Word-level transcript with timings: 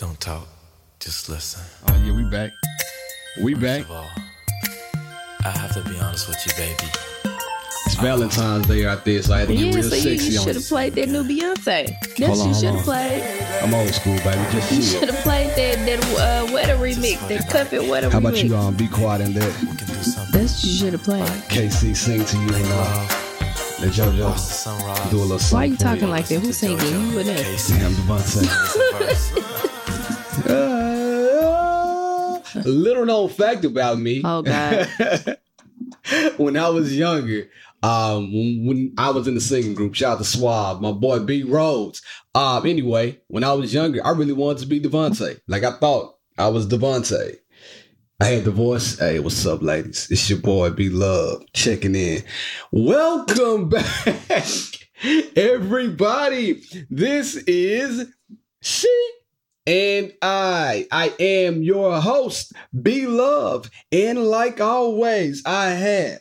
Don't 0.00 0.18
talk, 0.18 0.48
just 0.98 1.28
listen. 1.28 1.62
Oh 1.88 2.02
yeah, 2.04 2.12
we 2.16 2.24
back. 2.24 2.52
We 3.42 3.52
First 3.52 3.62
back. 3.62 3.80
of 3.82 3.90
all, 3.90 4.10
I 5.44 5.50
have 5.50 5.74
to 5.74 5.82
be 5.88 5.98
honest 6.00 6.26
with 6.26 6.38
you, 6.46 6.52
baby. 6.56 6.90
It's 7.84 7.96
Valentine's 7.96 8.66
Day 8.66 8.86
out 8.86 9.04
there, 9.04 9.22
so 9.22 9.34
I 9.34 9.40
had 9.40 9.48
to 9.48 9.54
get 9.54 9.66
Yeah, 9.66 9.74
real 9.74 9.82
so 9.82 9.94
you, 9.96 10.00
sexy 10.02 10.32
you 10.32 10.38
on 10.38 10.44
should 10.46 10.54
have 10.56 10.64
played 10.64 10.94
that 10.94 11.08
new 11.10 11.22
Beyonce. 11.22 11.86
Hold 11.90 12.38
That's 12.38 12.46
you 12.46 12.54
should 12.54 12.74
have 12.76 12.84
played. 12.84 13.22
I'm 13.62 13.74
old 13.74 13.92
school, 13.92 14.16
baby. 14.24 14.42
Just 14.52 14.72
You 14.72 14.78
chill. 14.80 15.00
should 15.00 15.10
have 15.10 15.22
played 15.22 15.50
that 15.50 15.84
that 15.86 16.04
uh, 16.48 16.52
wetter 16.52 16.76
remix, 16.76 17.28
that 17.28 17.48
cup 17.50 17.72
it 17.74 17.86
wetter 17.86 18.08
How 18.08 18.20
remix. 18.20 18.28
about 18.28 18.44
you 18.44 18.56
um 18.56 18.74
be 18.76 18.88
quiet 18.88 19.20
and 19.20 19.34
let 19.34 19.60
We 19.60 19.66
can 19.76 19.86
do 19.86 19.94
something. 20.02 20.40
That's 20.40 20.64
you 20.64 20.72
should 20.72 20.92
have 20.94 21.02
played. 21.02 21.28
K-Ci 21.50 21.92
sing 21.94 22.24
to 22.24 22.36
you 22.38 22.48
and 22.54 22.64
uh, 22.64 22.76
Love, 22.76 23.80
let 23.80 23.90
JoJo 23.92 24.24
watch 24.24 24.34
the 24.36 24.40
sunrise. 24.40 25.10
do 25.10 25.16
a 25.16 25.20
little 25.20 25.38
something. 25.38 25.56
Why 25.58 25.62
are 25.64 25.66
you 25.68 25.76
talking 25.76 26.08
like 26.10 26.26
that? 26.28 26.40
Who's 26.40 26.56
singing? 26.58 26.78
You 26.78 27.18
and 27.18 27.28
that? 27.28 27.44
K-Ci. 27.44 27.78
Damn, 27.78 27.92
DeVante. 27.92 29.66
Uh, 30.46 32.40
little 32.64 33.06
known 33.06 33.28
fact 33.28 33.64
about 33.64 33.98
me. 33.98 34.22
Oh 34.24 34.42
God. 34.42 34.88
when 36.36 36.56
I 36.56 36.68
was 36.68 36.96
younger, 36.96 37.48
um, 37.82 38.32
when, 38.32 38.66
when 38.66 38.94
I 38.98 39.10
was 39.10 39.26
in 39.26 39.34
the 39.34 39.40
singing 39.40 39.74
group, 39.74 39.94
shout 39.94 40.12
out 40.14 40.18
to 40.18 40.24
Swab, 40.24 40.80
my 40.80 40.92
boy 40.92 41.20
B 41.20 41.42
Rhodes. 41.42 42.02
Um, 42.34 42.66
anyway, 42.66 43.20
when 43.28 43.44
I 43.44 43.52
was 43.52 43.72
younger, 43.72 44.04
I 44.04 44.10
really 44.10 44.32
wanted 44.32 44.58
to 44.60 44.66
be 44.66 44.80
DeVante. 44.80 45.40
Like 45.48 45.64
I 45.64 45.72
thought 45.72 46.16
I 46.38 46.48
was 46.48 46.66
DeVante. 46.66 47.36
I 48.20 48.24
had 48.26 48.44
the 48.44 48.50
voice. 48.50 48.98
Hey, 48.98 49.18
what's 49.18 49.46
up, 49.46 49.62
ladies? 49.62 50.10
It's 50.10 50.28
your 50.28 50.40
boy 50.40 50.70
B 50.70 50.90
Love 50.90 51.42
checking 51.54 51.94
in. 51.94 52.22
Welcome 52.70 53.68
back, 53.70 53.88
everybody. 55.34 56.62
This 56.90 57.36
is 57.36 58.12
she 58.60 59.10
and 59.66 60.12
I. 60.22 60.86
I 60.90 61.12
am 61.20 61.62
your 61.62 62.00
host, 62.00 62.52
Be 62.82 63.06
Love. 63.06 63.70
And 63.92 64.24
like 64.24 64.60
always, 64.60 65.42
I 65.44 65.70
have 65.70 66.20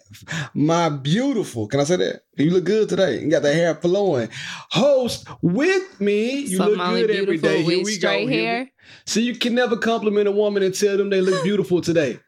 my 0.53 0.89
beautiful, 0.89 1.67
can 1.67 1.79
I 1.79 1.83
say 1.83 1.95
that? 1.97 2.21
You 2.37 2.51
look 2.51 2.63
good 2.65 2.89
today. 2.89 3.19
You 3.21 3.29
got 3.29 3.41
the 3.43 3.53
hair 3.53 3.75
flowing. 3.75 4.29
Host 4.71 5.27
with 5.41 5.99
me. 5.99 6.41
You 6.41 6.57
Something 6.57 6.77
look 6.77 6.87
good 6.89 7.11
every 7.11 7.37
day. 7.37 7.63
Here 7.63 7.83
we 7.83 7.91
straight 7.93 8.25
go. 8.25 8.31
Here 8.31 8.39
we- 8.39 8.45
hair. 8.45 8.71
See, 9.05 9.21
you 9.21 9.35
can 9.35 9.53
never 9.55 9.77
compliment 9.77 10.27
a 10.27 10.31
woman 10.31 10.63
and 10.63 10.73
tell 10.73 10.97
them 10.97 11.09
they 11.09 11.21
look 11.21 11.43
beautiful 11.43 11.81
today. 11.81 12.19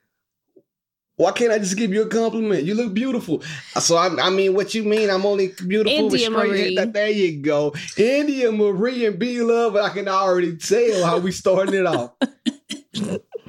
Why 1.22 1.32
can't 1.34 1.52
I 1.52 1.60
just 1.60 1.78
give 1.78 1.94
you 1.94 2.02
a 2.02 2.08
compliment? 2.08 2.64
You 2.64 2.74
look 2.74 2.94
beautiful. 2.94 3.44
So 3.80 3.96
I, 3.96 4.08
I 4.28 4.30
mean, 4.32 4.56
what 4.56 4.74
you 4.74 4.84
mean? 4.84 5.10
I'm 5.10 5.26
only 5.26 5.54
beautiful 5.68 6.06
with 6.10 6.14
India 6.22 6.26
straight 6.32 6.50
Marie. 6.50 6.76
hair. 6.76 6.86
There 6.88 7.10
you 7.10 7.42
go, 7.42 7.74
India 7.98 8.52
Marie 8.52 9.06
and 9.06 9.20
B 9.20 9.42
Love. 9.42 9.76
I 9.76 9.90
can 9.90 10.08
already 10.08 10.58
tell 10.58 11.06
how 11.06 11.20
we 11.20 11.32
starting 11.32 11.76
it 11.76 11.86
off. 11.86 12.12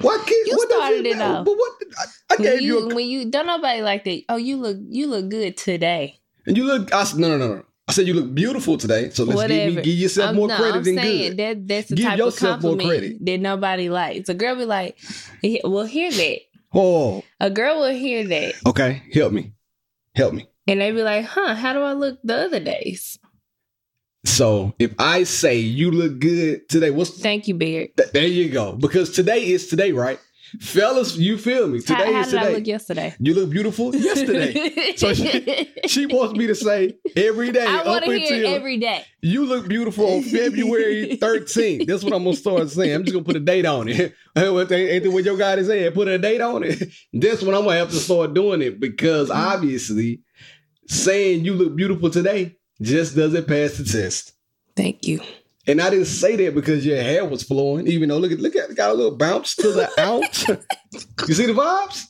What 0.00 0.26
can 0.26 0.36
You 0.46 0.56
what 0.56 0.68
started 0.70 1.06
it 1.06 1.20
off. 1.20 1.44
But 1.44 1.54
what 1.56 1.72
I, 1.96 2.04
I 2.32 2.34
When 2.36 2.42
gave 2.42 2.60
you, 2.62 2.80
you, 2.80 2.90
a, 2.90 2.94
when 2.94 3.06
you 3.06 3.30
don't 3.30 3.46
nobody 3.46 3.82
like 3.82 4.02
that. 4.04 4.22
Oh, 4.28 4.36
you 4.36 4.56
look 4.56 4.76
you 4.88 5.06
look 5.06 5.28
good 5.28 5.56
today. 5.56 6.18
and 6.46 6.56
you 6.56 6.64
look. 6.64 6.92
I 6.92 7.04
said 7.04 7.20
no, 7.20 7.28
no, 7.28 7.36
no, 7.38 7.54
no. 7.56 7.62
I 7.88 7.92
said 7.92 8.06
you 8.08 8.14
look 8.14 8.34
beautiful 8.34 8.76
today. 8.78 9.10
So 9.10 9.24
let's 9.24 9.46
give, 9.46 9.74
me, 9.76 9.82
give 9.82 9.94
yourself 9.94 10.26
I'm- 10.28 10.36
more 10.36 10.48
no, 10.48 10.56
credit 10.56 10.76
I'm 10.78 10.82
than 10.84 10.96
saying 10.96 11.36
good. 11.36 11.36
that 11.38 11.68
that's 11.68 11.88
the 11.88 11.96
Give 11.96 12.06
type 12.06 12.20
of 12.20 12.36
compliment 12.36 12.88
credit. 12.88 13.24
that 13.24 13.38
nobody 13.40 13.88
likes. 13.90 14.28
A 14.28 14.34
girl 14.34 14.56
be 14.56 14.64
like, 14.64 14.98
"Well, 15.64 15.84
hear 15.84 16.10
that." 16.10 16.38
Oh, 16.74 17.22
A 17.40 17.50
girl 17.50 17.80
will 17.80 17.94
hear 17.94 18.26
that, 18.28 18.54
okay. 18.66 19.02
Help 19.12 19.32
me, 19.32 19.52
help 20.14 20.32
me. 20.34 20.46
and 20.66 20.80
they 20.80 20.90
be 20.92 21.02
like, 21.02 21.24
"Huh? 21.26 21.54
How 21.54 21.72
do 21.72 21.80
I 21.80 21.92
look 21.92 22.18
the 22.24 22.36
other 22.46 22.60
days?" 22.60 23.18
So 24.24 24.72
if 24.78 24.94
I 24.98 25.24
say 25.24 25.56
you 25.58 25.90
look 25.90 26.20
good 26.20 26.68
today, 26.68 26.90
what's 26.90 27.20
Thank 27.20 27.48
you, 27.48 27.54
Beard. 27.54 27.90
th- 27.96 28.12
there? 28.12 28.26
You 28.26 28.48
go. 28.50 28.72
Because 28.72 29.10
today 29.10 29.44
is 29.48 29.66
today, 29.66 29.90
right, 29.92 30.18
fellas? 30.60 31.16
You 31.16 31.38
feel 31.38 31.68
me? 31.68 31.80
Today 31.80 31.94
How, 31.94 32.12
how 32.12 32.20
is 32.20 32.26
did 32.28 32.38
I 32.38 32.42
today. 32.44 32.54
look 32.56 32.66
yesterday? 32.66 33.14
you 33.18 33.34
look 33.34 33.50
beautiful 33.50 33.94
yesterday. 33.94 34.92
So 34.96 35.14
she- 35.14 35.68
she 35.86 36.06
wants 36.06 36.34
me 36.38 36.46
to 36.46 36.54
say 36.54 36.96
every 37.16 37.50
day 37.50 37.66
I 37.66 37.78
up 37.78 37.86
want 37.86 38.04
to 38.04 38.18
hear 38.18 38.46
every 38.46 38.78
day. 38.78 39.04
you 39.20 39.46
look 39.46 39.66
beautiful 39.68 40.06
on 40.14 40.22
February 40.22 41.16
13th. 41.20 41.86
That's 41.86 42.04
what 42.04 42.12
I'm 42.12 42.24
gonna 42.24 42.36
start 42.36 42.68
saying. 42.70 42.94
I'm 42.94 43.04
just 43.04 43.12
gonna 43.14 43.24
put 43.24 43.36
a 43.36 43.40
date 43.40 43.66
on 43.66 43.88
it. 43.88 44.14
What 44.34 44.68
they- 44.68 44.90
Ain't 44.92 45.04
that 45.04 45.10
what 45.10 45.24
your 45.24 45.36
guy 45.36 45.54
is 45.54 45.66
saying? 45.66 45.92
Put 45.92 46.08
a 46.08 46.18
date 46.18 46.40
on 46.40 46.62
it. 46.64 46.78
That's 47.12 47.42
when 47.42 47.54
I'm 47.54 47.64
gonna 47.64 47.76
have 47.78 47.90
to 47.90 47.96
start 47.96 48.34
doing 48.34 48.62
it 48.62 48.80
because 48.80 49.28
mm-hmm. 49.28 49.54
obviously 49.54 50.20
saying 50.88 51.44
you 51.44 51.54
look 51.54 51.74
beautiful 51.76 52.10
today 52.10 52.56
just 52.80 53.14
doesn't 53.16 53.46
pass 53.46 53.72
the 53.78 53.84
test. 53.84 54.32
Thank 54.76 55.06
you. 55.06 55.20
And 55.66 55.80
I 55.80 55.90
didn't 55.90 56.06
say 56.06 56.34
that 56.36 56.54
because 56.54 56.84
your 56.84 57.00
hair 57.00 57.24
was 57.24 57.42
flowing, 57.44 57.86
even 57.86 58.08
though 58.08 58.18
look 58.18 58.32
at 58.32 58.40
look 58.40 58.56
at 58.56 58.70
it 58.70 58.76
got 58.76 58.90
a 58.90 58.94
little 58.94 59.16
bounce 59.16 59.54
to 59.56 59.70
the 59.72 59.88
ounce. 60.00 60.46
you 61.28 61.34
see 61.34 61.46
the 61.46 61.52
vibes? 61.52 62.06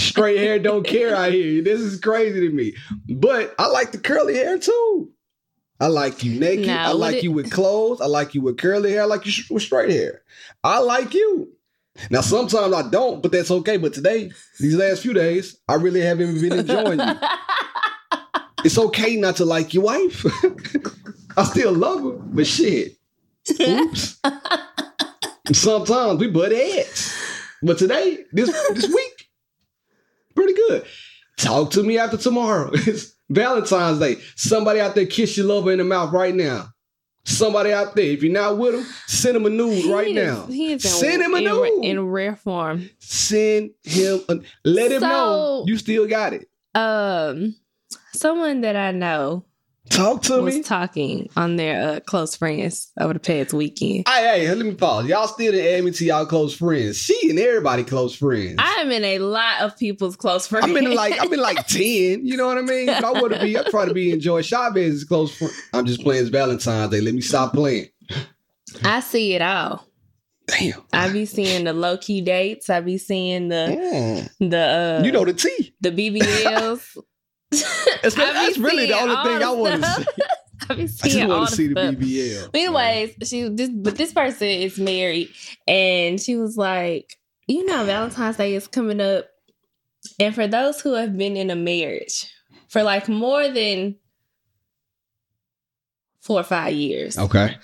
Straight 0.00 0.38
hair 0.38 0.58
don't 0.58 0.86
care 0.86 1.14
out 1.14 1.32
here. 1.32 1.62
This 1.62 1.80
is 1.80 2.00
crazy 2.00 2.40
to 2.40 2.50
me. 2.54 2.74
But 3.08 3.54
I 3.58 3.66
like 3.66 3.92
the 3.92 3.98
curly 3.98 4.34
hair 4.34 4.58
too. 4.58 5.10
I 5.80 5.88
like 5.88 6.24
you 6.24 6.38
naked. 6.40 6.68
I 6.70 6.92
like 6.92 7.16
it- 7.16 7.24
you 7.24 7.32
with 7.32 7.50
clothes. 7.50 8.00
I 8.00 8.06
like 8.06 8.34
you 8.34 8.40
with 8.40 8.56
curly 8.56 8.92
hair. 8.92 9.02
I 9.02 9.06
like 9.06 9.26
you 9.26 9.32
sh- 9.32 9.50
with 9.50 9.62
straight 9.62 9.90
hair. 9.90 10.22
I 10.62 10.78
like 10.78 11.12
you. 11.12 11.50
Now 12.10 12.22
sometimes 12.22 12.72
I 12.72 12.88
don't, 12.88 13.22
but 13.22 13.30
that's 13.30 13.50
okay. 13.50 13.76
But 13.76 13.92
today, 13.92 14.30
these 14.58 14.74
last 14.74 15.02
few 15.02 15.12
days, 15.12 15.58
I 15.68 15.74
really 15.74 16.00
haven't 16.00 16.40
been 16.40 16.52
enjoying 16.60 16.98
you. 17.00 17.14
It's 18.64 18.78
okay 18.78 19.16
not 19.16 19.36
to 19.36 19.44
like 19.44 19.74
your 19.74 19.82
wife. 19.84 20.24
I 21.36 21.44
still 21.44 21.72
love 21.72 22.02
her, 22.02 22.10
but 22.12 22.46
shit. 22.46 22.92
Oops. 23.60 24.20
Sometimes 25.52 26.18
we 26.20 26.28
butt 26.30 26.52
heads. 26.52 27.12
But 27.62 27.78
today, 27.78 28.18
this 28.32 28.50
this 28.74 28.86
week, 28.88 29.28
pretty 30.34 30.54
good. 30.54 30.84
Talk 31.36 31.70
to 31.72 31.82
me 31.82 31.98
after 31.98 32.16
tomorrow. 32.16 32.70
It's 32.74 33.14
Valentine's 33.30 33.98
Day. 33.98 34.16
Somebody 34.36 34.80
out 34.80 34.94
there 34.94 35.06
kiss 35.06 35.36
your 35.36 35.46
lover 35.46 35.72
in 35.72 35.78
the 35.78 35.84
mouth 35.84 36.12
right 36.12 36.34
now. 36.34 36.68
Somebody 37.24 37.72
out 37.72 37.96
there, 37.96 38.04
if 38.04 38.22
you're 38.22 38.30
not 38.32 38.58
with 38.58 38.74
him, 38.74 38.84
send 39.06 39.34
him 39.36 39.46
a 39.46 39.50
nude 39.50 39.86
right 39.86 40.08
is- 40.08 40.14
now. 40.14 40.44
He 40.46 40.72
is 40.72 40.84
in, 40.84 40.90
Send 40.90 41.22
him 41.22 41.32
a 41.34 41.38
in, 41.38 41.44
nude. 41.44 41.84
in 41.84 42.06
rare 42.06 42.36
form. 42.36 42.90
Send 42.98 43.70
him. 43.82 44.20
A, 44.28 44.36
let 44.64 44.92
him 44.92 45.00
know 45.00 45.64
you 45.66 45.78
still 45.78 46.06
got 46.06 46.34
it. 46.34 46.46
Um, 46.74 47.56
someone 48.12 48.60
that 48.60 48.76
I 48.76 48.90
know 48.92 49.46
Talk 49.90 50.22
to 50.22 50.38
me. 50.38 50.42
was 50.42 50.54
me. 50.56 50.62
talking 50.62 51.28
on 51.36 51.56
their 51.56 51.96
uh, 51.96 52.00
close 52.00 52.34
friends 52.34 52.90
over 52.98 53.12
the 53.12 53.20
past 53.20 53.52
weekend. 53.52 54.08
Hey, 54.08 54.40
hey, 54.46 54.54
let 54.54 54.64
me 54.64 54.74
pause. 54.74 55.06
Y'all 55.06 55.28
still 55.28 55.52
didn't 55.52 55.74
add 55.78 55.84
me 55.84 55.90
to 55.90 56.04
y'all 56.04 56.24
close 56.26 56.56
friends. 56.56 56.96
She 56.96 57.28
and 57.28 57.38
everybody 57.38 57.84
close 57.84 58.14
friends. 58.16 58.54
I 58.58 58.76
am 58.80 58.90
in 58.90 59.04
a 59.04 59.18
lot 59.18 59.60
of 59.60 59.76
people's 59.78 60.16
close 60.16 60.46
friends. 60.46 60.64
I'm 60.66 60.76
in 60.76 60.94
like 60.94 61.14
I'm 61.20 61.32
in 61.32 61.38
like 61.40 61.66
ten. 61.66 62.26
You 62.26 62.36
know 62.36 62.46
what 62.46 62.56
I 62.58 62.62
mean? 62.62 62.88
If 62.88 63.04
I 63.04 63.12
want 63.12 63.34
to 63.34 63.40
be, 63.40 63.58
I 63.58 63.62
try 63.64 63.84
to 63.84 63.92
be 63.94 64.10
enjoy 64.10 64.40
Chavez's 64.42 65.04
close 65.04 65.36
friend. 65.36 65.52
I'm 65.74 65.84
just 65.84 66.00
playing 66.02 66.30
Valentine's 66.30 66.90
Day. 66.90 67.00
Let 67.02 67.14
me 67.14 67.20
stop 67.20 67.52
playing. 67.52 67.88
I 68.84 69.00
see 69.00 69.34
it 69.34 69.42
all. 69.42 69.86
Damn. 70.46 70.82
I 70.92 71.10
be 71.10 71.24
seeing 71.26 71.64
the 71.64 71.72
low 71.72 71.96
key 71.98 72.20
dates. 72.20 72.68
I 72.70 72.80
be 72.80 72.98
seeing 72.98 73.48
the 73.48 73.78
Mm. 74.40 74.50
the 74.50 74.58
uh, 75.00 75.02
You 75.04 75.12
know 75.12 75.24
the 75.24 75.32
T. 75.34 75.74
the 75.80 75.90
BBLs. 75.90 76.96
That's, 78.02 78.58
really 78.58 78.86
the 78.86 78.94
only 78.94 79.16
thing 79.16 79.42
I 79.42 79.50
want 79.50 79.82
to 79.82 79.90
see. 79.90 80.06
I 80.70 80.74
be 80.74 80.82
I 80.82 80.86
just 80.86 81.02
seeing 81.02 81.30
all 81.30 81.38
want 81.38 81.50
to 81.50 81.56
see 81.56 81.66
the. 81.68 81.74
BBL. 81.74 82.52
But 82.52 82.58
anyways, 82.58 83.28
she 83.28 83.48
this 83.48 83.70
but 83.70 83.96
this 83.96 84.12
person 84.12 84.48
is 84.48 84.78
married 84.78 85.28
and 85.66 86.20
she 86.20 86.36
was 86.36 86.56
like, 86.56 87.16
you 87.46 87.66
know, 87.66 87.84
Valentine's 87.84 88.36
Day 88.36 88.54
is 88.54 88.66
coming 88.66 89.00
up. 89.00 89.26
And 90.18 90.34
for 90.34 90.46
those 90.46 90.80
who 90.80 90.94
have 90.94 91.16
been 91.16 91.36
in 91.36 91.50
a 91.50 91.56
marriage 91.56 92.30
for 92.68 92.82
like 92.82 93.08
more 93.08 93.48
than 93.48 93.96
four 96.20 96.40
or 96.40 96.44
five 96.44 96.72
years, 96.74 97.18
Okay. 97.18 97.56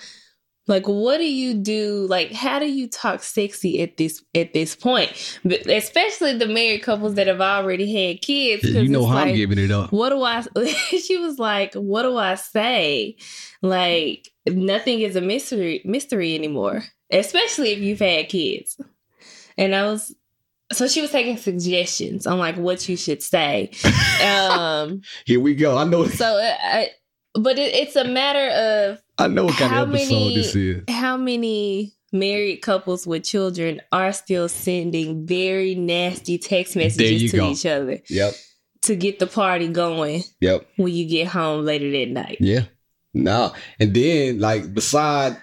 Like 0.70 0.86
what 0.86 1.19
do 1.19 1.31
you 1.31 1.54
do? 1.54 2.06
Like 2.08 2.32
how 2.32 2.60
do 2.60 2.70
you 2.70 2.88
talk 2.88 3.25
sexy 3.25 3.82
at 3.82 3.96
this 3.96 4.22
at 4.37 4.55
this 4.55 4.76
point? 4.76 5.38
But 5.44 5.67
especially 5.67 6.38
the 6.38 6.46
married 6.46 6.84
couples 6.84 7.17
that 7.17 7.26
have 7.26 7.40
already 7.40 7.93
had 7.93 8.22
kids. 8.22 8.62
You 8.62 8.88
know 8.88 9.05
how 9.05 9.19
I'm 9.19 9.34
giving 9.34 9.58
it 9.58 9.72
up. 9.72 9.93
what 9.93 10.11
do 10.11 10.22
I 10.22 10.43
she 10.72 11.19
was 11.19 11.40
like, 11.40 11.75
what 11.75 12.02
do 12.02 12.17
I 12.17 12.37
say? 12.37 13.17
Like 13.62 14.28
nothing 14.46 15.00
is 15.00 15.17
a 15.17 15.20
mystery 15.20 15.82
mystery 15.84 16.37
anymore. 16.37 16.84
Especially 17.11 17.73
if 17.73 17.81
you've 17.81 17.99
had 17.99 18.28
kids. 18.28 18.81
And 19.58 19.75
I 19.75 19.82
was 19.87 20.14
so 20.73 20.87
she 20.87 21.02
was 21.02 21.11
taking 21.11 21.37
suggestions 21.37 22.28
on 22.28 22.38
like 22.38 22.56
what 22.56 22.88
you 22.88 22.96
should 22.96 23.25
say. 23.25 23.73
um 24.25 25.02
Here 25.26 25.40
we 25.40 25.56
go. 25.56 25.76
I 25.76 25.82
know. 25.82 26.06
so 26.06 26.26
I, 26.26 26.90
but 27.34 27.58
it, 27.58 27.75
it's 27.75 27.96
a 27.96 28.05
matter 28.05 28.49
of 28.50 29.02
I 29.20 29.26
know 29.28 29.44
what 29.44 29.55
kind 29.56 29.70
how 29.72 29.82
of 29.84 29.94
episode 29.94 30.14
many- 30.14 30.34
this 30.37 30.55
is. 30.56 30.82
how 30.88 31.17
many 31.17 31.94
married 32.12 32.58
couples 32.62 33.06
with 33.06 33.22
children 33.25 33.81
are 33.93 34.12
still 34.12 34.49
sending 34.49 35.26
very 35.26 35.75
nasty 35.75 36.38
text 36.38 36.75
messages 36.76 37.31
to 37.31 37.37
go. 37.37 37.50
each 37.50 37.67
other 37.67 38.00
Yep. 38.08 38.34
to 38.82 38.96
get 38.96 39.19
the 39.19 39.26
party 39.26 39.69
going 39.69 40.25
Yep. 40.40 40.67
when 40.76 40.93
you 40.93 41.06
get 41.08 41.28
home 41.28 41.64
later 41.64 41.90
that 41.93 42.08
night. 42.08 42.38
Yeah. 42.40 42.64
No. 43.14 43.52
And 43.78 43.94
then, 43.94 44.40
like, 44.40 44.72
beside 44.75 45.37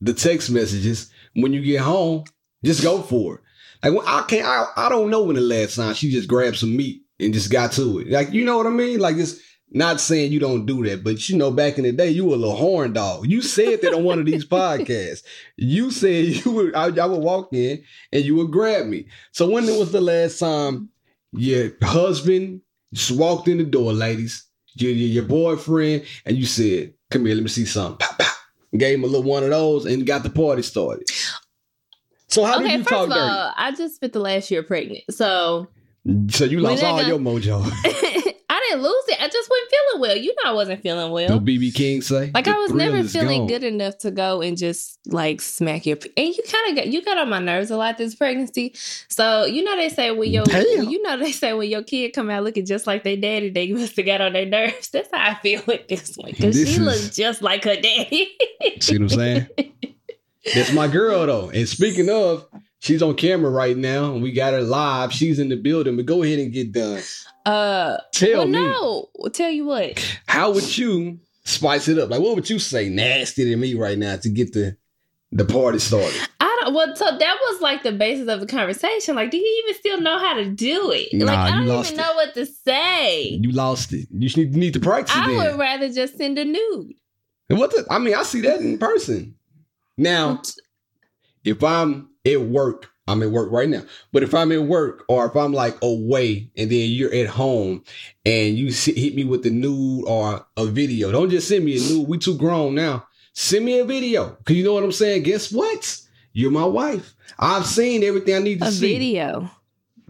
the 0.00 0.12
text 0.14 0.50
messages, 0.50 1.10
when 1.34 1.52
you 1.52 1.62
get 1.62 1.80
home, 1.80 2.24
just 2.64 2.82
go 2.82 3.02
for 3.02 3.36
it. 3.36 3.40
Like 3.82 3.92
when 3.98 4.06
I 4.06 4.22
can't, 4.28 4.46
I, 4.46 4.66
I 4.76 4.88
don't 4.88 5.10
know 5.10 5.24
when 5.24 5.36
the 5.36 5.42
last 5.42 5.76
time 5.76 5.94
she 5.94 6.10
just 6.10 6.28
grabbed 6.28 6.56
some 6.56 6.74
meat 6.74 7.02
and 7.20 7.34
just 7.34 7.50
got 7.50 7.72
to 7.72 7.98
it. 7.98 8.08
Like 8.08 8.32
you 8.32 8.44
know 8.44 8.56
what 8.56 8.66
I 8.66 8.70
mean? 8.70 8.98
Like 8.98 9.16
just 9.16 9.38
not 9.70 10.00
saying 10.00 10.30
you 10.32 10.38
don't 10.40 10.66
do 10.66 10.84
that, 10.84 11.02
but 11.02 11.28
you 11.28 11.36
know, 11.36 11.50
back 11.50 11.78
in 11.78 11.84
the 11.84 11.92
day, 11.92 12.08
you 12.08 12.24
were 12.26 12.34
a 12.34 12.38
little 12.38 12.56
horn 12.56 12.92
dog. 12.92 13.26
You 13.28 13.42
said 13.42 13.80
that 13.82 13.94
on 13.94 14.04
one 14.04 14.18
of 14.20 14.26
these 14.26 14.44
podcasts. 14.48 15.22
You 15.56 15.90
said 15.90 16.26
you 16.26 16.50
would, 16.52 16.74
I, 16.74 16.84
I 16.84 17.06
would 17.06 17.20
walk 17.22 17.48
in 17.52 17.82
and 18.12 18.24
you 18.24 18.36
would 18.36 18.52
grab 18.52 18.86
me. 18.86 19.06
So 19.32 19.48
when 19.50 19.66
was 19.66 19.90
the 19.92 20.00
last 20.00 20.38
time 20.38 20.90
your 21.32 21.72
husband 21.82 22.60
just 22.92 23.18
walked 23.18 23.48
in 23.48 23.58
the 23.58 23.64
door, 23.64 23.92
ladies, 23.92 24.46
your, 24.74 24.92
your, 24.92 25.08
your 25.08 25.24
boyfriend, 25.24 26.04
and 26.24 26.36
you 26.36 26.46
said, 26.46 26.94
"Come 27.10 27.26
here, 27.26 27.34
let 27.34 27.42
me 27.42 27.48
see 27.48 27.64
something." 27.64 27.98
Pop, 27.98 28.18
pop. 28.18 28.34
Gave 28.76 28.98
him 28.98 29.04
a 29.04 29.06
little 29.06 29.22
one 29.22 29.44
of 29.44 29.50
those 29.50 29.86
and 29.86 30.06
got 30.06 30.22
the 30.24 30.30
party 30.30 30.62
started. 30.62 31.08
So 32.28 32.44
how 32.44 32.56
okay, 32.56 32.68
did 32.68 32.78
you 32.78 32.84
talk 32.84 33.10
all, 33.10 33.52
I 33.56 33.72
just 33.76 33.96
spent 33.96 34.12
the 34.12 34.18
last 34.18 34.50
year 34.50 34.62
pregnant, 34.64 35.04
so? 35.10 35.68
So 36.28 36.44
you 36.44 36.60
lost 36.60 36.82
all 36.82 36.98
got- 36.98 37.06
your 37.06 37.18
mojo. 37.18 37.62
I 37.84 38.60
didn't 38.68 38.82
lose 38.82 39.04
it. 39.08 39.13
I 39.24 39.28
just 39.28 39.48
wasn't 39.50 39.70
feeling 39.70 40.00
well. 40.02 40.16
You 40.16 40.34
know, 40.44 40.50
I 40.50 40.52
wasn't 40.52 40.82
feeling 40.82 41.10
well. 41.12 41.28
No 41.30 41.40
BB 41.40 41.72
King 41.74 42.02
say. 42.02 42.30
Like 42.34 42.46
I 42.46 42.56
was 42.58 42.72
never 42.72 43.02
feeling 43.04 43.40
gone. 43.40 43.46
good 43.48 43.64
enough 43.64 43.96
to 43.98 44.10
go 44.10 44.42
and 44.42 44.56
just 44.58 44.98
like 45.06 45.40
smack 45.40 45.86
your. 45.86 45.96
And 46.16 46.28
you 46.28 46.42
kind 46.50 46.70
of 46.70 46.76
got 46.76 46.88
you 46.92 47.02
got 47.02 47.16
on 47.16 47.30
my 47.30 47.38
nerves 47.38 47.70
a 47.70 47.76
lot 47.76 47.96
this 47.96 48.14
pregnancy. 48.14 48.74
So 49.08 49.46
you 49.46 49.64
know 49.64 49.76
they 49.76 49.88
say 49.88 50.10
when 50.10 50.30
your 50.30 50.44
Damn. 50.44 50.88
you 50.90 51.02
know 51.02 51.16
they 51.18 51.32
say 51.32 51.54
when 51.54 51.70
your 51.70 51.82
kid 51.82 52.10
come 52.12 52.28
out 52.28 52.44
looking 52.44 52.66
just 52.66 52.86
like 52.86 53.02
their 53.02 53.16
daddy, 53.16 53.48
they 53.50 53.72
must 53.72 53.96
have 53.96 54.04
got 54.06 54.20
on 54.20 54.34
their 54.34 54.46
nerves. 54.46 54.90
That's 54.90 55.08
how 55.12 55.30
I 55.30 55.34
feel 55.36 55.62
with 55.66 55.88
this 55.88 56.14
one 56.16 56.32
because 56.32 56.54
she 56.54 56.62
is- 56.62 56.78
looks 56.80 57.16
just 57.16 57.40
like 57.40 57.64
her 57.64 57.76
daddy. 57.76 58.30
See 58.80 58.98
what 58.98 59.02
I'm 59.02 59.08
saying? 59.08 59.46
That's 60.54 60.72
my 60.72 60.88
girl 60.88 61.26
though. 61.26 61.48
And 61.48 61.66
speaking 61.66 62.10
of, 62.10 62.46
she's 62.80 63.02
on 63.02 63.14
camera 63.14 63.50
right 63.50 63.76
now, 63.76 64.12
and 64.12 64.22
we 64.22 64.32
got 64.32 64.52
her 64.52 64.60
live. 64.60 65.12
She's 65.12 65.38
in 65.38 65.48
the 65.48 65.56
building. 65.56 65.96
But 65.96 66.04
go 66.04 66.22
ahead 66.22 66.38
and 66.38 66.52
get 66.52 66.70
done. 66.72 67.00
Uh, 67.46 67.98
Tell 68.12 68.38
well, 68.38 68.46
me, 68.46 68.52
no, 68.52 69.08
Well, 69.14 69.30
tell 69.30 69.50
you 69.50 69.64
what. 69.66 70.18
how 70.26 70.52
would 70.52 70.76
you 70.76 71.18
spice 71.44 71.88
it 71.88 71.98
up? 71.98 72.10
Like, 72.10 72.20
what 72.20 72.34
would 72.36 72.48
you 72.48 72.58
say 72.58 72.88
nasty 72.88 73.44
to 73.44 73.56
me 73.56 73.74
right 73.74 73.98
now 73.98 74.16
to 74.16 74.28
get 74.28 74.52
the 74.52 74.76
the 75.32 75.44
party 75.44 75.78
started? 75.78 76.14
I 76.40 76.58
don't. 76.62 76.74
Well, 76.74 76.94
so 76.96 77.04
that 77.04 77.38
was 77.50 77.60
like 77.60 77.82
the 77.82 77.92
basis 77.92 78.28
of 78.28 78.40
the 78.40 78.46
conversation. 78.46 79.16
Like, 79.16 79.30
do 79.30 79.36
you 79.36 79.64
even 79.64 79.78
still 79.78 80.00
know 80.00 80.18
how 80.18 80.34
to 80.34 80.48
do 80.48 80.90
it? 80.92 81.08
Nah, 81.12 81.26
like, 81.26 81.38
I 81.38 81.50
don't 81.50 81.64
even 81.64 81.94
it. 81.94 81.96
know 81.96 82.14
what 82.14 82.34
to 82.34 82.46
say. 82.46 83.38
You 83.42 83.50
lost 83.52 83.92
it. 83.92 84.08
You 84.10 84.30
need, 84.36 84.54
need 84.54 84.74
to 84.74 84.80
practice 84.80 85.14
it. 85.14 85.20
I 85.20 85.26
then. 85.26 85.36
would 85.36 85.58
rather 85.58 85.92
just 85.92 86.16
send 86.16 86.38
a 86.38 86.44
nude. 86.44 86.94
And 87.50 87.58
what 87.58 87.72
the, 87.72 87.84
I 87.90 87.98
mean, 87.98 88.14
I 88.14 88.22
see 88.22 88.40
that 88.42 88.60
in 88.60 88.78
person. 88.78 89.34
Now, 89.98 90.40
if 91.44 91.62
I'm 91.62 92.08
at 92.26 92.40
work, 92.40 92.90
I'm 93.06 93.22
at 93.22 93.30
work 93.30 93.50
right 93.52 93.68
now. 93.68 93.82
But 94.12 94.22
if 94.22 94.34
I'm 94.34 94.50
at 94.52 94.62
work 94.62 95.04
or 95.08 95.26
if 95.26 95.36
I'm 95.36 95.52
like 95.52 95.76
away 95.82 96.48
and 96.56 96.70
then 96.70 96.90
you're 96.90 97.14
at 97.14 97.26
home 97.26 97.84
and 98.24 98.56
you 98.56 98.72
hit 98.72 99.14
me 99.14 99.24
with 99.24 99.42
the 99.42 99.50
nude 99.50 100.04
or 100.06 100.46
a 100.56 100.66
video, 100.66 101.12
don't 101.12 101.30
just 101.30 101.48
send 101.48 101.64
me 101.64 101.76
a 101.76 101.80
nude. 101.80 102.08
We 102.08 102.18
too 102.18 102.36
grown 102.38 102.74
now. 102.74 103.06
Send 103.34 103.64
me 103.64 103.78
a 103.78 103.84
video. 103.84 104.36
Cause 104.44 104.56
you 104.56 104.64
know 104.64 104.74
what 104.74 104.84
I'm 104.84 104.92
saying? 104.92 105.24
Guess 105.24 105.52
what? 105.52 106.00
You're 106.32 106.50
my 106.50 106.64
wife. 106.64 107.14
I've 107.38 107.66
seen 107.66 108.02
everything 108.04 108.34
I 108.36 108.38
need 108.38 108.60
to 108.60 108.66
a 108.66 108.72
see. 108.72 108.94
video. 108.94 109.50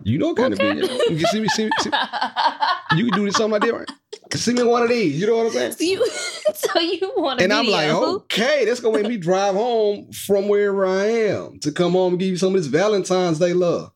You 0.02 0.19
know 0.19 0.29
what 0.29 0.37
kind 0.37 0.52
What 0.58 0.61
of 0.76 0.76
video. 0.81 0.94
You 1.11 1.17
can 1.17 1.26
see 1.26 1.41
me, 1.41 1.49
see 1.49 1.64
me, 1.64 1.70
see- 1.81 1.91
you 2.96 3.11
can 3.11 3.25
do 3.25 3.31
something 3.31 3.52
like 3.52 3.62
that, 3.62 3.75
right? 3.75 3.91
Send 4.32 4.59
me 4.59 4.65
one 4.65 4.82
of 4.82 4.88
these. 4.88 5.21
You 5.21 5.26
know 5.26 5.37
what 5.37 5.47
I'm 5.47 5.53
saying? 5.53 5.73
So 5.73 5.85
you, 5.85 6.06
so 6.55 6.81
you 6.81 7.12
want 7.17 7.41
a 7.41 7.44
And 7.44 7.53
I'm 7.53 7.67
like, 7.67 7.91
okay, 7.91 8.65
that's 8.65 8.81
gonna 8.81 8.99
make 8.99 9.09
me 9.09 9.17
drive 9.17 9.55
home 9.55 10.11
from 10.12 10.49
wherever 10.49 10.87
I 10.87 11.06
am 11.06 11.59
to 11.61 11.73
come 11.73 11.93
home 11.93 12.15
and 12.15 12.21
give 12.21 12.29
you 12.29 12.37
some 12.37 12.55
of 12.55 12.61
this 12.61 12.67
Valentine's 12.67 13.38
Day 13.38 13.53
love. 13.53 13.93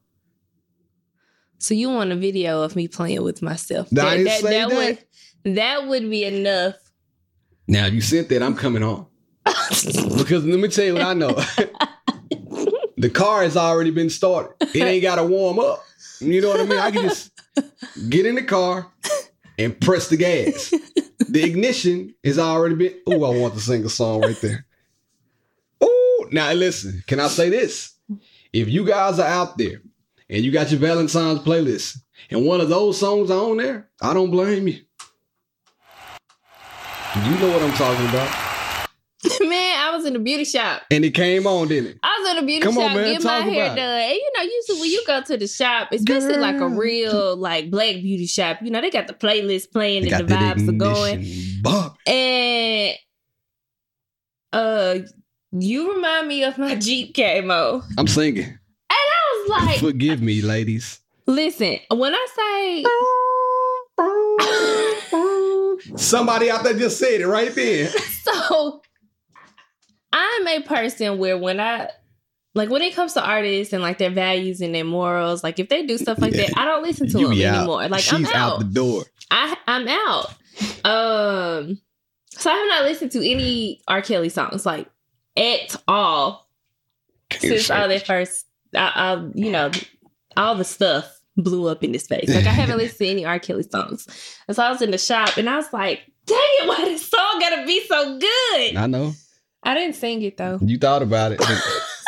So 1.59 1.75
you 1.75 1.91
want 1.91 2.13
a 2.13 2.17
video 2.17 2.63
of 2.63 2.77
me 2.77 2.87
playing 2.87 3.23
with 3.23 3.43
myself? 3.43 3.91
Nah, 3.91 4.07
I 4.07 4.17
didn't 4.19 4.33
say 4.33 4.67
that. 4.67 4.69
would 4.69 5.55
that 5.57 5.87
would 5.89 6.09
be 6.09 6.25
enough. 6.25 6.75
Now, 7.67 7.87
if 7.87 7.95
you 7.95 8.01
sent 8.01 8.29
that, 8.31 8.43
I'm 8.43 8.55
coming 8.55 8.83
home. 8.83 9.07
Because 10.17 10.45
let 10.45 10.59
me 10.59 10.69
tell 10.69 10.85
you 10.85 10.95
what 10.95 11.03
I 11.03 11.15
know. 11.15 11.31
the 12.97 13.11
car 13.11 13.43
has 13.43 13.57
already 13.57 13.91
been 13.91 14.11
started. 14.11 14.55
It 14.75 14.83
ain't 14.83 15.03
gotta 15.03 15.25
warm 15.25 15.59
up. 15.59 15.83
You 16.21 16.41
know 16.41 16.49
what 16.49 16.61
I 16.61 16.65
mean? 16.65 16.79
I 16.79 16.91
can 16.91 17.03
just 17.03 17.31
get 18.09 18.27
in 18.27 18.35
the 18.35 18.43
car 18.43 18.91
and 19.59 19.79
press 19.81 20.09
the 20.09 20.17
gas. 20.17 20.73
The 21.31 21.45
ignition 21.45 22.15
has 22.25 22.39
already 22.39 22.75
been. 22.75 22.95
Oh, 23.07 23.25
I 23.25 23.39
want 23.39 23.53
to 23.53 23.61
sing 23.61 23.85
a 23.85 23.89
song 23.91 24.23
right 24.23 24.41
there. 24.41 24.65
Oh, 25.81 26.27
now 26.33 26.51
listen. 26.53 27.03
Can 27.07 27.21
I 27.21 27.29
say 27.29 27.51
this? 27.51 27.93
If 28.53 28.69
you 28.69 28.87
guys 28.87 29.19
are 29.19 29.27
out 29.27 29.59
there 29.59 29.83
and 30.31 30.43
you 30.43 30.53
got 30.53 30.71
your 30.71 30.81
Valentine's 30.81 31.41
playlist 31.41 31.99
and 32.31 32.47
one 32.47 32.63
of 32.63 32.71
those 32.71 32.99
songs 32.99 33.31
are 33.31 33.51
on 33.51 33.59
there, 33.59 33.91
I 34.01 34.15
don't 34.15 34.31
blame 34.31 34.69
you. 34.69 34.81
You 37.27 37.39
know 37.39 37.51
what 37.51 37.63
I'm 37.63 37.73
talking 37.73 38.09
about. 38.09 38.48
Man, 39.49 39.79
I 39.79 39.91
was 39.97 40.05
in 40.07 40.13
the 40.15 40.19
beauty 40.19 40.45
shop. 40.45 40.83
And 40.91 41.05
it 41.05 41.13
came 41.15 41.47
on, 41.47 41.69
didn't 41.69 41.91
it? 41.91 41.99
I 42.03 42.19
was 42.21 42.31
in 42.31 42.37
the 42.41 42.47
beauty 42.47 42.63
Come 42.63 42.79
on, 42.79 42.89
shop 42.89 42.97
man, 42.97 43.05
getting 43.13 43.25
my 43.27 43.39
hair 43.41 43.69
done. 43.69 43.79
it. 43.79 44.05
And 44.05 44.13
you 44.15 44.31
know, 44.37 44.43
usually 44.43 44.81
when 44.81 44.91
you 44.91 45.03
go 45.07 45.23
to 45.23 45.37
the 45.37 45.47
shop, 45.47 45.89
especially 45.93 46.37
like 46.37 46.57
a 46.61 46.69
real 46.69 47.37
like 47.37 47.71
black 47.71 47.95
beauty 47.95 48.27
shop, 48.27 48.59
you 48.63 48.71
know, 48.71 48.81
they 48.81 48.91
got 48.91 49.07
the 49.07 49.15
playlist 49.15 49.71
playing 49.73 50.05
They 50.05 50.11
and 50.11 50.29
the 50.29 50.35
vibes 50.35 50.69
are 50.69 50.73
going. 50.73 51.27
Bump. 51.63 51.97
And 52.07 52.95
uh 54.53 54.99
you 55.53 55.95
remind 55.95 56.29
me 56.29 56.45
of 56.45 56.59
my 56.59 56.75
Jeep 56.75 57.15
camo. 57.15 57.83
I'm 57.97 58.07
singing. 58.07 58.45
And 58.45 58.53
I 58.91 59.45
was 59.49 59.49
like, 59.67 59.79
Forgive 59.79 60.21
me, 60.23 60.43
ladies. 60.43 61.01
listen, 61.27 61.79
when 61.91 62.15
I 62.15 62.27
say 62.37 62.85
Somebody 65.97 66.51
out 66.51 66.65
there 66.65 66.75
just 66.75 66.99
said 66.99 67.21
it 67.21 67.27
right 67.27 67.55
there. 67.55 67.89
so 68.25 68.83
I'm 70.13 70.47
a 70.49 70.61
person 70.63 71.19
where 71.19 71.37
when 71.39 71.61
I 71.61 71.91
like 72.55 72.71
when 72.71 72.83
it 72.83 72.95
comes 72.95 73.13
to 73.15 73.23
artists 73.25 73.73
and 73.73 73.83
like 73.83 73.99
their 73.99 74.11
values 74.11 74.61
and 74.61 74.75
their 74.75 74.85
morals, 74.85 75.45
like 75.45 75.59
if 75.59 75.69
they 75.69 75.85
do 75.87 75.99
stuff 75.99 76.19
like 76.19 76.33
that, 76.33 76.51
I 76.57 76.65
don't 76.65 76.83
listen 76.83 77.09
to 77.11 77.19
You 77.19 77.29
them 77.29 77.37
be 77.37 77.47
out. 77.47 77.57
anymore. 77.57 77.89
Like 77.89 78.01
She's 78.01 78.13
I'm 78.15 78.27
out. 78.27 78.35
out. 78.35 78.59
the 78.61 78.65
door. 78.67 79.05
I 79.31 79.57
I'm 79.67 79.87
out. 79.89 80.27
Um 80.85 81.79
so 82.31 82.51
I 82.51 82.55
have 82.55 82.69
not 82.69 82.85
listened 82.85 83.13
to 83.13 83.29
any 83.29 83.81
R. 83.89 84.03
Kelly 84.03 84.29
songs 84.29 84.65
like 84.67 84.89
at 85.37 85.77
all 85.87 86.49
since 87.39 87.71
all 87.71 87.89
that 87.89 88.07
first 88.07 88.47
I, 88.75 88.93
I 88.95 89.29
you 89.35 89.51
know 89.53 89.71
all 90.37 90.55
the 90.55 90.65
stuff 90.65 91.15
blew 91.37 91.69
up 91.69 91.85
in 91.85 91.93
his 91.93 92.07
face. 92.07 92.29
Like 92.29 92.47
I 92.47 92.51
haven't 92.51 92.79
listened 92.79 92.99
to 92.99 93.07
any 93.09 93.25
R. 93.25 93.39
Kelly 93.39 93.63
songs. 93.71 94.07
And 94.49 94.57
so 94.57 94.63
I 94.63 94.71
was 94.71 94.83
in 94.83 94.91
the 94.91 94.99
shop 94.99 95.37
and 95.37 95.49
I 95.49 95.57
was 95.57 95.73
like, 95.73 96.01
dang 96.27 96.37
it, 96.41 96.69
why 96.69 96.85
this 96.85 97.09
song 97.09 97.37
gotta 97.41 97.65
be 97.67 97.87
so 97.87 98.19
good? 98.19 98.77
I 98.77 98.87
know. 98.89 99.13
I 99.63 99.75
didn't 99.75 99.97
sing 99.97 100.23
it 100.23 100.37
though. 100.37 100.59
You 100.63 100.79
thought 100.79 101.03
about 101.03 101.33
it. 101.33 101.41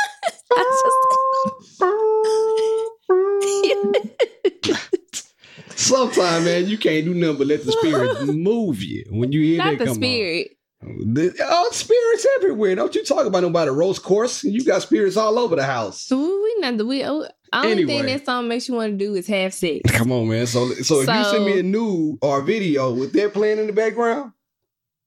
Sometimes, 5.76 6.44
man, 6.44 6.66
you 6.66 6.78
can't 6.78 7.04
do 7.04 7.14
nothing 7.14 7.38
but 7.38 7.46
let 7.46 7.64
the 7.64 7.72
spirit 7.72 8.26
move 8.34 8.82
you 8.82 9.04
when 9.10 9.32
you 9.32 9.42
hear 9.42 9.58
not 9.58 9.70
that 9.72 9.78
the 9.78 9.84
come 9.86 9.94
spirit. 9.94 10.48
on. 10.82 11.14
The, 11.14 11.34
oh, 11.42 11.68
spirits 11.72 12.26
everywhere. 12.38 12.74
Don't 12.74 12.94
you 12.94 13.04
talk 13.04 13.26
about 13.26 13.42
nobody 13.42 13.70
roast 13.70 14.02
course. 14.02 14.42
You 14.44 14.64
got 14.64 14.82
spirits 14.82 15.16
all 15.16 15.38
over 15.38 15.56
the 15.56 15.64
house. 15.64 16.02
So 16.02 16.16
we, 16.18 16.56
not 16.60 16.78
the 16.78 16.86
we 16.86 17.04
oh, 17.04 17.26
only 17.52 17.70
Anyway. 17.70 17.86
thing 17.86 18.06
that 18.06 18.24
song 18.24 18.48
makes 18.48 18.68
you 18.68 18.74
want 18.74 18.92
to 18.92 18.96
do 18.96 19.14
is 19.14 19.26
have 19.26 19.52
sex. 19.52 19.90
Come 19.92 20.12
on, 20.12 20.28
man. 20.28 20.46
So, 20.46 20.70
so 20.74 21.00
if 21.00 21.08
you 21.08 21.24
send 21.24 21.44
me 21.44 21.58
a 21.58 21.62
nude 21.62 22.18
or 22.22 22.40
a 22.40 22.42
video 22.42 22.94
with 22.94 23.12
that 23.12 23.34
playing 23.34 23.58
in 23.58 23.66
the 23.66 23.72
background, 23.72 24.32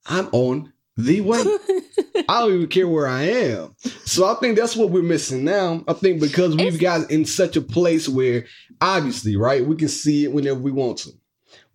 I'm 0.06 0.28
on 0.32 0.73
the 0.98 1.22
way. 1.22 1.40
I 2.30 2.42
don't 2.42 2.54
even 2.54 2.68
care 2.68 2.88
where 2.88 3.08
I 3.08 3.24
am. 3.24 3.76
So 4.06 4.26
I 4.26 4.36
think 4.36 4.58
that's 4.58 4.76
what 4.76 4.90
we're 4.90 5.04
missing 5.04 5.44
now. 5.44 5.84
I 5.88 5.94
think 5.94 6.20
because 6.20 6.56
we've 6.56 6.80
got 6.80 7.10
in 7.10 7.26
such 7.26 7.56
a 7.56 7.62
place 7.62 8.08
where 8.08 8.46
obviously, 8.82 9.36
right, 9.36 9.66
we 9.66 9.76
can 9.76 9.88
see 9.88 10.24
it 10.24 10.32
whenever 10.32 10.60
we 10.60 10.72
want 10.72 11.00
to. 11.00 11.10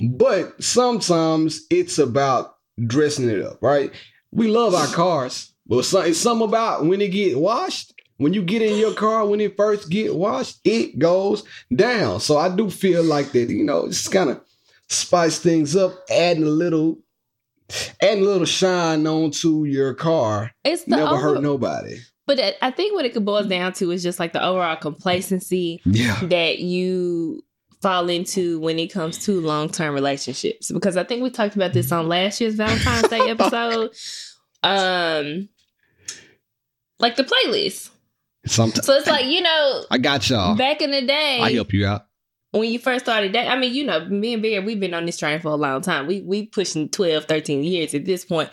But 0.00 0.62
sometimes 0.62 1.66
it's 1.70 1.98
about 1.98 2.56
dressing 2.86 3.28
it 3.28 3.42
up, 3.42 3.58
right? 3.62 3.92
We 4.30 4.48
love 4.48 4.74
our 4.74 4.86
cars, 4.86 5.52
but 5.66 5.78
it's 5.78 6.18
something 6.18 6.48
about 6.48 6.84
when 6.86 7.00
it 7.00 7.08
get 7.08 7.38
washed. 7.38 7.94
When 8.18 8.34
you 8.34 8.42
get 8.42 8.62
in 8.62 8.78
your 8.78 8.94
car, 8.94 9.26
when 9.26 9.40
it 9.40 9.56
first 9.56 9.90
get 9.90 10.14
washed, 10.14 10.58
it 10.64 10.98
goes 10.98 11.44
down. 11.74 12.20
So 12.20 12.36
I 12.36 12.54
do 12.54 12.70
feel 12.70 13.02
like 13.02 13.32
that, 13.32 13.48
you 13.48 13.64
know, 13.64 13.86
just 13.88 14.10
kind 14.12 14.30
of 14.30 14.40
spice 14.88 15.38
things 15.38 15.76
up, 15.76 15.92
adding 16.10 16.42
a 16.42 16.48
little, 16.48 16.98
adding 18.02 18.22
a 18.24 18.26
little 18.26 18.46
shine 18.46 19.06
onto 19.06 19.64
your 19.64 19.94
car. 19.94 20.52
It's 20.64 20.86
Never 20.86 21.02
over, 21.02 21.16
hurt 21.20 21.42
nobody. 21.42 21.98
But 22.26 22.40
I- 22.40 22.54
I 22.62 22.70
think 22.70 22.94
what 22.94 23.04
it 23.04 23.12
could 23.12 23.24
boil 23.24 23.44
down 23.44 23.72
to 23.74 23.90
is 23.90 24.02
just 24.02 24.18
like 24.18 24.32
the 24.32 24.44
overall 24.44 24.76
complacency 24.76 25.80
Yeah. 25.84 26.18
that 26.24 26.58
you 26.58 27.42
fall 27.80 28.08
into 28.08 28.58
when 28.60 28.78
it 28.78 28.88
comes 28.92 29.24
to 29.26 29.40
long 29.40 29.68
term 29.70 29.94
relationships. 29.94 30.70
Because 30.72 30.96
I 30.96 31.04
think 31.04 31.22
we 31.22 31.30
talked 31.30 31.56
about 31.56 31.72
this 31.72 31.92
on 31.92 32.08
last 32.08 32.40
year's 32.40 32.54
Valentine's 32.56 33.08
Day 33.08 33.20
episode. 33.30 33.90
Um, 34.64 35.48
like 36.98 37.16
the 37.16 37.22
playlist. 37.24 37.90
Sometimes 38.46 38.86
So 38.86 38.94
it's 38.94 39.06
like, 39.06 39.26
you 39.26 39.40
know, 39.42 39.84
I 39.90 39.98
got 39.98 40.28
y'all. 40.28 40.56
back 40.56 40.82
in 40.82 40.90
the 40.90 41.02
day, 41.02 41.38
I 41.40 41.52
help 41.52 41.72
you 41.72 41.86
out. 41.86 42.06
When 42.58 42.70
you 42.70 42.78
first 42.78 43.04
started 43.04 43.32
that, 43.34 43.48
I 43.48 43.56
mean, 43.58 43.72
you 43.74 43.84
know, 43.84 44.04
me 44.06 44.34
and 44.34 44.42
Bear, 44.42 44.60
we've 44.62 44.80
been 44.80 44.94
on 44.94 45.06
this 45.06 45.16
train 45.18 45.40
for 45.40 45.48
a 45.48 45.54
long 45.56 45.80
time. 45.82 46.06
We 46.06 46.20
we 46.22 46.46
pushing 46.46 46.88
12, 46.88 47.24
13 47.26 47.62
years 47.64 47.94
at 47.94 48.04
this 48.04 48.24
point. 48.24 48.50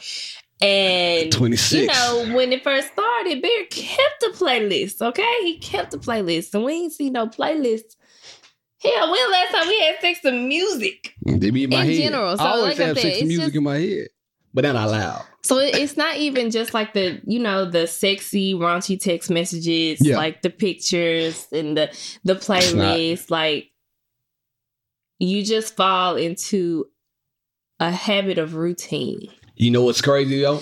And 0.62 1.32
26. 1.34 1.74
you 1.82 1.88
know, 1.88 2.34
when 2.36 2.54
it 2.54 2.64
first 2.64 2.88
started, 2.94 3.42
Bear 3.42 3.66
kept 3.70 4.24
a 4.24 4.30
playlist, 4.38 5.02
okay? 5.02 5.38
He 5.42 5.58
kept 5.60 5.94
a 5.94 5.98
playlist. 5.98 6.54
And 6.54 6.64
we 6.64 6.74
ain't 6.74 6.94
see 6.94 7.10
no 7.10 7.28
playlist. 7.28 7.84
Hell, 8.82 9.12
when 9.12 9.32
last 9.32 9.52
time 9.52 9.68
we 9.68 9.80
had 9.82 9.96
sex 10.00 10.22
to 10.22 10.32
music? 10.32 11.14
They 11.26 11.50
be 11.50 11.64
in 11.66 11.70
my 11.72 11.82
In 11.84 11.88
head. 11.88 11.98
general, 12.04 12.38
so 12.38 12.44
I 12.44 12.50
always 12.52 12.78
like 12.78 12.80
I 12.80 12.88
have 12.90 13.00
said, 13.00 13.14
it's 13.14 13.24
music 13.24 13.46
just- 13.48 13.56
in 13.56 13.64
my 13.64 13.78
head, 13.78 14.08
but 14.54 14.62
then 14.62 14.78
I 14.78 14.86
loud. 14.86 15.24
So 15.44 15.58
it- 15.60 15.76
it's 15.76 15.98
not 15.98 16.18
even 16.18 16.52
just 16.52 16.74
like 16.74 16.94
the, 16.94 17.20
you 17.26 17.40
know, 17.40 17.70
the 17.70 17.86
sexy, 17.88 18.54
raunchy 18.54 19.00
text 19.00 19.30
messages, 19.30 20.00
Yeah. 20.02 20.18
like 20.18 20.42
the 20.42 20.50
pictures 20.50 21.48
and 21.52 21.76
the 21.78 21.90
the 22.24 22.34
not. 22.36 22.42
playlist. 22.44 23.30
Like 23.30 23.72
you 25.20 25.44
just 25.44 25.76
fall 25.76 26.16
into 26.16 26.86
a 27.80 27.92
habit 27.92 28.38
of 28.38 28.56
routine. 28.56 29.28
You 29.56 29.72
know 29.72 29.84
what's 29.84 30.02
crazy 30.02 30.42
though? 30.42 30.62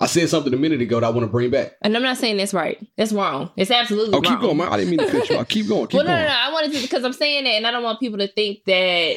I 0.00 0.06
said 0.06 0.28
something 0.28 0.52
a 0.52 0.56
minute 0.56 0.80
ago 0.80 0.98
that 0.98 1.06
I 1.06 1.10
want 1.10 1.22
to 1.22 1.30
bring 1.30 1.50
back. 1.50 1.74
And 1.80 1.96
I'm 1.96 2.02
not 2.02 2.16
saying 2.16 2.36
that's 2.36 2.52
right. 2.52 2.84
That's 2.96 3.12
wrong. 3.12 3.50
It's 3.56 3.70
absolutely 3.70 4.14
Oh, 4.14 4.20
wrong. 4.20 4.32
keep 4.32 4.40
going, 4.40 4.56
man. 4.56 4.68
I 4.68 4.76
didn't 4.78 4.90
mean 4.90 4.98
to 4.98 5.10
cut 5.10 5.30
you 5.30 5.36
off. 5.36 5.46
Keep 5.48 5.68
going. 5.68 5.86
Keep 5.86 5.98
well, 5.98 6.04
no, 6.04 6.10
going. 6.10 6.22
no, 6.22 6.28
no. 6.28 6.34
I 6.40 6.52
wanted 6.52 6.72
to 6.72 6.80
because 6.82 7.04
I'm 7.04 7.12
saying 7.12 7.44
that, 7.44 7.50
and 7.50 7.66
I 7.66 7.70
don't 7.70 7.84
want 7.84 8.00
people 8.00 8.18
to 8.18 8.26
think 8.26 8.64
that 8.66 9.16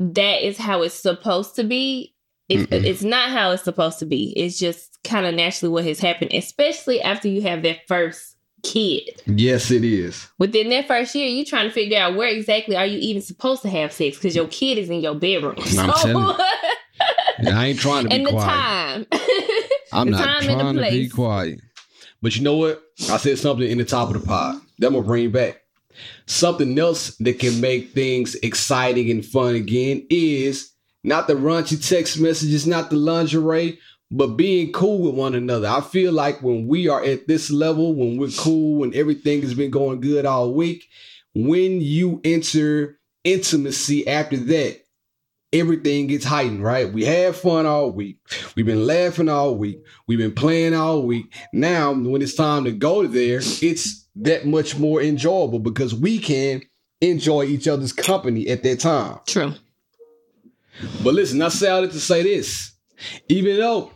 that 0.00 0.44
is 0.44 0.58
how 0.58 0.82
it's 0.82 0.94
supposed 0.94 1.54
to 1.56 1.64
be. 1.64 2.14
Mm-mm. 2.50 2.66
it's 2.70 3.02
not 3.02 3.30
how 3.30 3.52
it's 3.52 3.62
supposed 3.62 4.00
to 4.00 4.04
be. 4.04 4.32
It's 4.36 4.58
just 4.58 4.98
kind 5.04 5.24
of 5.26 5.34
naturally 5.34 5.72
what 5.72 5.84
has 5.84 6.00
happened, 6.00 6.32
especially 6.34 7.00
after 7.00 7.28
you 7.28 7.40
have 7.42 7.62
that 7.62 7.86
first 7.86 8.31
kid. 8.62 9.22
Yes, 9.26 9.70
it 9.70 9.84
is. 9.84 10.28
Within 10.38 10.68
that 10.70 10.86
first 10.86 11.14
year, 11.14 11.28
you're 11.28 11.44
trying 11.44 11.68
to 11.68 11.74
figure 11.74 11.98
out 11.98 12.16
where 12.16 12.28
exactly 12.28 12.76
are 12.76 12.86
you 12.86 12.98
even 12.98 13.22
supposed 13.22 13.62
to 13.62 13.68
have 13.68 13.92
sex 13.92 14.16
because 14.16 14.36
your 14.36 14.48
kid 14.48 14.78
is 14.78 14.90
in 14.90 15.00
your 15.00 15.14
bedroom. 15.14 15.56
I'm 15.78 15.92
telling 15.92 16.36
And 17.38 17.48
I 17.48 17.66
ain't 17.66 17.78
trying 17.78 18.04
to 18.04 18.08
be 18.08 18.14
and 18.16 18.26
the 18.26 18.30
time. 18.30 19.06
I'm 19.92 20.10
the 20.10 20.16
not 20.16 20.24
time 20.24 20.42
trying 20.44 20.76
to 20.76 20.90
be 20.90 21.08
quiet. 21.08 21.60
But 22.20 22.36
you 22.36 22.42
know 22.42 22.56
what? 22.56 22.82
I 23.10 23.16
said 23.16 23.38
something 23.38 23.68
in 23.68 23.78
the 23.78 23.84
top 23.84 24.14
of 24.14 24.20
the 24.20 24.26
pod. 24.26 24.60
That 24.78 24.88
I'm 24.88 24.92
gonna 24.94 25.06
bring 25.06 25.30
back. 25.32 25.60
Something 26.26 26.78
else 26.78 27.16
that 27.16 27.38
can 27.38 27.60
make 27.60 27.90
things 27.90 28.34
exciting 28.36 29.10
and 29.10 29.24
fun 29.24 29.56
again 29.56 30.06
is 30.08 30.70
not 31.04 31.26
the 31.26 31.34
raunchy 31.34 31.86
text 31.86 32.20
messages, 32.20 32.66
not 32.66 32.90
the 32.90 32.96
lingerie, 32.96 33.78
but 34.12 34.36
being 34.36 34.70
cool 34.72 34.98
with 34.98 35.14
one 35.14 35.34
another. 35.34 35.66
I 35.66 35.80
feel 35.80 36.12
like 36.12 36.42
when 36.42 36.66
we 36.66 36.86
are 36.86 37.02
at 37.02 37.26
this 37.26 37.50
level, 37.50 37.94
when 37.94 38.18
we're 38.18 38.28
cool 38.28 38.84
and 38.84 38.94
everything 38.94 39.40
has 39.40 39.54
been 39.54 39.70
going 39.70 40.00
good 40.00 40.26
all 40.26 40.52
week, 40.52 40.86
when 41.34 41.80
you 41.80 42.20
enter 42.22 43.00
intimacy 43.24 44.06
after 44.06 44.36
that, 44.36 44.80
everything 45.50 46.08
gets 46.08 46.26
heightened, 46.26 46.62
right? 46.62 46.92
We 46.92 47.06
had 47.06 47.34
fun 47.34 47.64
all 47.64 47.90
week. 47.90 48.18
We've 48.54 48.66
been 48.66 48.86
laughing 48.86 49.30
all 49.30 49.56
week. 49.56 49.82
We've 50.06 50.18
been 50.18 50.34
playing 50.34 50.74
all 50.74 51.06
week. 51.06 51.34
Now, 51.54 51.92
when 51.92 52.20
it's 52.20 52.34
time 52.34 52.64
to 52.64 52.72
go 52.72 53.06
there, 53.06 53.40
it's 53.62 54.06
that 54.16 54.46
much 54.46 54.78
more 54.78 55.00
enjoyable 55.00 55.58
because 55.58 55.94
we 55.94 56.18
can 56.18 56.60
enjoy 57.00 57.44
each 57.44 57.66
other's 57.66 57.94
company 57.94 58.46
at 58.48 58.62
that 58.62 58.80
time. 58.80 59.20
True. 59.26 59.54
But 61.02 61.14
listen, 61.14 61.40
I 61.40 61.48
say 61.48 61.70
all 61.70 61.80
that 61.80 61.92
to 61.92 62.00
say 62.00 62.22
this. 62.22 62.72
Even 63.28 63.56
though 63.56 63.90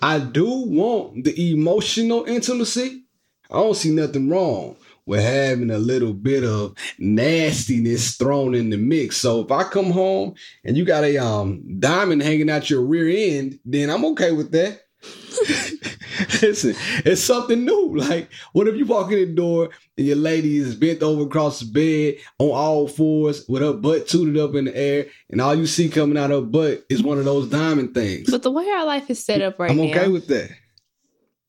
I 0.00 0.18
do 0.18 0.48
want 0.48 1.24
the 1.24 1.52
emotional 1.52 2.24
intimacy, 2.24 3.04
I 3.50 3.54
don't 3.54 3.76
see 3.76 3.90
nothing 3.90 4.28
wrong 4.28 4.76
with 5.04 5.20
having 5.20 5.70
a 5.70 5.78
little 5.78 6.12
bit 6.12 6.44
of 6.44 6.74
nastiness 6.98 8.16
thrown 8.16 8.54
in 8.54 8.70
the 8.70 8.76
mix. 8.76 9.16
So 9.16 9.40
if 9.40 9.50
I 9.50 9.64
come 9.64 9.90
home 9.90 10.34
and 10.64 10.76
you 10.76 10.84
got 10.84 11.04
a 11.04 11.18
um 11.18 11.62
diamond 11.78 12.22
hanging 12.22 12.50
out 12.50 12.70
your 12.70 12.82
rear 12.82 13.36
end, 13.36 13.58
then 13.64 13.90
I'm 13.90 14.04
okay 14.06 14.32
with 14.32 14.52
that. 14.52 14.82
Listen, 16.42 16.74
it's 17.04 17.22
something 17.22 17.64
new. 17.64 17.96
Like, 17.96 18.30
what 18.52 18.68
if 18.68 18.76
you 18.76 18.86
walk 18.86 19.10
in 19.12 19.18
the 19.18 19.34
door 19.34 19.70
and 19.98 20.06
your 20.06 20.16
lady 20.16 20.56
is 20.56 20.74
bent 20.74 21.02
over 21.02 21.22
across 21.24 21.60
the 21.60 21.66
bed 21.70 22.22
on 22.38 22.50
all 22.50 22.88
fours 22.88 23.44
with 23.48 23.62
her 23.62 23.72
butt 23.74 24.08
tooted 24.08 24.38
up 24.38 24.54
in 24.54 24.64
the 24.66 24.76
air, 24.76 25.06
and 25.30 25.40
all 25.40 25.54
you 25.54 25.66
see 25.66 25.88
coming 25.88 26.16
out 26.16 26.30
of 26.30 26.44
her 26.44 26.50
butt 26.50 26.84
is 26.88 27.02
one 27.02 27.18
of 27.18 27.24
those 27.24 27.48
diamond 27.48 27.94
things? 27.94 28.30
But 28.30 28.42
the 28.42 28.50
way 28.50 28.68
our 28.68 28.86
life 28.86 29.10
is 29.10 29.24
set 29.24 29.42
up 29.42 29.58
right 29.58 29.70
now. 29.74 29.82
I'm 29.82 29.90
okay 29.90 30.08
with 30.08 30.28
that. 30.28 30.50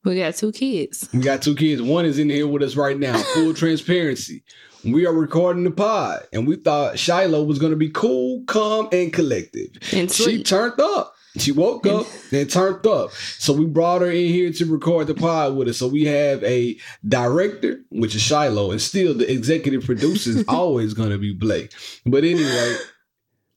we 0.04 0.18
got 0.18 0.36
two 0.36 0.52
kids. 0.52 1.08
We 1.14 1.22
got 1.22 1.42
two 1.42 1.56
kids. 1.56 1.82
One 1.82 2.06
is 2.06 2.20
in 2.20 2.30
here 2.30 2.48
with 2.48 2.64
us 2.64 2.76
right 2.76 2.98
now. 3.00 3.18
Full 3.18 3.54
transparency. 3.64 4.44
We 4.84 5.06
are 5.06 5.14
recording 5.14 5.64
the 5.64 5.72
pod, 5.72 6.24
and 6.34 6.46
we 6.46 6.58
thought 6.58 7.00
Shiloh 7.00 7.44
was 7.46 7.58
going 7.58 7.72
to 7.72 7.78
be 7.78 7.90
cool, 7.90 8.44
calm, 8.48 8.90
and 8.92 9.14
collective. 9.14 9.70
And 9.94 10.12
She 10.12 10.44
turned 10.44 10.78
up. 10.82 11.13
She 11.38 11.52
woke 11.52 11.88
up 11.88 12.06
and 12.32 12.50
turned 12.50 12.86
up. 12.86 13.12
So 13.40 13.54
we 13.54 13.66
brought 13.66 14.02
her 14.02 14.12
in 14.12 14.28
here 14.28 14.52
to 14.52 14.66
record 14.66 15.08
the 15.08 15.16
pod 15.16 15.56
with 15.56 15.68
us. 15.68 15.78
So 15.78 15.88
we 15.88 16.06
have 16.06 16.44
a 16.44 16.78
director, 17.08 17.80
which 17.90 18.16
is 18.16 18.22
Shiloh, 18.22 18.72
and 18.72 18.82
still 18.82 19.14
the 19.14 19.32
executive 19.32 19.84
producer 19.86 20.30
is 20.30 20.46
always 20.48 20.94
going 20.94 21.10
to 21.10 21.18
be 21.18 21.34
Blake. 21.34 21.74
But 22.06 22.24
anyway, 22.24 22.76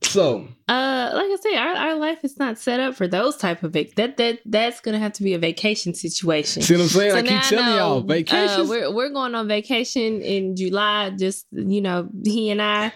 so 0.02 0.46
Uh, 0.68 1.10
like 1.14 1.26
I 1.26 1.36
say, 1.40 1.56
our, 1.56 1.74
our 1.74 1.94
life 1.94 2.18
is 2.22 2.38
not 2.38 2.58
set 2.58 2.80
up 2.80 2.94
for 2.94 3.06
those 3.08 3.36
type 3.36 3.62
of 3.62 3.72
vac- 3.72 3.94
that 3.94 4.16
that 4.16 4.40
that's 4.44 4.80
gonna 4.80 4.98
have 4.98 5.12
to 5.14 5.22
be 5.22 5.34
a 5.34 5.38
vacation 5.38 5.94
situation. 5.94 6.62
see 6.62 6.74
what 6.74 6.82
I'm 6.82 6.88
saying? 6.88 7.12
I 7.14 7.22
keep 7.22 7.40
telling 7.42 7.66
know, 7.66 8.04
y'all, 8.04 8.30
uh, 8.32 8.64
we're 8.66 8.92
we're 8.92 9.10
going 9.10 9.34
on 9.34 9.48
vacation 9.48 10.20
in 10.20 10.56
July. 10.56 11.10
Just 11.10 11.46
you 11.52 11.80
know, 11.80 12.08
he 12.24 12.50
and 12.50 12.60
I, 12.60 12.92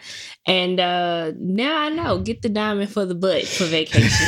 and 0.47 0.81
uh 0.81 1.33
now 1.39 1.79
I 1.79 1.91
know. 1.91 2.19
Get 2.21 2.43
the 2.43 2.49
diamond 2.49 2.91
for 2.91 3.07
the 3.07 3.15
butt 3.15 3.45
for 3.47 3.65
vacation. 3.65 4.27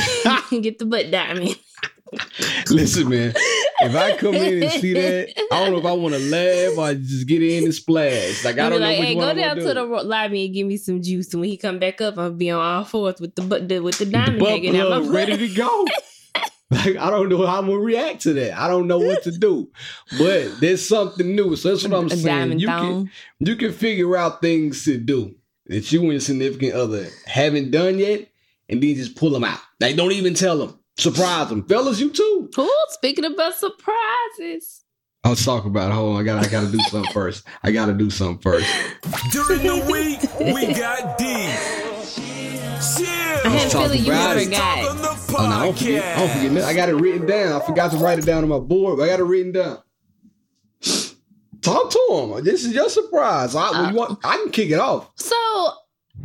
get 0.62 0.78
the 0.78 0.86
butt 0.86 1.10
diamond. 1.10 1.56
Listen, 2.70 3.08
man. 3.08 3.34
If 3.82 3.96
I 3.96 4.16
come 4.16 4.34
in 4.34 4.62
and 4.62 4.72
see 4.72 4.92
that, 4.94 5.32
I 5.52 5.64
don't 5.64 5.72
know 5.72 5.78
if 5.78 5.86
I 5.86 5.92
want 5.92 6.14
to 6.14 6.20
laugh 6.20 6.78
or 6.78 6.94
just 6.94 7.26
get 7.26 7.42
in 7.42 7.64
and 7.64 7.74
splash. 7.74 8.44
Like 8.44 8.58
I 8.58 8.68
don't 8.68 8.80
know 8.80 8.86
like, 8.86 8.98
which 8.98 9.08
hey, 9.08 9.14
go 9.14 9.34
down 9.34 9.58
gonna 9.58 9.60
do. 9.60 9.74
the 9.74 9.84
lobby 9.84 10.46
and 10.46 10.54
give 10.54 10.66
me 10.66 10.76
some 10.76 11.02
juice. 11.02 11.32
And 11.32 11.40
when 11.40 11.50
he 11.50 11.56
come 11.56 11.78
back 11.78 12.00
up, 12.00 12.18
I'll 12.18 12.30
be 12.30 12.50
on 12.50 12.60
all 12.60 12.84
fours 12.84 13.20
with 13.20 13.34
the 13.34 13.42
the, 13.42 13.80
with 13.80 13.98
the 13.98 14.04
the 14.04 14.12
diamond 14.12 14.40
butt 14.40 14.50
hanging 14.50 14.76
out 14.76 14.90
my 14.90 15.08
ready 15.08 15.36
to 15.36 15.54
go. 15.54 15.86
Like 16.72 16.96
I 16.96 17.10
don't 17.10 17.28
know 17.28 17.46
how 17.46 17.58
I'm 17.58 17.66
gonna 17.66 17.80
react 17.80 18.22
to 18.22 18.32
that. 18.32 18.58
I 18.58 18.66
don't 18.66 18.86
know 18.86 18.98
what 18.98 19.22
to 19.24 19.30
do. 19.30 19.70
But 20.18 20.58
there's 20.58 20.86
something 20.86 21.36
new. 21.36 21.54
So 21.54 21.68
that's 21.68 21.86
what 21.86 21.92
I'm 21.92 22.08
saying. 22.08 22.58
You 22.60 22.66
can 22.66 23.10
you 23.40 23.56
can 23.56 23.72
figure 23.72 24.16
out 24.16 24.40
things 24.40 24.84
to 24.86 24.96
do 24.96 25.34
that 25.66 25.92
you 25.92 26.00
and 26.00 26.12
your 26.12 26.20
significant 26.20 26.72
other 26.72 27.08
haven't 27.26 27.72
done 27.72 27.98
yet, 27.98 28.28
and 28.70 28.82
then 28.82 28.94
just 28.94 29.16
pull 29.16 29.30
them 29.30 29.44
out. 29.44 29.60
Like 29.80 29.96
don't 29.96 30.12
even 30.12 30.32
tell 30.32 30.58
them. 30.58 30.78
Surprise 30.98 31.48
them, 31.48 31.64
fellas. 31.66 31.98
You 32.00 32.10
too. 32.10 32.50
Cool. 32.54 32.68
Speaking 32.90 33.24
about 33.24 33.54
surprises. 33.54 34.84
Let's 35.24 35.44
talk 35.44 35.64
about 35.64 35.90
it. 35.90 35.94
Hold 35.94 36.16
on, 36.16 36.20
I 36.20 36.24
got 36.24 36.44
I 36.44 36.48
gotta 36.48 36.66
do 36.70 36.78
something 36.80 37.12
first. 37.14 37.44
I 37.62 37.70
gotta 37.72 37.92
do 37.94 38.10
something 38.10 38.38
first. 38.42 38.66
During 39.30 39.62
the 39.62 39.86
week, 39.90 40.20
we 40.54 40.74
got 40.74 41.16
D. 41.18 41.24
I 41.24 42.78
Chill. 42.80 43.06
had 43.50 43.66
a 43.66 43.70
talk 43.70 43.82
feeling 43.90 44.04
you 44.04 44.12
about 44.12 44.34
were 44.36 44.42
it. 44.42 44.48
a 44.48 44.50
guy. 44.50 44.88
On 44.88 44.96
the 44.96 45.02
podcast. 45.08 45.34
Oh 45.38 45.48
no, 45.48 45.56
I 45.56 45.64
don't 45.64 45.78
forget. 45.78 46.16
I 46.16 46.20
don't 46.20 46.30
forget. 46.36 46.52
nothing. 46.52 46.68
I 46.68 46.74
got 46.74 46.88
it 46.88 46.94
written 46.96 47.26
down. 47.26 47.62
I 47.62 47.64
forgot 47.64 47.90
to 47.92 47.96
write 47.98 48.18
it 48.18 48.26
down 48.26 48.42
on 48.42 48.48
my 48.50 48.58
board, 48.58 48.98
but 48.98 49.04
I 49.04 49.06
got 49.08 49.20
it 49.20 49.24
written 49.24 49.52
down. 49.52 49.78
Talk 51.60 51.90
to 51.92 52.06
him. 52.10 52.44
This 52.44 52.64
is 52.64 52.72
your 52.74 52.88
surprise. 52.88 53.54
I, 53.54 53.68
uh, 53.68 53.82
when 53.84 53.92
you 53.92 53.98
want, 53.98 54.18
I 54.24 54.36
can 54.38 54.50
kick 54.50 54.70
it 54.70 54.80
off. 54.80 55.12
So, 55.14 55.36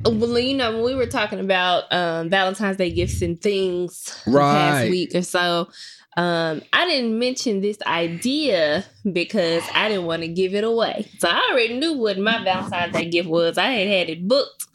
well, 0.06 0.40
you 0.40 0.56
know, 0.56 0.72
when 0.74 0.84
we 0.84 0.96
were 0.96 1.06
talking 1.08 1.40
about 1.40 1.92
um, 1.94 2.30
Valentine's 2.30 2.78
Day 2.78 2.92
gifts 2.92 3.22
and 3.22 3.40
things 3.42 4.22
Right. 4.26 4.42
past 4.52 4.90
week 4.90 5.16
or 5.16 5.22
so, 5.22 5.70
um, 6.16 6.62
I 6.74 6.86
didn't 6.86 7.20
mention 7.20 7.62
this 7.62 7.78
idea 7.86 8.86
because 9.12 9.64
I 9.76 9.88
didn't 9.90 10.06
want 10.06 10.24
to 10.24 10.28
give 10.28 10.56
it 10.56 10.64
away. 10.64 11.08
So 11.20 11.28
I 11.30 11.50
already 11.52 11.78
knew 11.78 11.94
what 11.94 12.18
my 12.18 12.44
Valentine's 12.44 12.94
Day 12.94 13.10
gift 13.10 13.30
was. 13.30 13.58
I 13.58 13.72
had 13.72 13.88
had 13.88 14.10
it 14.10 14.28
booked 14.28 14.66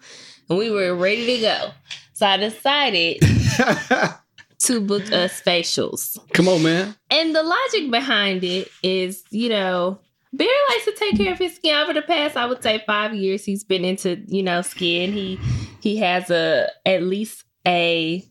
and 0.49 0.59
we 0.59 0.71
were 0.71 0.95
ready 0.95 1.27
to 1.37 1.41
go. 1.41 1.71
So 2.13 2.27
I 2.27 2.37
decided 2.37 3.19
to 4.61 4.81
book 4.81 5.11
us 5.13 5.41
facials. 5.43 6.17
Come 6.33 6.47
on, 6.49 6.63
man. 6.63 6.95
And 7.11 7.35
the 7.35 7.43
logic 7.43 7.91
behind 7.91 8.45
it 8.45 8.69
is, 8.83 9.25
you 9.31 9.49
know, 9.49 9.99
Bear 10.33 10.49
likes 10.71 10.85
to 10.87 10.93
take 10.93 11.17
care 11.17 11.33
of 11.33 11.39
his 11.39 11.55
skin. 11.57 11.75
Over 11.77 11.93
the 11.93 12.03
past, 12.03 12.37
I 12.37 12.47
would 12.47 12.63
say 12.63 12.83
five 12.87 13.15
years, 13.15 13.45
he's 13.45 13.65
been 13.65 13.85
into, 13.85 14.23
you 14.27 14.43
know, 14.43 14.63
skin. 14.63 15.13
He 15.13 15.39
he 15.81 15.97
has 15.99 16.31
a 16.31 16.69
at 16.87 17.03
least 17.03 17.45
a 17.67 18.25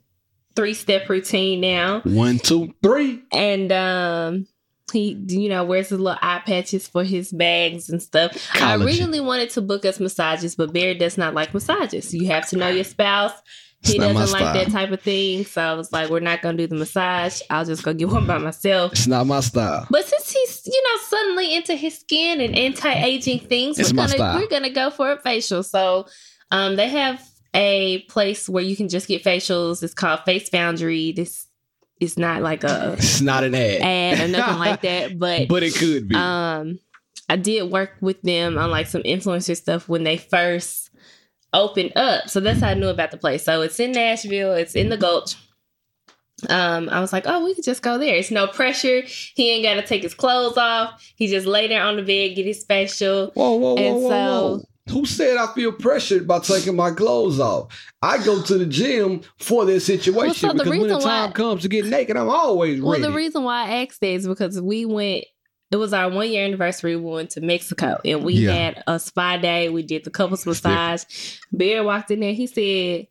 three 0.56 0.74
step 0.74 1.08
routine 1.10 1.62
now, 1.62 2.02
One, 2.02 2.40
two, 2.40 2.74
three. 2.84 3.22
and 3.32 3.72
um. 3.72 4.48
He, 4.92 5.14
you 5.30 5.48
know, 5.48 5.64
wears 5.64 5.88
his 5.88 6.02
little 6.02 6.20
eye 6.22 6.42
patches 6.46 6.86
for 6.86 7.06
his 7.06 7.32
bags 7.32 7.90
and 7.90 8.04
stuff. 8.04 8.36
I 8.56 8.76
originally 8.76 9.22
wanted 9.22 9.50
to 9.52 9.62
book 9.62 9.86
us 9.86 10.02
massages, 10.02 10.56
but 10.58 10.74
Bear 10.74 10.94
does 10.94 11.18
not 11.18 11.34
like 11.34 11.54
massages. 11.54 12.14
You 12.14 12.28
have 12.28 12.50
to 12.50 12.58
know 12.58 12.68
your 12.68 12.84
spouse, 12.84 13.32
He 13.84 13.98
doesn't 13.98 14.32
like 14.40 14.54
that 14.54 14.72
type 14.72 14.92
of 14.92 15.02
thing. 15.02 15.44
So 15.46 15.62
I 15.62 15.74
was 15.74 15.92
like, 15.92 16.10
we're 16.10 16.20
not 16.20 16.42
gonna 16.42 16.58
do 16.58 16.68
the 16.68 16.76
massage. 16.76 17.42
I'll 17.50 17.66
just 17.66 17.82
go 17.84 17.94
get 17.94 18.10
one 18.10 18.28
by 18.28 18.38
myself. 18.38 18.92
It's 18.92 19.08
not 19.08 19.26
my 19.26 19.40
style. 19.40 19.88
But 19.90 20.06
since 20.06 20.32
he's, 20.32 20.62
you 20.68 20.84
know, 20.84 21.02
suddenly 21.08 21.56
into 21.56 21.76
his 21.76 21.98
skin 21.98 22.42
and 22.42 22.56
anti-aging 22.56 23.40
things, 23.40 23.80
It's 23.80 23.92
we're 23.92 23.98
gonna 23.98 24.10
style. 24.10 24.40
we're 24.40 24.48
gonna 24.48 24.70
go 24.70 24.92
for 24.92 25.12
a 25.12 25.18
facial. 25.22 25.64
So 25.64 26.06
um 26.52 26.76
they 26.76 26.90
have 26.90 27.22
a 27.56 28.04
place 28.04 28.48
where 28.48 28.64
you 28.64 28.76
can 28.76 28.88
just 28.88 29.08
get 29.08 29.24
facials. 29.24 29.82
It's 29.82 29.94
called 29.96 30.20
Face 30.26 30.48
Foundry. 30.50 31.12
This 31.12 31.48
is 32.00 32.18
not 32.20 32.44
like 32.44 32.64
a 32.64 32.94
It's 33.00 33.20
not 33.22 33.44
an 33.44 33.56
ad. 33.56 33.82
ad 33.82 34.20
or 34.20 34.28
nothing 34.32 34.60
like 34.60 34.82
that, 34.84 35.18
but 35.18 35.48
But 35.48 35.64
it 35.64 35.74
could 35.74 36.08
be. 36.08 36.16
um 36.16 36.78
I 37.28 37.36
did 37.38 37.72
work 37.72 37.94
with 38.00 38.22
them 38.22 38.58
on 38.60 38.70
like 38.70 38.86
some 38.88 39.02
influencer 39.04 39.58
stuff 39.58 39.90
when 39.90 40.04
they 40.04 40.18
first 40.18 40.91
opened 41.54 41.94
up. 41.96 42.30
So 42.30 42.40
that's 42.40 42.60
how 42.62 42.70
I 42.70 42.74
knew 42.74 42.88
about 42.90 43.12
the 43.12 43.18
place. 43.18 43.44
So 43.44 43.62
it's 43.62 43.80
in 43.80 43.92
Nashville, 43.92 44.54
it's 44.54 44.76
in 44.76 44.90
the 44.90 44.98
Gulch. 44.98 45.36
Um, 46.50 46.90
I 46.90 47.00
was 47.02 47.14
like, 47.14 47.26
oh, 47.28 47.44
we 47.44 47.54
could 47.54 47.64
just 47.64 47.84
go 47.84 47.98
there. 48.00 48.16
It's 48.16 48.32
no 48.32 48.48
pressure. 48.48 49.04
He 49.36 49.52
ain't 49.52 49.64
got 49.64 49.76
to 49.76 49.86
take 49.86 50.02
his 50.02 50.16
clothes 50.16 50.58
off. 50.58 51.00
He 51.16 51.28
just 51.28 51.46
lay 51.46 51.68
there 51.68 51.84
on 51.84 51.98
the 51.98 52.02
bed, 52.02 52.36
get 52.36 52.46
his 52.48 52.64
facial. 52.64 53.28
Whoa, 53.36 53.52
whoa, 53.54 53.74
whoa, 53.76 53.78
And 53.78 53.96
whoa, 53.98 54.10
so- 54.10 54.48
whoa. 54.58 54.62
Who 54.90 55.06
said 55.06 55.38
I 55.38 55.46
feel 55.54 55.72
pressured 55.72 56.28
by 56.28 56.40
taking 56.40 56.76
my 56.76 56.90
clothes 56.90 57.40
off? 57.40 57.68
I 58.02 58.18
go 58.26 58.42
to 58.42 58.58
the 58.58 58.66
gym 58.66 59.22
for 59.38 59.64
this 59.64 59.86
situation 59.86 60.34
so 60.34 60.48
the 60.48 60.54
because 60.56 60.70
when 60.72 60.88
the 60.88 61.00
time 61.00 61.30
why- 61.30 61.34
comes 61.34 61.62
to 61.62 61.70
get 61.70 61.86
naked, 61.86 62.18
I'm 62.18 62.28
always 62.28 62.82
Well, 62.82 62.94
ready. 62.94 63.04
Well, 63.04 63.12
the 63.12 63.16
reason 63.16 63.44
why 63.44 63.68
I 63.68 63.84
asked 63.86 64.02
that 64.02 64.08
is 64.08 64.28
because 64.28 64.60
we 64.60 64.86
went. 64.86 65.26
It 65.72 65.78
was 65.78 65.94
our 65.94 66.10
one 66.10 66.30
year 66.30 66.46
anniversary. 66.46 66.96
We 66.98 67.10
went 67.10 67.30
to 67.32 67.42
Mexico 67.42 68.00
and 68.04 68.24
we 68.24 68.34
Yeah. 68.34 68.52
had 68.52 68.84
a 68.88 69.00
spa 69.00 69.38
day. 69.38 69.70
We 69.70 69.84
did 69.84 70.04
the 70.04 70.10
couples 70.12 70.46
massage. 70.46 71.04
Bear 71.52 71.84
walked 71.84 72.12
in 72.12 72.20
there. 72.20 72.34
He 72.34 72.46
said, 72.48 73.08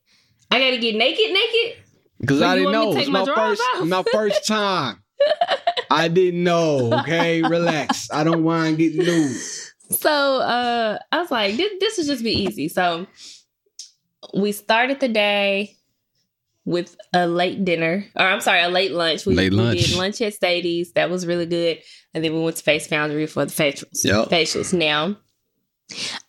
"I 0.50 0.58
got 0.58 0.70
to 0.70 0.78
get 0.78 0.94
naked, 0.94 1.32
naked." 1.32 1.78
Because 2.20 2.42
I 2.42 2.56
didn't 2.56 2.72
know. 2.72 2.94
It's 2.96 3.08
my 3.08 3.24
my 3.24 3.34
first, 3.34 3.62
off? 3.76 3.86
my 3.86 4.02
first 4.12 4.46
time. 4.46 5.02
I 5.90 6.08
didn't 6.08 6.42
know. 6.44 6.92
Okay, 7.00 7.42
relax. 7.42 8.10
I 8.12 8.24
don't 8.24 8.42
mind 8.44 8.76
getting 8.78 9.04
nude. 9.04 9.36
So 9.98 10.10
uh 10.40 10.98
I 11.10 11.18
was 11.18 11.30
like, 11.30 11.56
this, 11.56 11.72
this 11.80 11.96
would 11.98 12.06
just 12.06 12.22
be 12.22 12.32
easy. 12.32 12.68
So 12.68 13.06
we 14.34 14.52
started 14.52 15.00
the 15.00 15.08
day 15.08 15.76
with 16.64 16.96
a 17.14 17.26
late 17.26 17.64
dinner, 17.64 18.04
or 18.16 18.26
I'm 18.26 18.40
sorry, 18.40 18.62
a 18.62 18.68
late 18.68 18.92
lunch. 18.92 19.26
We, 19.26 19.34
Late 19.34 19.52
we 19.52 19.56
lunch. 19.58 19.80
did 19.80 19.96
lunch 19.96 20.20
at 20.20 20.34
Sadie's. 20.34 20.92
That 20.92 21.10
was 21.10 21.26
really 21.26 21.46
good. 21.46 21.78
And 22.14 22.22
then 22.24 22.34
we 22.34 22.40
went 22.40 22.56
to 22.56 22.62
Face 22.62 22.86
Foundry 22.88 23.26
for 23.26 23.44
the 23.44 23.52
facials. 23.52 24.04
Yep. 24.04 24.28
Facials. 24.28 24.72
Now, 24.76 25.16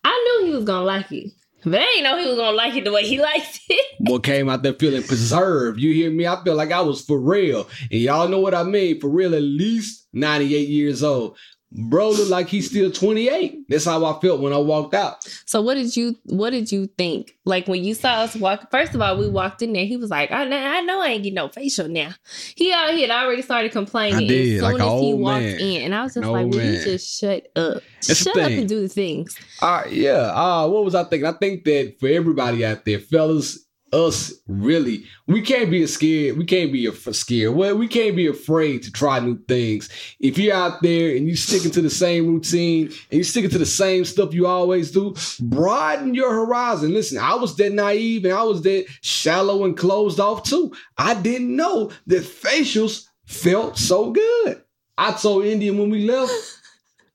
I 0.03 0.38
knew 0.41 0.47
he 0.47 0.55
was 0.55 0.63
gonna 0.65 0.85
like 0.85 1.11
it, 1.11 1.31
but 1.63 1.75
I 1.81 1.85
didn't 1.85 2.03
know 2.03 2.17
he 2.19 2.27
was 2.27 2.38
gonna 2.38 2.55
like 2.57 2.75
it 2.75 2.83
the 2.83 2.91
way 2.91 3.03
he 3.03 3.19
liked 3.21 3.59
it. 3.69 3.85
What 4.00 4.23
came 4.23 4.50
out 4.50 4.63
there 4.63 4.73
feeling 4.73 5.03
preserved? 5.03 5.79
You 5.79 5.93
hear 5.93 6.09
me? 6.11 6.25
I 6.27 6.41
feel 6.43 6.55
like 6.55 6.71
I 6.71 6.81
was 6.81 7.01
for 7.01 7.19
real, 7.19 7.67
and 7.91 8.00
y'all 8.01 8.27
know 8.27 8.39
what 8.39 8.55
I 8.55 8.63
mean. 8.63 9.00
For 9.00 9.09
real, 9.09 9.35
at 9.35 9.41
least 9.41 10.07
98 10.13 10.67
years 10.69 11.03
old. 11.03 11.38
Bro 11.73 12.09
look 12.11 12.29
like 12.29 12.49
he's 12.49 12.69
still 12.69 12.91
28. 12.91 13.65
That's 13.69 13.85
how 13.85 14.03
I 14.03 14.19
felt 14.19 14.41
when 14.41 14.51
I 14.51 14.57
walked 14.57 14.93
out. 14.93 15.23
So 15.45 15.61
what 15.61 15.75
did 15.75 15.95
you 15.95 16.17
what 16.25 16.49
did 16.49 16.69
you 16.69 16.87
think? 16.97 17.37
Like 17.45 17.67
when 17.67 17.83
you 17.83 17.93
saw 17.93 18.21
us 18.21 18.35
walk 18.35 18.69
first 18.71 18.93
of 18.93 19.01
all, 19.01 19.17
we 19.17 19.29
walked 19.29 19.61
in 19.61 19.71
there, 19.71 19.85
he 19.85 19.95
was 19.95 20.09
like, 20.09 20.31
I 20.31 20.43
know 20.45 20.57
I 20.57 20.81
know 20.81 21.01
I 21.01 21.07
ain't 21.07 21.23
getting 21.23 21.35
no 21.35 21.47
facial 21.47 21.87
now. 21.87 22.11
He 22.55 22.73
out 22.73 22.93
here 22.93 23.09
already 23.09 23.41
started 23.41 23.71
complaining 23.71 24.25
I 24.25 24.27
did, 24.27 24.55
as 24.55 24.59
soon 24.59 24.79
like 24.79 24.81
as 24.81 25.01
he 25.01 25.13
walked 25.13 25.43
man. 25.43 25.59
in. 25.59 25.81
And 25.83 25.95
I 25.95 26.03
was 26.03 26.13
just 26.13 26.25
An 26.25 26.31
like, 26.31 26.43
old 26.43 26.55
will 26.55 26.63
you 26.63 26.83
just 26.83 27.19
shut 27.19 27.47
up? 27.55 27.83
That's 28.05 28.21
shut 28.21 28.37
up 28.37 28.51
and 28.51 28.67
do 28.67 28.81
the 28.81 28.89
things. 28.89 29.37
Uh, 29.61 29.83
yeah. 29.89 30.33
Uh, 30.35 30.67
what 30.67 30.83
was 30.83 30.93
I 30.93 31.05
thinking? 31.05 31.27
I 31.27 31.33
think 31.33 31.63
that 31.63 31.95
for 32.01 32.09
everybody 32.09 32.65
out 32.65 32.83
there, 32.83 32.99
fellas, 32.99 33.65
us 33.93 34.33
really, 34.48 35.05
we 35.27 35.41
can't 35.41 35.69
be 35.69 35.86
scared. 35.88 36.38
We 36.38 36.45
can't 36.45 36.71
be 36.71 36.86
af- 36.86 37.15
scared. 37.15 37.55
Well, 37.55 37.77
we 37.77 37.88
can't 37.88 38.15
be 38.15 38.27
afraid 38.27 38.83
to 38.83 38.91
try 38.91 39.19
new 39.19 39.38
things. 39.48 39.89
If 40.19 40.38
you're 40.38 40.55
out 40.55 40.81
there 40.81 41.15
and 41.15 41.27
you 41.27 41.36
sticking 41.36 41.71
to 41.71 41.81
the 41.81 41.89
same 41.89 42.27
routine 42.27 42.88
and 42.88 43.17
you 43.17 43.24
sticking 43.24 43.50
to 43.51 43.57
the 43.57 43.65
same 43.65 44.05
stuff 44.05 44.33
you 44.33 44.48
always 44.48 44.91
do, 44.91 45.15
broaden 45.39 46.13
your 46.13 46.33
horizon. 46.33 46.94
Listen, 46.94 47.18
I 47.18 47.35
was 47.35 47.55
that 47.57 47.74
naive 47.74 48.25
and 48.25 48.33
I 48.33 48.44
was 48.44 48.61
that 48.63 48.85
shallow 49.01 49.65
and 49.65 49.77
closed 49.77 50.20
off 50.20 50.44
too. 50.44 50.72
I 50.98 51.13
didn't 51.15 51.55
know 51.55 51.92
that 52.07 52.24
facials 52.24 53.07
felt 53.25 53.77
so 53.77 54.11
good. 54.11 54.63
I 54.98 55.13
told 55.13 55.46
India 55.46 55.74
when 55.74 55.89
we 55.89 56.05
left, 56.05 56.31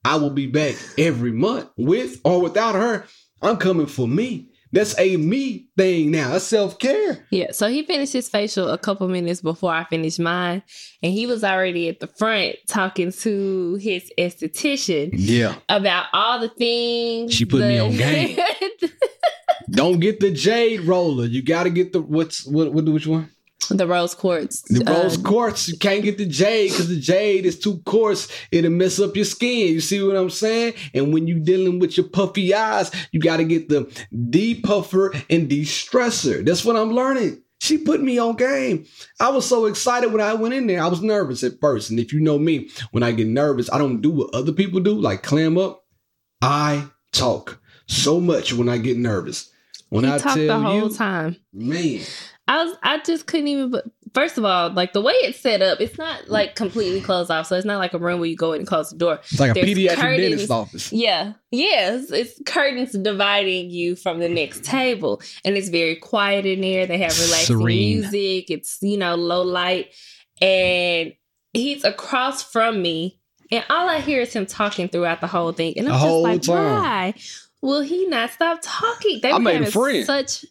I 0.04 0.16
will 0.16 0.30
be 0.30 0.46
back 0.46 0.74
every 0.98 1.32
month 1.32 1.68
with 1.76 2.20
or 2.24 2.40
without 2.40 2.74
her. 2.74 3.06
I'm 3.42 3.56
coming 3.56 3.86
for 3.86 4.08
me. 4.08 4.50
That's 4.76 4.98
a 4.98 5.16
me 5.16 5.68
thing 5.76 6.10
now. 6.10 6.32
That's 6.32 6.44
self 6.44 6.78
care. 6.78 7.26
Yeah. 7.30 7.52
So 7.52 7.68
he 7.68 7.82
finished 7.82 8.12
his 8.12 8.28
facial 8.28 8.68
a 8.68 8.76
couple 8.76 9.08
minutes 9.08 9.40
before 9.40 9.72
I 9.72 9.84
finished 9.84 10.20
mine. 10.20 10.62
And 11.02 11.12
he 11.12 11.26
was 11.26 11.42
already 11.42 11.88
at 11.88 12.00
the 12.00 12.06
front 12.06 12.56
talking 12.68 13.10
to 13.10 13.74
his 13.76 14.10
esthetician 14.18 15.10
Yeah. 15.14 15.54
about 15.70 16.06
all 16.12 16.40
the 16.40 16.50
things. 16.50 17.32
She 17.32 17.46
put 17.46 17.60
me 17.60 17.78
on 17.78 17.90
game. 17.96 18.38
Don't 19.70 19.98
get 19.98 20.20
the 20.20 20.30
jade 20.30 20.82
roller. 20.82 21.24
You 21.24 21.42
got 21.42 21.64
to 21.64 21.70
get 21.70 21.92
the 21.92 22.00
what's 22.00 22.46
what? 22.46 22.72
What? 22.72 22.84
Do 22.84 22.92
which 22.92 23.06
one? 23.06 23.30
The 23.68 23.86
rose 23.86 24.14
quartz. 24.14 24.62
The 24.68 24.84
uh, 24.88 25.02
rose 25.02 25.16
quartz. 25.16 25.68
You 25.68 25.78
can't 25.78 26.02
get 26.02 26.18
the 26.18 26.26
jade 26.26 26.70
because 26.70 26.88
the 26.88 27.00
jade 27.00 27.46
is 27.46 27.58
too 27.58 27.78
coarse. 27.86 28.28
It'll 28.50 28.70
mess 28.70 29.00
up 29.00 29.16
your 29.16 29.24
skin. 29.24 29.72
You 29.72 29.80
see 29.80 30.02
what 30.02 30.16
I'm 30.16 30.30
saying? 30.30 30.74
And 30.94 31.12
when 31.12 31.26
you 31.26 31.38
dealing 31.40 31.78
with 31.78 31.96
your 31.96 32.08
puffy 32.08 32.54
eyes, 32.54 32.90
you 33.12 33.20
got 33.20 33.38
to 33.38 33.44
get 33.44 33.68
the 33.68 33.84
depuffer 34.12 35.24
and 35.30 35.48
de-stressor. 35.48 36.44
That's 36.44 36.64
what 36.64 36.76
I'm 36.76 36.92
learning. 36.92 37.42
She 37.60 37.78
put 37.78 38.02
me 38.02 38.18
on 38.18 38.36
game. 38.36 38.84
I 39.18 39.30
was 39.30 39.46
so 39.46 39.64
excited 39.64 40.12
when 40.12 40.20
I 40.20 40.34
went 40.34 40.54
in 40.54 40.66
there. 40.66 40.82
I 40.82 40.88
was 40.88 41.02
nervous 41.02 41.42
at 41.42 41.58
first. 41.60 41.90
And 41.90 41.98
if 41.98 42.12
you 42.12 42.20
know 42.20 42.38
me, 42.38 42.68
when 42.90 43.02
I 43.02 43.12
get 43.12 43.26
nervous, 43.26 43.72
I 43.72 43.78
don't 43.78 44.02
do 44.02 44.10
what 44.10 44.34
other 44.34 44.52
people 44.52 44.80
do, 44.80 44.94
like 44.94 45.22
clam 45.22 45.56
up. 45.56 45.84
I 46.42 46.86
talk 47.12 47.60
so 47.86 48.20
much 48.20 48.52
when 48.52 48.68
I 48.68 48.76
get 48.78 48.98
nervous. 48.98 49.50
When 49.88 50.04
he 50.04 50.10
I 50.12 50.18
talk 50.18 50.34
tell 50.34 50.46
the 50.46 50.58
whole 50.58 50.90
you, 50.90 50.94
time. 50.94 51.36
man, 51.52 52.02
I 52.48 52.64
was 52.64 52.76
I 52.82 52.98
just 53.00 53.26
couldn't 53.26 53.48
even 53.48 53.74
first 54.14 54.38
of 54.38 54.44
all, 54.44 54.70
like 54.70 54.92
the 54.92 55.00
way 55.02 55.12
it's 55.14 55.38
set 55.40 55.60
up, 55.62 55.80
it's 55.80 55.98
not 55.98 56.28
like 56.28 56.54
completely 56.54 57.00
closed 57.00 57.30
off. 57.30 57.46
So 57.48 57.56
it's 57.56 57.66
not 57.66 57.78
like 57.78 57.92
a 57.92 57.98
room 57.98 58.20
where 58.20 58.28
you 58.28 58.36
go 58.36 58.52
in 58.52 58.60
and 58.60 58.66
close 58.68 58.90
the 58.90 58.96
door. 58.96 59.18
it's 59.24 59.38
like 59.40 59.50
a 59.50 59.54
There's 59.54 59.66
pediatric 59.68 59.96
curtains. 59.96 60.20
dentist 60.30 60.50
office. 60.50 60.92
Yeah. 60.92 61.32
Yes. 61.50 62.10
It's 62.12 62.40
curtains 62.46 62.92
dividing 62.92 63.70
you 63.70 63.96
from 63.96 64.20
the 64.20 64.28
next 64.28 64.64
table. 64.64 65.20
And 65.44 65.56
it's 65.56 65.68
very 65.68 65.96
quiet 65.96 66.46
in 66.46 66.60
there. 66.62 66.86
They 66.86 66.98
have 66.98 67.18
relaxing 67.18 67.58
Serene. 67.58 68.00
music. 68.00 68.50
It's, 68.50 68.78
you 68.80 68.96
know, 68.96 69.16
low 69.16 69.42
light. 69.42 69.92
And 70.40 71.12
he's 71.52 71.84
across 71.84 72.42
from 72.42 72.80
me. 72.82 73.20
And 73.50 73.64
all 73.70 73.88
I 73.88 74.00
hear 74.00 74.20
is 74.22 74.32
him 74.32 74.46
talking 74.46 74.88
throughout 74.88 75.20
the 75.20 75.26
whole 75.26 75.52
thing. 75.52 75.74
And 75.76 75.88
I'm 75.88 75.94
The 75.94 76.06
just 76.06 76.14
like, 76.22 76.42
time. 76.42 76.54
why 76.82 77.14
will 77.62 77.80
he 77.82 78.06
not 78.06 78.30
stop 78.30 78.58
talking? 78.62 79.20
They 79.22 79.30
I 79.30 79.38
were 79.38 79.50
a 79.50 79.52
having 79.54 79.70
friend. 79.70 80.04
such 80.06 80.44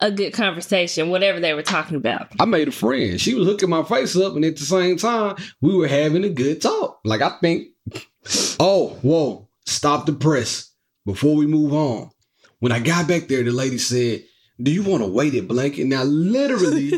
a 0.00 0.10
good 0.10 0.32
conversation, 0.32 1.10
whatever 1.10 1.40
they 1.40 1.54
were 1.54 1.62
talking 1.62 1.96
about. 1.96 2.28
I 2.40 2.44
made 2.44 2.68
a 2.68 2.72
friend. 2.72 3.20
She 3.20 3.34
was 3.34 3.46
hooking 3.46 3.70
my 3.70 3.82
face 3.82 4.16
up, 4.16 4.34
and 4.34 4.44
at 4.44 4.56
the 4.56 4.64
same 4.64 4.96
time, 4.96 5.36
we 5.60 5.74
were 5.74 5.88
having 5.88 6.24
a 6.24 6.28
good 6.28 6.60
talk. 6.60 7.00
Like 7.04 7.22
I 7.22 7.30
think, 7.40 7.68
oh, 8.58 8.98
whoa, 9.02 9.48
stop 9.66 10.06
the 10.06 10.12
press 10.12 10.70
before 11.06 11.36
we 11.36 11.46
move 11.46 11.72
on. 11.72 12.10
When 12.60 12.72
I 12.72 12.80
got 12.80 13.08
back 13.08 13.28
there, 13.28 13.42
the 13.42 13.52
lady 13.52 13.78
said, 13.78 14.24
"Do 14.60 14.70
you 14.70 14.82
want 14.82 15.02
a 15.02 15.06
weighted 15.06 15.48
blanket?" 15.48 15.86
Now, 15.86 16.02
literally, 16.04 16.92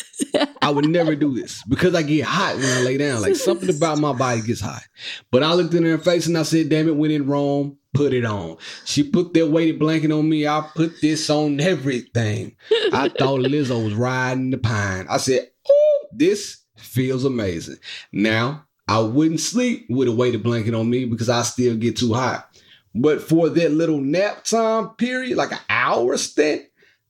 I 0.62 0.70
would 0.70 0.88
never 0.88 1.14
do 1.14 1.34
this 1.34 1.62
because 1.64 1.94
I 1.94 2.02
get 2.02 2.24
hot 2.24 2.56
when 2.56 2.64
I 2.64 2.82
lay 2.82 2.98
down. 2.98 3.22
Like 3.22 3.36
something 3.36 3.74
about 3.74 3.98
my 3.98 4.12
body 4.12 4.42
gets 4.42 4.60
hot. 4.60 4.82
But 5.30 5.42
I 5.42 5.54
looked 5.54 5.74
in 5.74 5.84
her 5.84 5.98
face 5.98 6.26
and 6.26 6.36
I 6.36 6.42
said, 6.42 6.68
"Damn 6.68 6.88
it, 6.88 6.96
when 6.96 7.10
in 7.10 7.26
Rome, 7.26 7.78
put 7.94 8.12
it 8.12 8.24
on." 8.24 8.56
She 8.84 9.02
put 9.02 9.32
that 9.34 9.48
weighted 9.48 9.78
blanket 9.78 10.10
on 10.12 10.28
me. 10.28 10.46
I 10.46 10.66
put 10.74 11.00
this 11.00 11.30
on 11.30 11.60
everything. 11.60 12.56
I 12.92 13.08
thought 13.08 13.40
Lizzo 13.40 13.82
was 13.82 13.94
riding 13.94 14.50
the 14.50 14.58
pine. 14.58 15.06
I 15.08 15.16
said, 15.16 15.50
"Oh, 15.68 16.06
this 16.12 16.58
feels 16.76 17.24
amazing." 17.24 17.76
Now 18.12 18.66
I 18.86 19.00
wouldn't 19.00 19.40
sleep 19.40 19.86
with 19.88 20.08
a 20.08 20.12
weighted 20.12 20.42
blanket 20.42 20.74
on 20.74 20.90
me 20.90 21.04
because 21.04 21.28
I 21.28 21.42
still 21.42 21.76
get 21.76 21.96
too 21.96 22.12
hot. 22.12 22.48
But 22.94 23.22
for 23.22 23.48
that 23.48 23.70
little 23.70 24.00
nap 24.00 24.44
time 24.44 24.90
period, 24.90 25.36
like 25.36 25.52
an 25.52 25.60
hour 25.68 26.16
stint, 26.16 26.62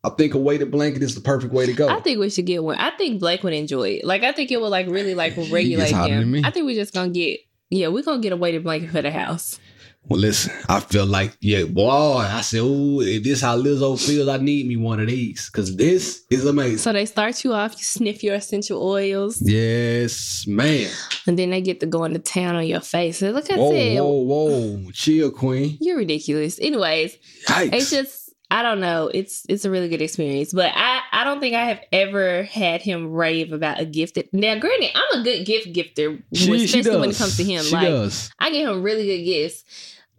I 0.02 0.08
think 0.10 0.34
a 0.34 0.38
weighted 0.38 0.70
blanket 0.70 1.02
is 1.02 1.14
the 1.14 1.20
perfect 1.20 1.52
way 1.52 1.66
to 1.66 1.72
go. 1.72 1.88
I 1.88 2.00
think 2.00 2.18
we 2.18 2.30
should 2.30 2.46
get 2.46 2.64
one. 2.64 2.76
I 2.78 2.90
think 2.92 3.20
Blake 3.20 3.42
would 3.42 3.52
enjoy 3.52 3.88
it. 3.98 4.04
Like 4.04 4.22
I 4.22 4.32
think 4.32 4.50
it 4.50 4.60
would 4.60 4.68
like 4.68 4.86
really 4.86 5.14
like 5.14 5.34
regulate 5.50 5.90
him. 5.94 6.42
I 6.44 6.50
think 6.50 6.64
we're 6.66 6.74
just 6.74 6.94
gonna 6.94 7.10
get 7.10 7.40
yeah, 7.68 7.88
we're 7.88 8.02
gonna 8.02 8.20
get 8.22 8.32
a 8.32 8.36
weighted 8.36 8.62
blanket 8.64 8.90
for 8.90 9.02
the 9.02 9.10
house. 9.10 9.58
Well, 10.04 10.18
listen, 10.18 10.50
I 10.66 10.80
feel 10.80 11.04
like, 11.04 11.36
yeah, 11.40 11.64
boy, 11.64 11.90
I 11.90 12.40
said, 12.40 12.60
oh, 12.62 13.02
if 13.02 13.22
this 13.22 13.42
how 13.42 13.58
Lizzo 13.60 14.02
feels, 14.02 14.28
I 14.28 14.38
need 14.38 14.66
me 14.66 14.76
one 14.76 14.98
of 14.98 15.08
these 15.08 15.50
because 15.50 15.76
this 15.76 16.24
is 16.30 16.46
amazing. 16.46 16.78
So 16.78 16.94
they 16.94 17.04
start 17.04 17.44
you 17.44 17.52
off, 17.52 17.72
you 17.76 17.84
sniff 17.84 18.24
your 18.24 18.34
essential 18.36 18.82
oils, 18.82 19.42
yes, 19.42 20.46
man. 20.48 20.90
and 21.26 21.38
then 21.38 21.50
they 21.50 21.60
get 21.60 21.80
to 21.80 21.86
go 21.86 22.04
into 22.04 22.18
town 22.18 22.56
on 22.56 22.66
your 22.66 22.80
face. 22.80 23.20
Look, 23.20 23.34
Like 23.34 23.52
I 23.52 23.56
Whoa, 23.56 23.70
said, 23.72 23.98
whoa, 24.00 24.10
whoa. 24.22 24.90
Chill, 24.92 25.30
queen. 25.30 25.76
you're 25.82 25.98
ridiculous. 25.98 26.58
Anyways, 26.58 27.16
Yikes. 27.46 27.72
it's 27.74 27.90
just 27.90 28.19
I 28.50 28.62
don't 28.62 28.80
know. 28.80 29.10
It's 29.12 29.46
it's 29.48 29.64
a 29.64 29.70
really 29.70 29.88
good 29.88 30.02
experience, 30.02 30.52
but 30.52 30.72
I 30.74 31.00
I 31.12 31.24
don't 31.24 31.40
think 31.40 31.54
I 31.54 31.66
have 31.66 31.80
ever 31.92 32.42
had 32.42 32.82
him 32.82 33.12
rave 33.12 33.52
about 33.52 33.80
a 33.80 33.84
gift. 33.84 34.16
That, 34.16 34.32
now, 34.32 34.58
granted, 34.58 34.90
I'm 34.94 35.20
a 35.20 35.24
good 35.24 35.44
gift 35.44 35.68
gifter, 35.72 36.20
especially 36.32 36.98
when 36.98 37.10
it 37.10 37.16
comes 37.16 37.36
to 37.36 37.44
him. 37.44 37.62
She 37.62 37.74
like 37.74 37.88
does. 37.88 38.30
I 38.38 38.50
get 38.50 38.68
him 38.68 38.82
really 38.82 39.06
good 39.06 39.24
gifts. 39.24 39.64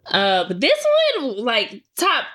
Uh, 0.06 0.46
but 0.48 0.60
this 0.60 0.86
one, 1.20 1.44
like 1.44 1.84
top 1.98 2.26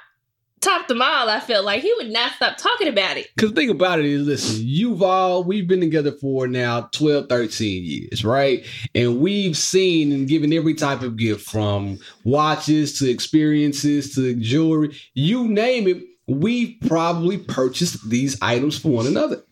top 0.66 0.88
them 0.88 1.00
all, 1.00 1.28
I 1.28 1.40
felt 1.40 1.64
like 1.64 1.82
he 1.82 1.92
would 1.96 2.10
not 2.10 2.32
stop 2.32 2.56
talking 2.56 2.88
about 2.88 3.16
it. 3.16 3.28
Because 3.34 3.52
think 3.52 3.70
about 3.70 3.98
it 3.98 4.04
is, 4.04 4.26
listen, 4.26 4.62
you've 4.64 5.02
all, 5.02 5.44
we've 5.44 5.68
been 5.68 5.80
together 5.80 6.12
for 6.12 6.46
now 6.46 6.88
12, 6.92 7.28
13 7.28 7.84
years, 7.84 8.24
right? 8.24 8.64
And 8.94 9.20
we've 9.20 9.56
seen 9.56 10.12
and 10.12 10.28
given 10.28 10.52
every 10.52 10.74
type 10.74 11.02
of 11.02 11.16
gift 11.16 11.48
from 11.48 11.98
watches 12.24 12.98
to 12.98 13.10
experiences 13.10 14.14
to 14.14 14.34
jewelry, 14.34 14.96
you 15.14 15.48
name 15.48 15.88
it, 15.88 16.02
we've 16.26 16.76
probably 16.86 17.38
purchased 17.38 18.08
these 18.08 18.40
items 18.42 18.78
for 18.78 18.88
one 18.88 19.06
another. 19.06 19.42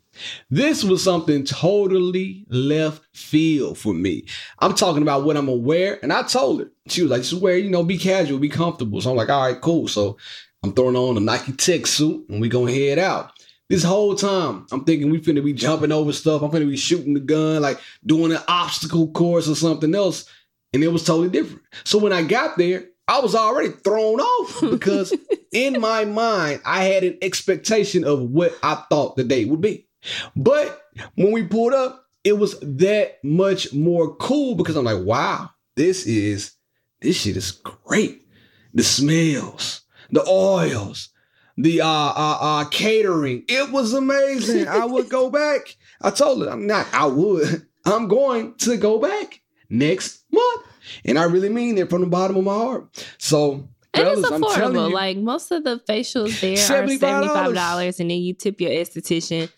This 0.50 0.84
was 0.84 1.02
something 1.02 1.44
totally 1.44 2.46
left 2.48 3.02
field 3.14 3.78
for 3.78 3.92
me. 3.92 4.26
I'm 4.60 4.74
talking 4.74 5.02
about 5.02 5.24
what 5.24 5.36
I'm 5.36 5.48
aware, 5.48 5.98
and 6.02 6.12
I 6.12 6.22
told 6.22 6.60
her. 6.60 6.70
She 6.86 7.02
was 7.02 7.10
like, 7.10 7.22
just 7.22 7.40
wear, 7.40 7.56
you 7.56 7.70
know, 7.70 7.82
be 7.82 7.98
casual, 7.98 8.38
be 8.38 8.48
comfortable. 8.48 9.00
So 9.00 9.10
I'm 9.10 9.16
like, 9.16 9.30
all 9.30 9.42
right, 9.42 9.60
cool. 9.60 9.88
So 9.88 10.16
I'm 10.64 10.72
throwing 10.72 10.96
on 10.96 11.18
a 11.18 11.20
Nike 11.20 11.52
Tech 11.52 11.86
suit 11.86 12.26
and 12.30 12.40
we 12.40 12.48
gonna 12.48 12.72
head 12.72 12.98
out. 12.98 13.32
This 13.68 13.84
whole 13.84 14.14
time, 14.14 14.66
I'm 14.72 14.84
thinking 14.84 15.10
we 15.10 15.20
finna 15.20 15.44
be 15.44 15.52
jumping 15.52 15.92
over 15.92 16.10
stuff. 16.10 16.40
I'm 16.40 16.50
finna 16.50 16.66
be 16.66 16.78
shooting 16.78 17.12
the 17.12 17.20
gun, 17.20 17.60
like 17.60 17.78
doing 18.06 18.32
an 18.32 18.40
obstacle 18.48 19.08
course 19.08 19.46
or 19.46 19.56
something 19.56 19.94
else. 19.94 20.26
And 20.72 20.82
it 20.82 20.88
was 20.88 21.04
totally 21.04 21.28
different. 21.28 21.60
So 21.84 21.98
when 21.98 22.14
I 22.14 22.22
got 22.22 22.56
there, 22.56 22.86
I 23.06 23.20
was 23.20 23.34
already 23.34 23.72
thrown 23.72 24.20
off 24.20 24.60
because 24.70 25.14
in 25.52 25.82
my 25.82 26.06
mind, 26.06 26.62
I 26.64 26.84
had 26.84 27.04
an 27.04 27.18
expectation 27.20 28.02
of 28.02 28.22
what 28.22 28.56
I 28.62 28.76
thought 28.88 29.16
the 29.16 29.24
day 29.24 29.44
would 29.44 29.60
be. 29.60 29.86
But 30.34 30.82
when 31.14 31.32
we 31.32 31.42
pulled 31.42 31.74
up, 31.74 32.06
it 32.24 32.38
was 32.38 32.58
that 32.60 33.22
much 33.22 33.74
more 33.74 34.16
cool 34.16 34.54
because 34.54 34.76
I'm 34.76 34.86
like, 34.86 35.04
wow, 35.04 35.50
this 35.76 36.06
is, 36.06 36.52
this 37.02 37.20
shit 37.20 37.36
is 37.36 37.50
great. 37.50 38.26
The 38.72 38.82
smells, 38.82 39.83
the 40.14 40.24
oils, 40.28 41.10
the 41.56 41.80
uh, 41.82 41.86
uh, 41.86 42.38
uh, 42.40 42.64
catering. 42.70 43.44
It 43.48 43.70
was 43.70 43.92
amazing. 43.92 44.68
I 44.68 44.84
would 44.84 45.08
go 45.08 45.28
back. 45.42 45.76
I 46.02 46.10
told 46.10 46.42
her, 46.42 46.50
I'm 46.50 46.66
not, 46.66 46.86
I 46.92 47.06
would. 47.06 47.66
I'm 47.84 48.08
going 48.08 48.54
to 48.58 48.76
go 48.76 48.98
back 48.98 49.40
next 49.68 50.24
month. 50.32 50.62
And 51.04 51.18
I 51.18 51.24
really 51.24 51.48
mean 51.48 51.76
it 51.78 51.90
from 51.90 52.00
the 52.02 52.06
bottom 52.06 52.36
of 52.36 52.44
my 52.44 52.54
heart. 52.54 53.06
So, 53.18 53.68
And 53.92 54.04
fellas, 54.04 54.18
it's 54.20 54.30
affordable. 54.30 54.88
you, 54.88 54.94
Like 54.94 55.16
most 55.18 55.50
of 55.50 55.64
the 55.64 55.80
facials 55.88 56.40
there 56.40 56.52
are 56.52 56.56
$75. 56.56 56.58
seventy 56.58 56.98
five 56.98 57.54
dollars, 57.54 58.00
and 58.00 58.10
then 58.10 58.18
you 58.18 58.34
tip 58.34 58.60
your 58.60 58.70
esthetician. 58.70 59.50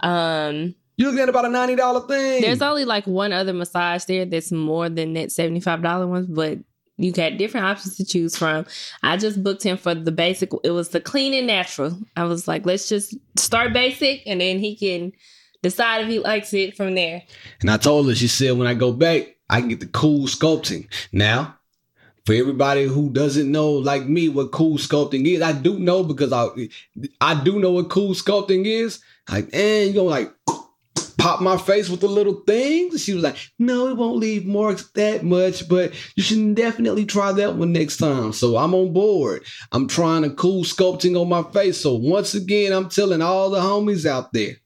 Um, 0.00 0.74
you're 0.96 1.08
looking 1.10 1.22
at 1.22 1.28
about 1.28 1.44
a 1.46 1.48
$90 1.48 2.08
thing. 2.08 2.42
there's 2.42 2.60
only 2.62 2.84
like 2.84 3.06
one 3.06 3.32
other 3.32 3.52
massage 3.52 4.04
there 4.04 4.24
that's 4.26 4.52
more 4.52 4.88
than 4.88 5.14
that 5.14 5.32
seventy 5.32 5.60
five 5.60 5.82
dollar 5.82 6.06
ones, 6.06 6.26
but 6.26 6.58
you 7.04 7.12
got 7.12 7.36
different 7.36 7.66
options 7.66 7.96
to 7.96 8.04
choose 8.04 8.36
from. 8.36 8.66
I 9.02 9.16
just 9.16 9.42
booked 9.42 9.62
him 9.62 9.76
for 9.76 9.94
the 9.94 10.12
basic. 10.12 10.50
It 10.64 10.70
was 10.70 10.90
the 10.90 11.00
clean 11.00 11.34
and 11.34 11.46
natural. 11.46 11.98
I 12.16 12.24
was 12.24 12.46
like, 12.46 12.66
let's 12.66 12.88
just 12.88 13.16
start 13.36 13.72
basic, 13.72 14.22
and 14.26 14.40
then 14.40 14.58
he 14.58 14.76
can 14.76 15.12
decide 15.62 16.02
if 16.02 16.08
he 16.08 16.18
likes 16.18 16.52
it 16.52 16.76
from 16.76 16.94
there. 16.94 17.22
And 17.60 17.70
I 17.70 17.76
told 17.76 18.08
her, 18.08 18.14
she 18.14 18.28
said, 18.28 18.56
when 18.56 18.66
I 18.66 18.74
go 18.74 18.92
back, 18.92 19.36
I 19.48 19.60
can 19.60 19.68
get 19.68 19.80
the 19.80 19.86
cool 19.86 20.26
sculpting. 20.26 20.88
Now, 21.12 21.56
for 22.24 22.34
everybody 22.34 22.84
who 22.84 23.10
doesn't 23.10 23.50
know, 23.50 23.70
like 23.70 24.06
me, 24.06 24.28
what 24.28 24.52
cool 24.52 24.78
sculpting 24.78 25.26
is, 25.26 25.42
I 25.42 25.52
do 25.52 25.78
know 25.78 26.04
because 26.04 26.32
I 26.32 26.48
I 27.20 27.42
do 27.42 27.58
know 27.58 27.72
what 27.72 27.90
cool 27.90 28.14
sculpting 28.14 28.64
is. 28.64 29.00
Like, 29.30 29.50
and 29.52 29.88
you 29.88 29.94
gonna 29.94 30.08
like 30.08 30.32
pop 31.22 31.40
my 31.40 31.56
face 31.56 31.88
with 31.88 32.00
the 32.00 32.08
little 32.08 32.42
things? 32.48 33.04
She 33.04 33.14
was 33.14 33.22
like, 33.22 33.36
no, 33.56 33.86
it 33.86 33.96
won't 33.96 34.16
leave 34.16 34.44
marks 34.44 34.90
that 34.94 35.22
much, 35.22 35.68
but 35.68 35.92
you 36.16 36.22
should 36.22 36.56
definitely 36.56 37.06
try 37.06 37.30
that 37.30 37.54
one 37.54 37.72
next 37.72 37.98
time. 37.98 38.32
So 38.32 38.56
I'm 38.56 38.74
on 38.74 38.92
board. 38.92 39.44
I'm 39.70 39.86
trying 39.86 40.24
a 40.24 40.30
cool 40.30 40.64
sculpting 40.64 41.18
on 41.20 41.28
my 41.28 41.44
face. 41.52 41.80
So 41.80 41.94
once 41.94 42.34
again, 42.34 42.72
I'm 42.72 42.88
telling 42.88 43.22
all 43.22 43.50
the 43.50 43.60
homies 43.60 44.04
out 44.04 44.32
there, 44.32 44.56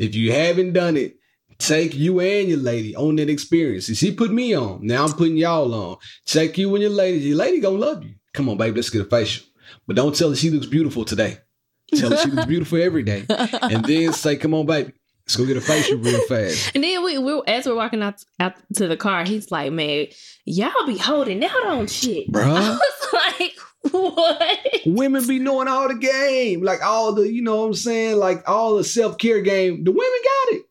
if 0.00 0.16
you 0.16 0.32
haven't 0.32 0.72
done 0.72 0.96
it, 0.96 1.14
take 1.58 1.94
you 1.94 2.18
and 2.18 2.48
your 2.48 2.58
lady 2.58 2.96
on 2.96 3.14
that 3.16 3.30
experience. 3.30 3.84
She 3.84 4.12
put 4.12 4.32
me 4.32 4.56
on. 4.56 4.84
Now 4.84 5.04
I'm 5.04 5.12
putting 5.12 5.36
y'all 5.36 5.72
on. 5.72 5.98
Take 6.26 6.58
you 6.58 6.74
and 6.74 6.82
your 6.82 6.90
lady. 6.90 7.18
Your 7.18 7.36
lady 7.36 7.60
gonna 7.60 7.78
love 7.78 8.02
you. 8.02 8.14
Come 8.34 8.48
on, 8.48 8.56
baby, 8.56 8.74
let's 8.74 8.90
get 8.90 9.02
a 9.02 9.04
facial. 9.04 9.44
But 9.86 9.94
don't 9.94 10.16
tell 10.16 10.30
her 10.30 10.36
she 10.36 10.50
looks 10.50 10.66
beautiful 10.66 11.04
today. 11.04 11.38
Tell 11.94 12.10
her 12.10 12.16
she 12.16 12.30
looks 12.30 12.46
beautiful 12.48 12.82
every 12.82 13.04
day. 13.04 13.24
And 13.28 13.84
then 13.84 14.12
say, 14.12 14.34
come 14.34 14.52
on, 14.54 14.66
baby. 14.66 14.94
Let's 15.24 15.36
go 15.36 15.46
get 15.46 15.56
a 15.56 15.60
facial 15.60 15.98
real 15.98 16.20
fast. 16.28 16.72
And 16.74 16.82
then 16.82 17.04
we, 17.04 17.18
we 17.18 17.42
as 17.46 17.66
we're 17.66 17.76
walking 17.76 18.02
out 18.02 18.24
out 18.40 18.54
to 18.74 18.88
the 18.88 18.96
car, 18.96 19.24
he's 19.24 19.50
like, 19.50 19.72
"Man, 19.72 20.06
y'all 20.44 20.86
be 20.86 20.98
holding 20.98 21.44
out 21.44 21.66
on 21.66 21.86
shit." 21.86 22.28
bro." 22.32 22.42
I 22.44 22.78
was 22.78 23.12
like, 23.12 23.92
"What?" 23.92 24.58
Women 24.86 25.26
be 25.26 25.38
knowing 25.38 25.68
all 25.68 25.88
the 25.88 25.94
game. 25.94 26.62
Like 26.62 26.82
all 26.84 27.12
the, 27.12 27.30
you 27.30 27.42
know 27.42 27.60
what 27.60 27.66
I'm 27.66 27.74
saying? 27.74 28.16
Like 28.16 28.48
all 28.48 28.76
the 28.76 28.84
self-care 28.84 29.42
game. 29.42 29.84
The 29.84 29.92
women 29.92 30.20
got 30.24 30.54
it. 30.54 30.62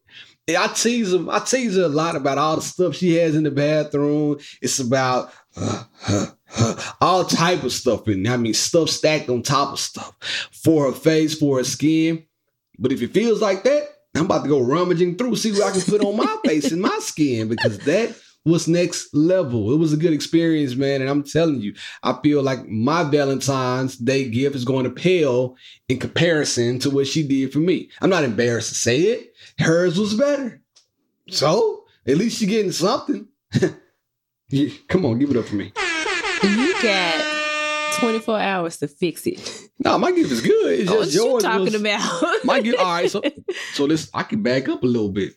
And 0.47 0.57
I 0.57 0.67
tease 0.67 1.11
them. 1.11 1.29
I 1.29 1.39
tease 1.39 1.75
her 1.75 1.83
a 1.83 1.87
lot 1.87 2.15
about 2.15 2.37
all 2.37 2.57
the 2.57 2.61
stuff 2.61 2.95
she 2.95 3.15
has 3.15 3.35
in 3.35 3.43
the 3.43 3.51
bathroom. 3.51 4.37
It's 4.61 4.79
about 4.79 5.31
uh, 5.55 5.83
uh, 6.07 6.25
uh, 6.57 6.75
all 6.99 7.25
type 7.25 7.63
of 7.63 7.71
stuff 7.71 8.07
in 8.07 8.23
there. 8.23 8.33
I 8.33 8.37
mean, 8.37 8.53
stuff 8.53 8.89
stacked 8.89 9.29
on 9.29 9.43
top 9.43 9.73
of 9.73 9.79
stuff 9.79 10.15
for 10.51 10.87
her 10.87 10.91
face, 10.91 11.35
for 11.35 11.57
her 11.57 11.63
skin. 11.63 12.25
But 12.79 12.91
if 12.91 13.01
it 13.01 13.13
feels 13.13 13.41
like 13.41 13.63
that, 13.63 13.87
I'm 14.21 14.27
about 14.27 14.43
to 14.43 14.49
go 14.49 14.61
rummaging 14.61 15.15
through, 15.15 15.35
see 15.35 15.51
what 15.51 15.63
I 15.63 15.71
can 15.71 15.81
put 15.81 16.01
on 16.05 16.15
my 16.15 16.37
face 16.45 16.71
and 16.71 16.79
my 16.79 16.95
skin 17.01 17.47
because 17.47 17.79
that 17.79 18.15
was 18.45 18.67
next 18.67 19.11
level. 19.15 19.73
It 19.73 19.77
was 19.79 19.93
a 19.93 19.97
good 19.97 20.13
experience, 20.13 20.75
man. 20.75 21.01
And 21.01 21.09
I'm 21.09 21.23
telling 21.23 21.59
you, 21.59 21.73
I 22.03 22.15
feel 22.21 22.43
like 22.43 22.67
my 22.67 23.01
Valentine's 23.03 23.97
Day 23.97 24.29
gift 24.29 24.55
is 24.55 24.63
going 24.63 24.83
to 24.83 24.91
pale 24.91 25.55
in 25.89 25.97
comparison 25.97 26.77
to 26.79 26.91
what 26.91 27.07
she 27.07 27.27
did 27.27 27.51
for 27.51 27.57
me. 27.57 27.89
I'm 27.99 28.11
not 28.11 28.23
embarrassed 28.23 28.69
to 28.69 28.75
say 28.75 28.99
it. 28.99 29.33
Hers 29.57 29.97
was 29.97 30.13
better. 30.13 30.61
So 31.29 31.85
at 32.05 32.17
least 32.17 32.41
you're 32.41 32.49
getting 32.49 32.71
something. 32.71 33.27
You- 34.53 34.69
come 34.89 35.05
on, 35.05 35.17
give 35.17 35.31
it 35.31 35.37
up 35.37 35.45
for 35.45 35.55
me. 35.55 35.71
You 36.43 36.73
got 36.83 37.95
24 38.01 38.37
hours 38.37 38.75
to 38.79 38.87
fix 38.89 39.25
it. 39.25 39.60
No, 39.83 39.97
my 39.97 40.11
gift 40.11 40.31
is 40.31 40.41
good. 40.41 40.79
It's 40.79 40.91
oh, 40.91 40.97
What 40.97 41.03
just 41.05 41.15
you 41.15 41.25
yours. 41.25 41.43
talking 41.43 41.63
was- 41.65 41.75
about? 41.75 42.45
My 42.45 42.61
gift. 42.61 42.77
All 42.79 42.85
right, 42.85 43.09
so 43.09 43.21
so 43.73 43.87
this 43.87 44.09
I 44.13 44.23
can 44.23 44.43
back 44.43 44.69
up 44.69 44.83
a 44.83 44.87
little 44.87 45.09
bit. 45.09 45.33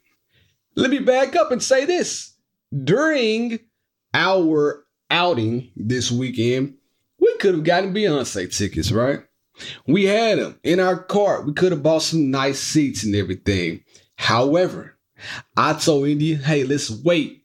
Let 0.76 0.90
me 0.90 0.98
back 0.98 1.34
up 1.36 1.50
and 1.52 1.62
say 1.62 1.84
this. 1.84 2.34
During 2.82 3.60
our 4.12 4.84
outing 5.10 5.70
this 5.76 6.10
weekend, 6.10 6.74
we 7.20 7.34
could 7.38 7.54
have 7.54 7.64
gotten 7.64 7.94
Beyonce 7.94 8.54
tickets, 8.56 8.90
right? 8.92 9.20
We 9.86 10.04
had 10.04 10.38
them 10.40 10.58
in 10.64 10.80
our 10.80 11.00
cart. 11.02 11.46
We 11.46 11.52
could 11.52 11.70
have 11.72 11.82
bought 11.82 12.02
some 12.02 12.30
nice 12.30 12.58
seats 12.60 13.04
and 13.04 13.14
everything. 13.14 13.84
However, 14.16 14.98
I 15.56 15.74
told 15.74 16.08
India, 16.08 16.36
hey, 16.36 16.64
let's 16.64 16.90
wait 16.90 17.43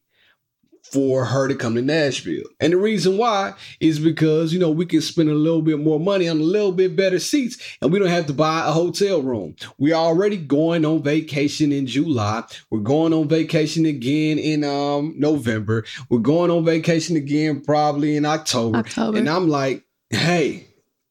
for 0.91 1.25
her 1.25 1.47
to 1.47 1.55
come 1.55 1.75
to 1.75 1.81
Nashville. 1.81 2.45
And 2.59 2.73
the 2.73 2.77
reason 2.77 3.17
why 3.17 3.53
is 3.79 3.99
because, 3.99 4.53
you 4.53 4.59
know, 4.59 4.69
we 4.69 4.85
can 4.85 5.01
spend 5.01 5.29
a 5.29 5.33
little 5.33 5.61
bit 5.61 5.79
more 5.79 5.99
money 5.99 6.27
on 6.27 6.39
a 6.39 6.43
little 6.43 6.71
bit 6.71 6.95
better 6.95 7.19
seats 7.19 7.57
and 7.81 7.91
we 7.91 7.99
don't 7.99 8.07
have 8.09 8.27
to 8.27 8.33
buy 8.33 8.67
a 8.67 8.71
hotel 8.71 9.21
room. 9.21 9.55
We're 9.77 9.95
already 9.95 10.37
going 10.37 10.85
on 10.85 11.03
vacation 11.03 11.71
in 11.71 11.87
July. 11.87 12.43
We're 12.69 12.79
going 12.79 13.13
on 13.13 13.27
vacation 13.27 13.85
again 13.85 14.39
in 14.39 14.63
um 14.63 15.13
November. 15.17 15.85
We're 16.09 16.19
going 16.19 16.51
on 16.51 16.65
vacation 16.65 17.15
again 17.15 17.61
probably 17.61 18.15
in 18.15 18.25
October. 18.25 18.79
October. 18.79 19.17
And 19.17 19.29
I'm 19.29 19.47
like, 19.47 19.83
hey, 20.09 20.67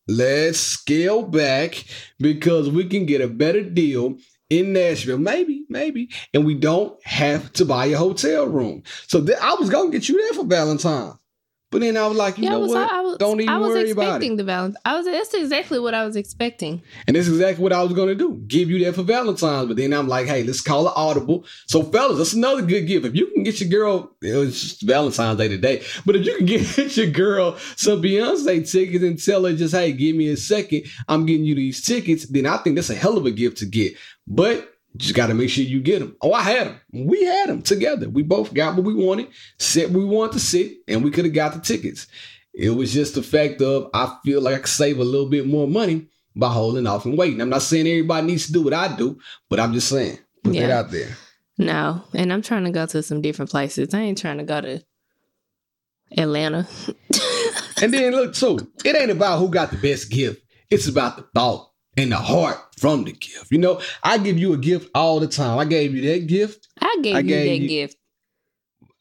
let's 0.08 0.58
scale 0.58 1.22
back 1.22 1.84
because 2.18 2.70
we 2.70 2.84
can 2.86 3.06
get 3.06 3.20
a 3.20 3.28
better 3.28 3.62
deal 3.62 4.16
in 4.50 4.72
Nashville, 4.72 5.18
maybe, 5.18 5.64
maybe, 5.68 6.10
and 6.32 6.46
we 6.46 6.54
don't 6.54 6.98
have 7.04 7.52
to 7.54 7.64
buy 7.64 7.86
a 7.86 7.98
hotel 7.98 8.46
room. 8.46 8.82
So 9.06 9.24
th- 9.24 9.38
I 9.40 9.54
was 9.54 9.70
gonna 9.70 9.90
get 9.90 10.08
you 10.08 10.20
there 10.20 10.32
for 10.34 10.44
Valentine's, 10.44 11.14
but 11.70 11.82
then 11.82 11.96
I 11.96 12.06
was 12.06 12.16
like, 12.16 12.38
you 12.38 12.44
yeah, 12.44 12.50
know 12.50 12.60
was, 12.60 12.70
what? 12.72 12.90
I 12.90 13.00
was, 13.02 13.18
don't 13.18 13.40
even 13.40 13.52
I 13.52 13.58
was 13.58 13.68
worry 13.68 13.90
about 13.90 14.02
expecting 14.02 14.32
it. 14.32 14.36
the 14.36 14.44
Valentine. 14.44 14.80
I 14.84 14.96
was. 14.96 15.04
That's 15.04 15.34
exactly 15.34 15.78
what 15.78 15.92
I 15.94 16.04
was 16.04 16.16
expecting. 16.16 16.82
And 17.06 17.14
that's 17.14 17.28
exactly 17.28 17.62
what 17.62 17.72
I 17.72 17.82
was 17.82 17.92
gonna 17.92 18.14
do, 18.14 18.42
give 18.46 18.70
you 18.70 18.84
that 18.84 18.94
for 18.94 19.02
Valentine's. 19.02 19.68
But 19.68 19.76
then 19.76 19.92
I'm 19.92 20.08
like, 20.08 20.26
hey, 20.26 20.44
let's 20.44 20.62
call 20.62 20.86
it 20.88 20.94
audible. 20.96 21.44
So 21.66 21.82
fellas, 21.82 22.18
that's 22.18 22.32
another 22.32 22.62
good 22.62 22.86
gift. 22.86 23.04
If 23.04 23.14
you 23.14 23.26
can 23.32 23.42
get 23.42 23.60
your 23.60 23.68
girl, 23.68 24.16
it 24.22 24.34
was 24.34 24.60
just 24.60 24.82
Valentine's 24.82 25.38
Day 25.38 25.48
today, 25.48 25.82
but 26.06 26.16
if 26.16 26.24
you 26.24 26.36
can 26.36 26.46
get 26.46 26.96
your 26.96 27.10
girl 27.10 27.56
some 27.76 28.02
Beyonce 28.02 28.70
tickets 28.70 29.04
and 29.04 29.22
tell 29.22 29.44
her 29.44 29.52
just, 29.52 29.74
hey, 29.74 29.92
give 29.92 30.16
me 30.16 30.28
a 30.28 30.36
second, 30.36 30.84
I'm 31.06 31.26
getting 31.26 31.44
you 31.44 31.54
these 31.54 31.84
tickets, 31.84 32.26
then 32.26 32.46
I 32.46 32.56
think 32.58 32.76
that's 32.76 32.90
a 32.90 32.94
hell 32.94 33.18
of 33.18 33.26
a 33.26 33.30
gift 33.30 33.58
to 33.58 33.66
get. 33.66 33.94
But 34.26 34.72
just 34.96 35.14
got 35.14 35.28
to 35.28 35.34
make 35.34 35.50
sure 35.50 35.64
you 35.64 35.80
get 35.80 36.00
them. 36.00 36.16
Oh, 36.20 36.32
I 36.32 36.42
had 36.42 36.66
them. 36.66 36.80
We 36.92 37.24
had 37.24 37.48
them 37.48 37.62
together. 37.62 38.08
We 38.08 38.22
both 38.22 38.52
got 38.54 38.74
what 38.74 38.84
we 38.84 38.94
wanted, 38.94 39.28
sit 39.58 39.90
we 39.90 40.04
wanted 40.04 40.32
to 40.32 40.40
sit, 40.40 40.78
and 40.88 41.04
we 41.04 41.10
could 41.10 41.24
have 41.24 41.34
got 41.34 41.54
the 41.54 41.60
tickets. 41.60 42.06
It 42.54 42.70
was 42.70 42.92
just 42.92 43.14
the 43.14 43.22
fact 43.22 43.62
of 43.62 43.90
I 43.94 44.16
feel 44.24 44.40
like 44.40 44.54
I 44.54 44.58
could 44.58 44.68
save 44.68 44.98
a 44.98 45.04
little 45.04 45.28
bit 45.28 45.46
more 45.46 45.68
money 45.68 46.08
by 46.34 46.52
holding 46.52 46.86
off 46.86 47.04
and 47.04 47.16
waiting. 47.16 47.40
I'm 47.40 47.50
not 47.50 47.62
saying 47.62 47.86
everybody 47.86 48.26
needs 48.26 48.46
to 48.46 48.52
do 48.52 48.62
what 48.62 48.74
I 48.74 48.94
do, 48.96 49.18
but 49.48 49.60
I'm 49.60 49.72
just 49.72 49.88
saying 49.88 50.18
put 50.42 50.54
that 50.54 50.70
out 50.70 50.90
there. 50.90 51.16
No, 51.58 52.02
and 52.14 52.32
I'm 52.32 52.42
trying 52.42 52.64
to 52.64 52.70
go 52.70 52.86
to 52.86 53.02
some 53.02 53.20
different 53.20 53.50
places. 53.50 53.92
I 53.92 54.00
ain't 54.00 54.18
trying 54.18 54.38
to 54.38 54.44
go 54.44 54.60
to 54.60 54.82
Atlanta. 56.16 56.66
And 57.82 57.92
then 57.94 58.12
look, 58.12 58.34
so 58.34 58.58
it 58.84 58.96
ain't 58.96 59.10
about 59.10 59.38
who 59.38 59.48
got 59.48 59.70
the 59.70 59.76
best 59.76 60.10
gift. 60.10 60.42
It's 60.70 60.88
about 60.88 61.16
the 61.16 61.22
thought 61.34 61.70
and 61.96 62.12
the 62.12 62.16
heart 62.16 62.58
from 62.80 63.04
the 63.04 63.12
gift. 63.12 63.46
You 63.50 63.58
know, 63.58 63.80
I 64.02 64.18
give 64.18 64.38
you 64.38 64.52
a 64.52 64.58
gift 64.58 64.90
all 64.94 65.20
the 65.20 65.26
time. 65.28 65.58
I 65.58 65.64
gave 65.64 65.94
you 65.94 66.02
that 66.12 66.26
gift. 66.26 66.66
I 66.80 66.96
gave 67.02 67.16
I 67.16 67.18
you 67.20 67.24
gave 67.28 67.46
that 67.48 67.62
you- 67.62 67.68
gift. 67.68 67.96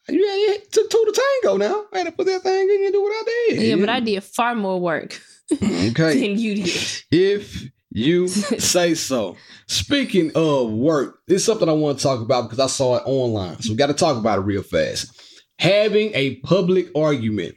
Yeah, 0.09 0.35
yeah, 0.35 0.53
to 0.71 0.87
to 0.89 1.21
tango 1.43 1.57
now. 1.57 1.83
I 1.93 1.97
had 1.97 2.05
to 2.05 2.11
put 2.13 2.27
that 2.27 2.41
thing 2.41 2.69
in 2.69 2.83
and 2.85 2.93
do 2.93 3.03
what 3.03 3.11
I 3.11 3.23
did. 3.49 3.61
Yeah, 3.61 3.75
but 3.75 3.89
I 3.89 3.99
did 3.99 4.23
far 4.23 4.55
more 4.55 4.79
work 4.79 5.19
Okay. 5.53 6.21
than 6.21 6.39
you 6.39 6.63
did. 6.63 6.81
if 7.11 7.65
you 7.91 8.27
say 8.29 8.93
so. 8.95 9.35
Speaking 9.67 10.31
of 10.33 10.71
work, 10.71 11.19
it's 11.27 11.43
something 11.43 11.67
I 11.67 11.73
want 11.73 11.97
to 11.97 12.03
talk 12.03 12.21
about 12.21 12.43
because 12.43 12.59
I 12.59 12.67
saw 12.67 12.95
it 12.95 13.03
online. 13.05 13.59
So 13.61 13.71
we 13.73 13.75
got 13.77 13.87
to 13.87 13.93
talk 13.93 14.15
about 14.15 14.39
it 14.39 14.43
real 14.43 14.63
fast. 14.63 15.11
Having 15.59 16.11
a 16.13 16.35
public 16.37 16.87
argument. 16.95 17.55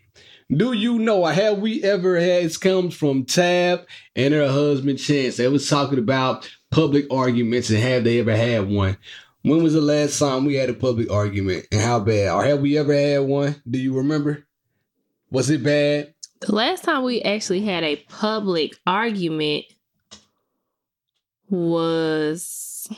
Do 0.55 0.73
you 0.73 0.99
know, 0.99 1.25
have 1.27 1.59
we 1.59 1.83
ever 1.85 2.19
had, 2.19 2.45
it 2.45 2.61
comes 2.61 2.95
from 2.95 3.25
Tab 3.25 3.87
and 4.17 4.35
her 4.35 4.49
husband 4.49 4.99
Chance. 4.99 5.37
They 5.37 5.47
was 5.47 5.69
talking 5.69 5.99
about 5.99 6.51
public 6.71 7.07
arguments 7.11 7.71
and 7.71 7.79
have 7.79 8.03
they 8.03 8.19
ever 8.19 8.35
had 8.37 8.69
one? 8.69 8.97
When 9.43 9.63
was 9.63 9.75
the 9.75 9.81
last 9.81 10.19
time 10.19 10.45
we 10.45 10.57
had 10.57 10.69
a 10.69 10.75
public 10.75 11.11
argument 11.11 11.67
and 11.71 11.81
how 11.81 12.01
bad? 12.01 12.33
Or 12.33 12.45
have 12.45 12.61
we 12.61 12.77
ever 12.77 12.93
had 12.93 13.21
one? 13.21 13.63
Do 13.69 13.79
you 13.79 13.97
remember? 13.97 14.45
Was 15.31 15.51
it 15.51 15.63
bad? 15.63 16.15
The 16.41 16.55
last 16.55 16.83
time 16.83 17.05
we 17.05 17.23
actually 17.23 17.63
had 17.63 17.85
a 17.85 17.97
public 18.09 18.77
argument 18.87 19.67
was 21.49 22.89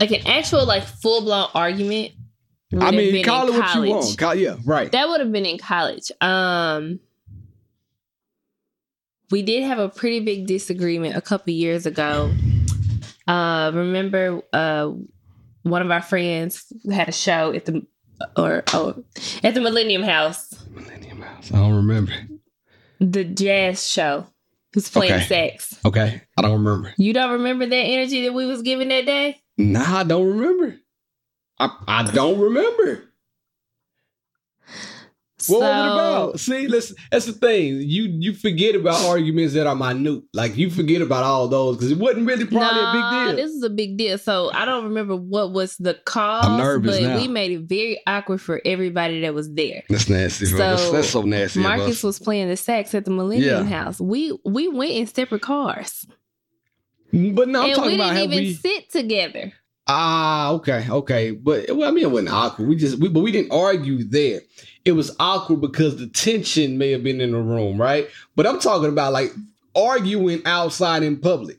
like 0.00 0.10
an 0.10 0.26
actual 0.26 0.64
like 0.64 0.84
full 0.84 1.20
blown 1.20 1.48
argument. 1.54 2.12
I 2.80 2.90
mean, 2.90 3.24
call 3.24 3.48
it 3.48 3.58
what 3.58 3.74
you 3.74 3.90
want. 3.94 4.18
Call, 4.18 4.34
yeah, 4.34 4.56
right. 4.64 4.90
That 4.92 5.08
would 5.08 5.20
have 5.20 5.32
been 5.32 5.46
in 5.46 5.58
college. 5.58 6.10
Um 6.20 7.00
we 9.30 9.42
did 9.42 9.64
have 9.64 9.78
a 9.78 9.88
pretty 9.88 10.20
big 10.20 10.46
disagreement 10.46 11.16
a 11.16 11.20
couple 11.20 11.52
years 11.52 11.86
ago. 11.86 12.30
Uh 13.26 13.70
remember 13.74 14.42
uh 14.52 14.90
one 15.62 15.82
of 15.82 15.90
our 15.90 16.02
friends 16.02 16.66
had 16.92 17.08
a 17.08 17.12
show 17.12 17.52
at 17.52 17.64
the 17.64 17.86
or 18.36 18.62
oh, 18.72 19.02
at 19.42 19.54
the 19.54 19.60
Millennium 19.60 20.02
House, 20.02 20.54
Millennium 20.70 21.20
House. 21.22 21.50
I 21.52 21.56
don't 21.56 21.74
remember. 21.74 22.12
the 23.00 23.24
jazz 23.24 23.86
show. 23.86 24.26
Who's 24.72 24.88
playing 24.88 25.12
Okay. 25.14 25.24
sax? 25.24 25.78
Okay, 25.84 26.22
I 26.36 26.42
don't 26.42 26.52
remember. 26.64 26.92
You 26.98 27.12
don't 27.12 27.30
remember 27.32 27.64
that 27.66 27.74
energy 27.76 28.24
that 28.24 28.34
we 28.34 28.44
was 28.44 28.62
giving 28.62 28.88
that 28.88 29.06
day? 29.06 29.40
Nah, 29.56 29.98
I 30.00 30.02
don't 30.04 30.26
remember. 30.26 30.76
I, 31.58 31.70
I 31.86 32.10
don't 32.10 32.40
remember. 32.40 33.10
What 35.48 35.60
was 35.60 35.68
it 35.68 35.92
about? 35.92 36.40
See, 36.40 36.68
listen, 36.68 36.96
that's 37.10 37.26
the 37.26 37.32
thing. 37.32 37.80
You 37.80 38.04
you 38.04 38.34
forget 38.34 38.74
about 38.74 39.04
arguments 39.04 39.54
that 39.54 39.66
are 39.66 39.74
minute. 39.74 40.22
Like 40.32 40.56
you 40.56 40.70
forget 40.70 41.02
about 41.02 41.24
all 41.24 41.48
those 41.48 41.76
because 41.76 41.90
it 41.92 41.98
wasn't 41.98 42.26
really 42.26 42.46
probably 42.46 42.80
nah, 42.80 42.90
a 42.90 42.92
big 42.92 43.36
deal. 43.36 43.44
This 43.44 43.54
is 43.54 43.62
a 43.62 43.70
big 43.70 43.96
deal. 43.96 44.16
So 44.16 44.50
I 44.52 44.64
don't 44.64 44.84
remember 44.84 45.16
what 45.16 45.52
was 45.52 45.76
the 45.76 45.94
cause, 46.04 46.46
I'm 46.46 46.58
nervous 46.58 46.98
but 46.98 47.06
now. 47.06 47.16
we 47.16 47.28
made 47.28 47.50
it 47.52 47.62
very 47.62 48.00
awkward 48.06 48.40
for 48.40 48.60
everybody 48.64 49.20
that 49.22 49.34
was 49.34 49.52
there. 49.52 49.82
that's 49.88 50.08
nasty. 50.08 50.46
So, 50.46 50.56
that's, 50.56 50.90
that's 50.90 51.10
so 51.10 51.22
nasty. 51.22 51.60
Marcus 51.60 52.02
was 52.02 52.18
playing 52.18 52.48
the 52.48 52.56
sax 52.56 52.94
at 52.94 53.04
the 53.04 53.10
Millennium 53.10 53.68
Yeah. 53.68 53.82
House. 53.82 54.00
We 54.00 54.38
we 54.44 54.68
went 54.68 54.92
in 54.92 55.06
separate 55.06 55.42
cars, 55.42 56.06
but 57.12 57.48
no, 57.48 57.62
I'm 57.62 57.66
and 57.66 57.74
talking 57.76 57.90
we 57.90 57.96
didn't 57.98 58.16
even 58.16 58.38
we. 58.38 58.54
sit 58.54 58.90
together. 58.90 59.52
Ah, 59.86 60.52
okay, 60.52 60.86
okay. 60.88 61.30
But 61.32 61.66
well, 61.74 61.88
I 61.88 61.92
mean, 61.92 62.04
it 62.04 62.10
wasn't 62.10 62.30
awkward. 62.30 62.68
We 62.68 62.76
just, 62.76 62.98
we, 62.98 63.08
but 63.08 63.20
we 63.20 63.32
didn't 63.32 63.52
argue 63.52 64.02
there. 64.04 64.40
It 64.84 64.92
was 64.92 65.14
awkward 65.20 65.60
because 65.60 65.96
the 65.96 66.06
tension 66.06 66.78
may 66.78 66.90
have 66.90 67.02
been 67.02 67.20
in 67.20 67.32
the 67.32 67.40
room, 67.40 67.80
right? 67.80 68.08
But 68.36 68.46
I'm 68.46 68.60
talking 68.60 68.88
about 68.88 69.12
like 69.12 69.32
arguing 69.76 70.42
outside 70.46 71.02
in 71.02 71.18
public. 71.18 71.58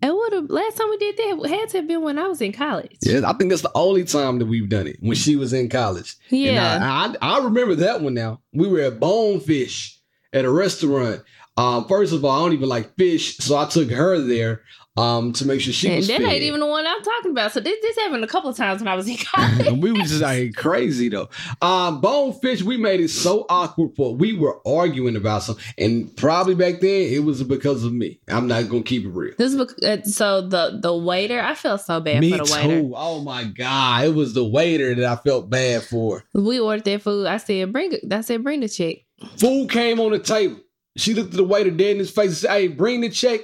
And 0.00 0.14
what 0.14 0.30
the 0.30 0.42
last 0.42 0.76
time 0.76 0.88
we 0.90 0.96
did 0.96 1.16
that 1.16 1.48
had 1.48 1.68
to 1.70 1.78
have 1.78 1.88
been 1.88 2.02
when 2.02 2.18
I 2.18 2.28
was 2.28 2.40
in 2.40 2.52
college. 2.52 2.96
Yeah, 3.02 3.22
I 3.26 3.32
think 3.32 3.50
that's 3.50 3.62
the 3.62 3.72
only 3.74 4.04
time 4.04 4.38
that 4.38 4.46
we've 4.46 4.68
done 4.68 4.86
it 4.86 4.96
when 5.00 5.16
she 5.16 5.34
was 5.34 5.52
in 5.52 5.68
college. 5.68 6.16
Yeah. 6.28 6.78
I, 6.80 7.14
I, 7.20 7.38
I 7.38 7.44
remember 7.44 7.74
that 7.76 8.00
one 8.00 8.14
now. 8.14 8.40
We 8.52 8.68
were 8.68 8.80
at 8.80 9.00
Bonefish 9.00 9.98
at 10.32 10.44
a 10.44 10.50
restaurant. 10.50 11.22
Um, 11.58 11.86
first 11.88 12.12
of 12.12 12.24
all, 12.24 12.30
I 12.30 12.44
don't 12.44 12.52
even 12.54 12.68
like 12.68 12.94
fish, 12.96 13.36
so 13.38 13.56
I 13.56 13.66
took 13.66 13.90
her 13.90 14.18
there 14.20 14.62
um 14.96 15.32
to 15.32 15.46
make 15.46 15.60
sure 15.60 15.72
she 15.72 15.86
and 15.86 15.98
was 15.98 16.08
that 16.08 16.20
fed. 16.20 16.28
ain't 16.28 16.42
even 16.42 16.58
the 16.58 16.66
one 16.66 16.84
I'm 16.84 17.02
talking 17.02 17.30
about. 17.30 17.52
So 17.52 17.60
this 17.60 17.78
this 17.82 17.96
happened 17.98 18.24
a 18.24 18.26
couple 18.26 18.50
of 18.50 18.56
times 18.56 18.80
when 18.80 18.88
I 18.88 18.96
was 18.96 19.06
in 19.08 19.16
college. 19.32 19.66
And 19.66 19.80
we 19.82 19.92
was 19.92 20.08
just 20.10 20.22
like 20.22 20.54
crazy 20.56 21.08
though. 21.08 21.28
Um, 21.62 22.00
bonefish, 22.00 22.62
we 22.62 22.76
made 22.76 22.98
it 23.00 23.08
so 23.10 23.46
awkward 23.48 23.90
for 23.96 24.14
we 24.16 24.32
were 24.32 24.60
arguing 24.66 25.14
about 25.14 25.44
something, 25.44 25.64
and 25.78 26.16
probably 26.16 26.56
back 26.56 26.80
then 26.80 27.12
it 27.12 27.22
was 27.22 27.42
because 27.44 27.84
of 27.84 27.92
me. 27.92 28.18
I'm 28.28 28.48
not 28.48 28.68
gonna 28.68 28.82
keep 28.82 29.04
it 29.04 29.10
real. 29.10 29.34
This 29.38 29.54
bec- 29.54 29.82
uh, 29.84 30.02
so 30.02 30.42
the 30.42 30.80
the 30.82 30.96
waiter. 30.96 31.40
I 31.40 31.54
felt 31.54 31.80
so 31.80 32.00
bad 32.00 32.20
me 32.20 32.32
for 32.32 32.38
the 32.38 32.44
too. 32.44 32.54
waiter. 32.54 32.90
Oh 32.96 33.20
my 33.22 33.44
god, 33.44 34.04
it 34.04 34.14
was 34.14 34.34
the 34.34 34.44
waiter 34.44 34.94
that 34.96 35.04
I 35.04 35.16
felt 35.22 35.48
bad 35.48 35.84
for. 35.84 36.24
We 36.34 36.58
ordered 36.58 36.84
that 36.86 37.02
food. 37.02 37.26
I 37.26 37.36
said, 37.36 37.72
"Bring 37.72 37.92
it." 37.92 38.12
I 38.12 38.20
said, 38.22 38.42
"Bring 38.42 38.60
the 38.60 38.68
check." 38.68 38.96
Food 39.36 39.70
came 39.70 40.00
on 40.00 40.12
the 40.12 40.18
table. 40.18 40.56
She 40.96 41.14
looked 41.14 41.30
at 41.30 41.36
the 41.36 41.44
waiter 41.44 41.70
dead 41.70 41.92
in 41.92 41.98
his 41.98 42.10
face 42.10 42.26
and 42.28 42.36
said, 42.36 42.50
"Hey, 42.50 42.68
bring 42.68 43.00
the 43.02 43.08
check 43.10 43.40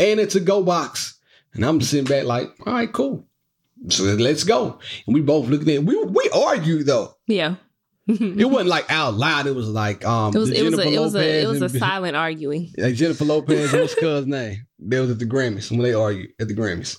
and 0.00 0.18
it's 0.20 0.34
a 0.34 0.40
to 0.40 0.44
go 0.44 0.62
box." 0.62 1.18
And 1.54 1.64
I'm 1.64 1.80
sitting 1.80 2.04
back 2.06 2.24
like, 2.24 2.48
"All 2.66 2.72
right, 2.72 2.92
cool." 2.92 3.26
So 3.88 4.04
let's 4.04 4.42
go. 4.44 4.78
And 5.06 5.14
we 5.14 5.20
both 5.20 5.48
looked 5.48 5.62
at 5.64 5.68
it. 5.68 5.84
We 5.84 6.02
we 6.04 6.28
argued 6.34 6.86
though. 6.86 7.14
Yeah. 7.26 7.56
It 8.08 8.44
wasn't 8.48 8.68
like 8.70 8.88
out 8.90 9.14
loud. 9.14 9.46
It 9.46 9.54
was 9.56 9.68
like 9.68 10.04
um. 10.04 10.34
It 10.34 10.38
was 10.38 10.50
it 10.50 10.62
was 10.64 10.78
a 10.78 10.82
it 10.88 10.98
was 11.00 11.14
a 11.16 11.42
it 11.42 11.48
was 11.48 11.60
a 11.60 11.64
and- 11.66 11.74
silent 11.78 12.16
arguing. 12.16 12.72
Like 12.78 12.94
Jennifer 12.94 13.24
Lopez 13.24 13.72
and 13.72 13.82
what's 13.82 13.94
cuz 14.00 14.26
name? 14.26 14.66
They 14.78 15.00
was 15.00 15.10
at 15.10 15.18
the 15.18 15.26
Grammys 15.26 15.70
when 15.70 15.80
they 15.80 15.92
argued 15.94 16.30
at 16.38 16.46
the 16.48 16.54
Grammys. 16.54 16.98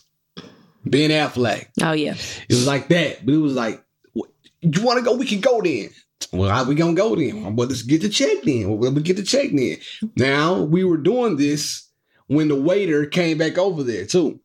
Ben 0.85 1.09
Affleck. 1.11 1.67
Oh 1.81 1.93
yeah. 1.93 2.13
It 2.49 2.53
was 2.53 2.67
like 2.67 2.87
that, 2.89 3.25
but 3.25 3.33
it 3.33 3.37
was 3.37 3.53
like, 3.53 3.83
"What- 4.13 4.29
you 4.61 4.81
want 4.81 4.99
to 4.99 5.05
go? 5.05 5.15
We 5.15 5.25
can 5.25 5.39
go 5.39 5.61
then. 5.61 5.89
Well, 6.31 6.49
how 6.49 6.63
we 6.63 6.75
gonna 6.75 6.93
go 6.93 7.15
then? 7.15 7.55
Well, 7.55 7.67
let's 7.67 7.83
get 7.83 8.01
the 8.01 8.09
check 8.09 8.43
then. 8.43 8.77
Well, 8.77 8.91
we 8.91 9.01
get 9.01 9.17
the 9.17 9.23
check 9.23 9.51
then. 9.53 9.77
Now 10.15 10.61
we 10.61 10.83
were 10.83 10.97
doing 10.97 11.37
this 11.37 11.87
when 12.27 12.47
the 12.49 12.55
waiter 12.55 13.05
came 13.05 13.37
back 13.37 13.57
over 13.57 13.83
there 13.83 14.05
too, 14.05 14.39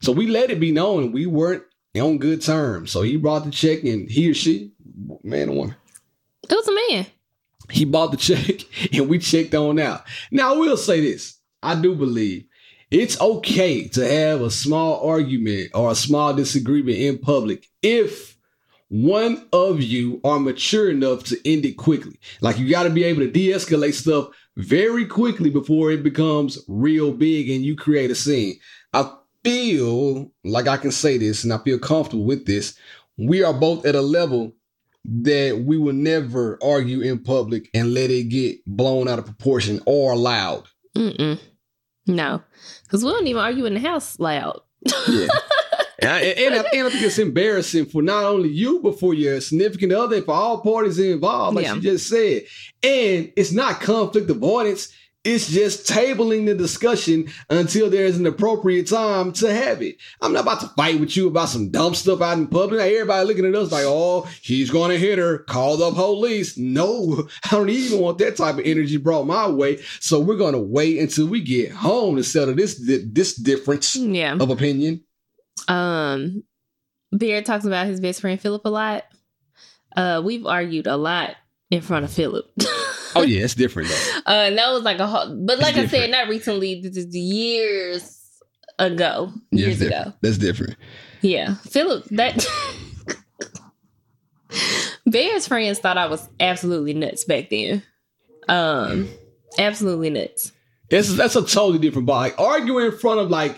so 0.00 0.12
we 0.12 0.26
let 0.26 0.50
it 0.50 0.60
be 0.60 0.72
known 0.72 1.12
we 1.12 1.26
weren't 1.26 1.64
on 2.00 2.18
good 2.18 2.42
terms. 2.42 2.90
So 2.92 3.02
he 3.02 3.16
brought 3.16 3.44
the 3.44 3.50
check, 3.50 3.82
and 3.84 4.08
he 4.10 4.30
or 4.30 4.34
she, 4.34 4.72
man 5.22 5.48
or 5.50 5.56
woman, 5.56 5.76
It 6.48 6.54
was 6.54 6.68
a 6.68 6.92
man. 6.94 7.06
he 7.70 7.84
bought 7.84 8.12
the 8.12 8.16
check 8.28 8.60
and 8.92 9.08
we 9.08 9.18
checked 9.18 9.54
on 9.54 9.78
out. 9.78 10.04
Now, 10.30 10.54
I 10.54 10.56
will 10.58 10.76
say 10.76 11.00
this 11.00 11.38
I 11.62 11.74
do 11.80 11.94
believe 11.94 12.44
it's 12.90 13.20
okay 13.20 13.88
to 13.88 14.06
have 14.08 14.40
a 14.42 14.50
small 14.50 15.06
argument 15.06 15.72
or 15.74 15.90
a 15.90 15.94
small 15.96 16.32
disagreement 16.32 16.98
in 16.98 17.18
public 17.18 17.66
if 17.82 18.35
one 18.88 19.46
of 19.52 19.82
you 19.82 20.20
are 20.24 20.38
mature 20.38 20.90
enough 20.90 21.24
to 21.24 21.50
end 21.50 21.64
it 21.64 21.76
quickly. 21.76 22.18
Like, 22.40 22.58
you 22.58 22.68
got 22.70 22.84
to 22.84 22.90
be 22.90 23.04
able 23.04 23.20
to 23.20 23.30
de 23.30 23.48
escalate 23.48 23.94
stuff 23.94 24.28
very 24.56 25.04
quickly 25.04 25.50
before 25.50 25.90
it 25.90 26.02
becomes 26.02 26.58
real 26.68 27.12
big 27.12 27.50
and 27.50 27.64
you 27.64 27.76
create 27.76 28.10
a 28.10 28.14
scene. 28.14 28.58
I 28.92 29.10
feel 29.44 30.30
like 30.44 30.68
I 30.68 30.76
can 30.76 30.92
say 30.92 31.18
this 31.18 31.44
and 31.44 31.52
I 31.52 31.58
feel 31.58 31.78
comfortable 31.78 32.24
with 32.24 32.46
this. 32.46 32.78
We 33.18 33.42
are 33.42 33.54
both 33.54 33.86
at 33.86 33.94
a 33.94 34.00
level 34.00 34.52
that 35.04 35.62
we 35.64 35.78
will 35.78 35.92
never 35.92 36.58
argue 36.62 37.00
in 37.00 37.18
public 37.20 37.70
and 37.72 37.94
let 37.94 38.10
it 38.10 38.24
get 38.24 38.58
blown 38.66 39.08
out 39.08 39.18
of 39.18 39.24
proportion 39.24 39.80
or 39.86 40.16
loud. 40.16 40.64
Mm-mm. 40.96 41.38
No, 42.06 42.42
because 42.84 43.04
we 43.04 43.10
don't 43.10 43.26
even 43.26 43.42
argue 43.42 43.66
in 43.66 43.74
the 43.74 43.80
house 43.80 44.18
loud. 44.18 44.60
Yeah. 45.08 45.26
and, 46.14 46.54
I, 46.54 46.58
and, 46.72 46.86
I, 46.86 46.90
think 46.90 47.02
it's 47.04 47.18
embarrassing 47.18 47.86
for 47.86 48.02
not 48.02 48.24
only 48.24 48.48
you, 48.48 48.80
but 48.82 48.98
for 48.98 49.14
your 49.14 49.40
significant 49.40 49.92
other, 49.92 50.22
for 50.22 50.34
all 50.34 50.60
parties 50.60 50.98
involved, 50.98 51.56
like 51.56 51.66
Yeah. 51.66 51.74
you 51.74 51.80
just 51.80 52.08
said. 52.08 52.42
And 52.82 53.32
it's 53.36 53.52
not 53.52 53.80
conflict 53.80 54.30
avoidance. 54.30 54.92
It's 55.24 55.48
just 55.50 55.88
tabling 55.88 56.46
the 56.46 56.54
discussion 56.54 57.26
until 57.50 57.90
there's 57.90 58.16
an 58.16 58.26
appropriate 58.26 58.86
time 58.86 59.32
to 59.32 59.52
have 59.52 59.82
it. 59.82 59.96
I'm 60.22 60.32
not 60.32 60.44
about 60.44 60.60
to 60.60 60.68
fight 60.76 61.00
with 61.00 61.16
you 61.16 61.26
about 61.26 61.48
some 61.48 61.70
dumb 61.70 61.96
stuff 61.96 62.20
out 62.22 62.38
in 62.38 62.46
public. 62.46 62.78
Like, 62.78 62.92
everybody 62.92 63.26
looking 63.26 63.44
at 63.44 63.56
us 63.56 63.72
like, 63.72 63.86
oh, 63.88 64.28
he's 64.40 64.70
going 64.70 64.92
to 64.92 64.98
hit 64.98 65.18
her. 65.18 65.38
Call 65.38 65.78
the 65.78 65.90
police. 65.90 66.56
No, 66.56 67.26
I 67.44 67.48
don't 67.50 67.70
even 67.70 67.98
want 67.98 68.18
that 68.18 68.36
type 68.36 68.54
of 68.58 68.64
energy 68.64 68.98
brought 68.98 69.26
my 69.26 69.48
way. 69.48 69.80
So 69.98 70.20
we're 70.20 70.36
going 70.36 70.52
to 70.54 70.60
wait 70.60 71.00
until 71.00 71.26
we 71.26 71.40
get 71.40 71.72
home 71.72 72.14
to 72.14 72.22
settle 72.22 72.54
this 72.54 72.80
this 72.86 73.34
difference 73.34 73.96
Yeah. 73.96 74.36
of 74.38 74.50
opinion. 74.50 75.02
Um, 75.68 76.44
Bear 77.12 77.42
talks 77.42 77.64
about 77.64 77.86
his 77.86 78.00
best 78.00 78.20
friend 78.20 78.40
Philip 78.40 78.64
a 78.64 78.68
lot. 78.70 79.04
Uh, 79.96 80.20
we've 80.24 80.46
argued 80.46 80.86
a 80.86 80.96
lot 80.96 81.36
in 81.70 81.80
front 81.80 82.04
of 82.04 82.12
Philip. 82.12 82.46
Oh 83.14 83.22
yeah, 83.22 83.44
it's 83.44 83.54
different 83.54 83.88
though. 83.88 84.18
Uh, 84.26 84.44
and 84.48 84.58
that 84.58 84.70
was 84.72 84.82
like 84.82 84.98
a 84.98 85.06
whole, 85.06 85.34
but 85.46 85.58
like 85.58 85.76
I 85.76 85.86
said, 85.86 86.10
not 86.10 86.28
recently. 86.28 86.82
This 86.82 86.98
is 86.98 87.16
years 87.16 88.20
ago. 88.78 89.32
Yeah, 89.50 89.66
Years 89.68 89.80
ago. 89.80 90.12
That's 90.20 90.36
different. 90.36 90.76
Yeah, 91.22 91.54
Philip. 91.54 92.04
That 92.10 92.46
Bear's 95.10 95.48
friends 95.48 95.78
thought 95.78 95.96
I 95.96 96.08
was 96.08 96.28
absolutely 96.40 96.92
nuts 96.92 97.24
back 97.24 97.48
then. 97.48 97.82
Um, 98.48 99.08
absolutely 99.58 100.10
nuts. 100.10 100.52
It's 100.90 101.14
that's 101.16 101.36
a 101.36 101.40
totally 101.42 101.78
different 101.78 102.06
ball. 102.06 102.16
Like 102.18 102.38
arguing 102.38 102.86
in 102.86 102.98
front 102.98 103.20
of 103.20 103.30
like 103.30 103.56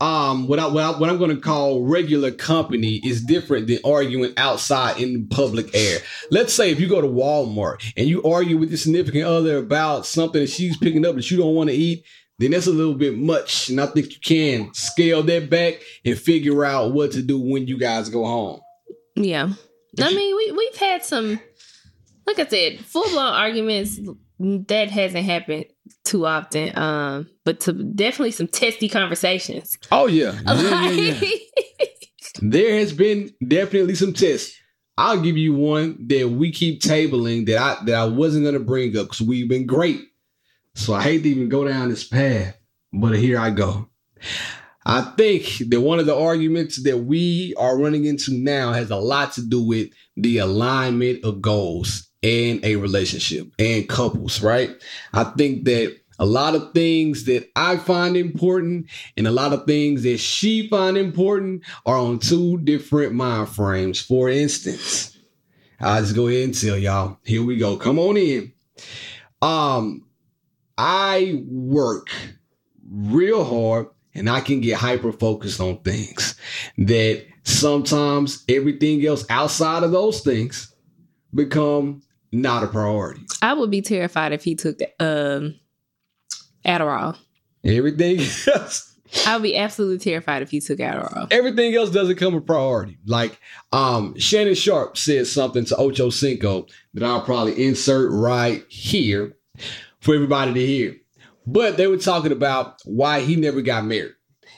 um 0.00 0.46
what 0.48 0.58
I 0.58 0.66
what, 0.66 0.82
I, 0.82 0.98
what 0.98 1.10
I'm 1.10 1.18
going 1.18 1.34
to 1.34 1.40
call 1.40 1.84
regular 1.84 2.30
company 2.30 3.00
is 3.04 3.22
different 3.22 3.66
than 3.66 3.78
arguing 3.84 4.32
outside 4.36 5.00
in 5.00 5.12
the 5.12 5.34
public 5.34 5.74
air. 5.74 5.98
Let's 6.30 6.54
say 6.54 6.70
if 6.70 6.80
you 6.80 6.88
go 6.88 7.00
to 7.00 7.06
Walmart 7.06 7.92
and 7.96 8.08
you 8.08 8.22
argue 8.22 8.56
with 8.56 8.70
your 8.70 8.78
significant 8.78 9.24
other 9.24 9.58
about 9.58 10.06
something 10.06 10.40
that 10.40 10.50
she's 10.50 10.76
picking 10.76 11.04
up 11.04 11.16
that 11.16 11.30
you 11.30 11.36
don't 11.36 11.54
want 11.54 11.70
to 11.70 11.76
eat, 11.76 12.04
then 12.38 12.52
that's 12.52 12.66
a 12.66 12.72
little 12.72 12.94
bit 12.94 13.18
much. 13.18 13.68
And 13.68 13.80
I 13.80 13.86
think 13.86 14.12
you 14.12 14.20
can 14.20 14.72
scale 14.72 15.22
that 15.24 15.50
back 15.50 15.74
and 16.04 16.18
figure 16.18 16.64
out 16.64 16.92
what 16.92 17.12
to 17.12 17.22
do 17.22 17.38
when 17.38 17.66
you 17.66 17.78
guys 17.78 18.08
go 18.08 18.24
home. 18.24 18.60
Yeah, 19.16 19.52
I 20.00 20.14
mean, 20.14 20.36
we 20.36 20.52
we've 20.52 20.76
had 20.76 21.04
some, 21.04 21.40
like 22.26 22.38
I 22.38 22.46
said, 22.46 22.80
full 22.80 23.08
blown 23.10 23.34
arguments. 23.34 24.00
That 24.38 24.90
hasn't 24.90 25.26
happened 25.26 25.66
too 26.10 26.26
often. 26.26 26.76
Um, 26.76 27.28
but 27.44 27.60
to 27.60 27.72
definitely 27.72 28.32
some 28.32 28.48
testy 28.48 28.88
conversations. 28.88 29.78
Oh 29.92 30.06
yeah, 30.06 30.38
yeah, 30.46 30.90
yeah, 30.90 31.12
yeah. 31.20 31.38
there 32.42 32.78
has 32.78 32.92
been 32.92 33.30
definitely 33.46 33.94
some 33.94 34.12
tests. 34.12 34.56
I'll 34.98 35.20
give 35.20 35.36
you 35.36 35.54
one 35.54 36.06
that 36.08 36.28
we 36.28 36.52
keep 36.52 36.82
tabling 36.82 37.46
that 37.46 37.58
I 37.58 37.84
that 37.84 37.94
I 37.94 38.04
wasn't 38.06 38.44
gonna 38.44 38.58
bring 38.58 38.96
up 38.96 39.06
because 39.06 39.22
we've 39.22 39.48
been 39.48 39.66
great. 39.66 40.00
So 40.74 40.94
I 40.94 41.02
hate 41.02 41.22
to 41.22 41.28
even 41.28 41.48
go 41.48 41.66
down 41.66 41.88
this 41.88 42.04
path, 42.06 42.56
but 42.92 43.16
here 43.16 43.38
I 43.38 43.50
go. 43.50 43.88
I 44.86 45.02
think 45.02 45.58
that 45.68 45.80
one 45.80 45.98
of 45.98 46.06
the 46.06 46.16
arguments 46.16 46.82
that 46.84 46.98
we 46.98 47.54
are 47.58 47.78
running 47.78 48.06
into 48.06 48.32
now 48.32 48.72
has 48.72 48.90
a 48.90 48.96
lot 48.96 49.32
to 49.34 49.42
do 49.42 49.62
with 49.62 49.90
the 50.16 50.38
alignment 50.38 51.24
of 51.24 51.42
goals 51.42 52.10
in 52.22 52.60
a 52.62 52.76
relationship 52.76 53.48
and 53.58 53.88
couples, 53.88 54.42
right? 54.42 54.70
I 55.12 55.24
think 55.24 55.64
that 55.64 55.96
a 56.20 56.26
lot 56.26 56.54
of 56.54 56.72
things 56.74 57.24
that 57.24 57.50
I 57.56 57.78
find 57.78 58.16
important 58.16 58.86
and 59.16 59.26
a 59.26 59.30
lot 59.30 59.54
of 59.54 59.64
things 59.64 60.02
that 60.02 60.18
she 60.18 60.68
find 60.68 60.98
important 60.98 61.64
are 61.86 61.96
on 61.96 62.18
two 62.18 62.58
different 62.58 63.14
mind 63.14 63.48
frames. 63.48 64.00
For 64.00 64.28
instance, 64.28 65.18
I'll 65.80 66.02
just 66.02 66.14
go 66.14 66.28
ahead 66.28 66.44
and 66.44 66.54
tell 66.54 66.76
y'all. 66.76 67.18
Here 67.24 67.42
we 67.42 67.56
go. 67.56 67.78
Come 67.78 67.98
on 67.98 68.18
in. 68.18 68.52
Um, 69.40 70.06
I 70.76 71.42
work 71.48 72.10
real 72.92 73.42
hard 73.42 73.86
and 74.14 74.28
I 74.28 74.40
can 74.40 74.60
get 74.60 74.76
hyper 74.76 75.12
focused 75.12 75.58
on 75.58 75.78
things 75.78 76.34
that 76.76 77.24
sometimes 77.44 78.44
everything 78.46 79.04
else 79.06 79.24
outside 79.30 79.84
of 79.84 79.92
those 79.92 80.20
things 80.20 80.74
become 81.34 82.02
not 82.30 82.62
a 82.62 82.66
priority. 82.66 83.22
I 83.40 83.54
would 83.54 83.70
be 83.70 83.80
terrified 83.80 84.32
if 84.32 84.44
he 84.44 84.54
took 84.54 84.80
um 84.98 85.54
Adderall. 86.64 87.16
Everything 87.64 88.18
else, 88.54 88.96
I 89.26 89.34
would 89.36 89.42
be 89.42 89.56
absolutely 89.56 89.98
terrified 89.98 90.42
if 90.42 90.52
you 90.52 90.60
took 90.60 90.78
Adderall. 90.78 91.28
everything 91.30 91.74
else 91.74 91.90
doesn't 91.90 92.16
come 92.16 92.34
a 92.34 92.40
priority. 92.40 92.98
Like 93.06 93.38
um 93.72 94.18
Shannon 94.18 94.54
Sharpe 94.54 94.96
said 94.96 95.26
something 95.26 95.64
to 95.66 95.76
Ocho 95.76 96.10
Cinco 96.10 96.66
that 96.94 97.04
I'll 97.04 97.22
probably 97.22 97.66
insert 97.66 98.10
right 98.12 98.64
here 98.68 99.36
for 100.00 100.14
everybody 100.14 100.54
to 100.54 100.66
hear. 100.66 100.96
But 101.46 101.76
they 101.76 101.86
were 101.86 101.96
talking 101.96 102.32
about 102.32 102.80
why 102.84 103.20
he 103.20 103.36
never 103.36 103.60
got 103.62 103.84
married. 103.84 104.12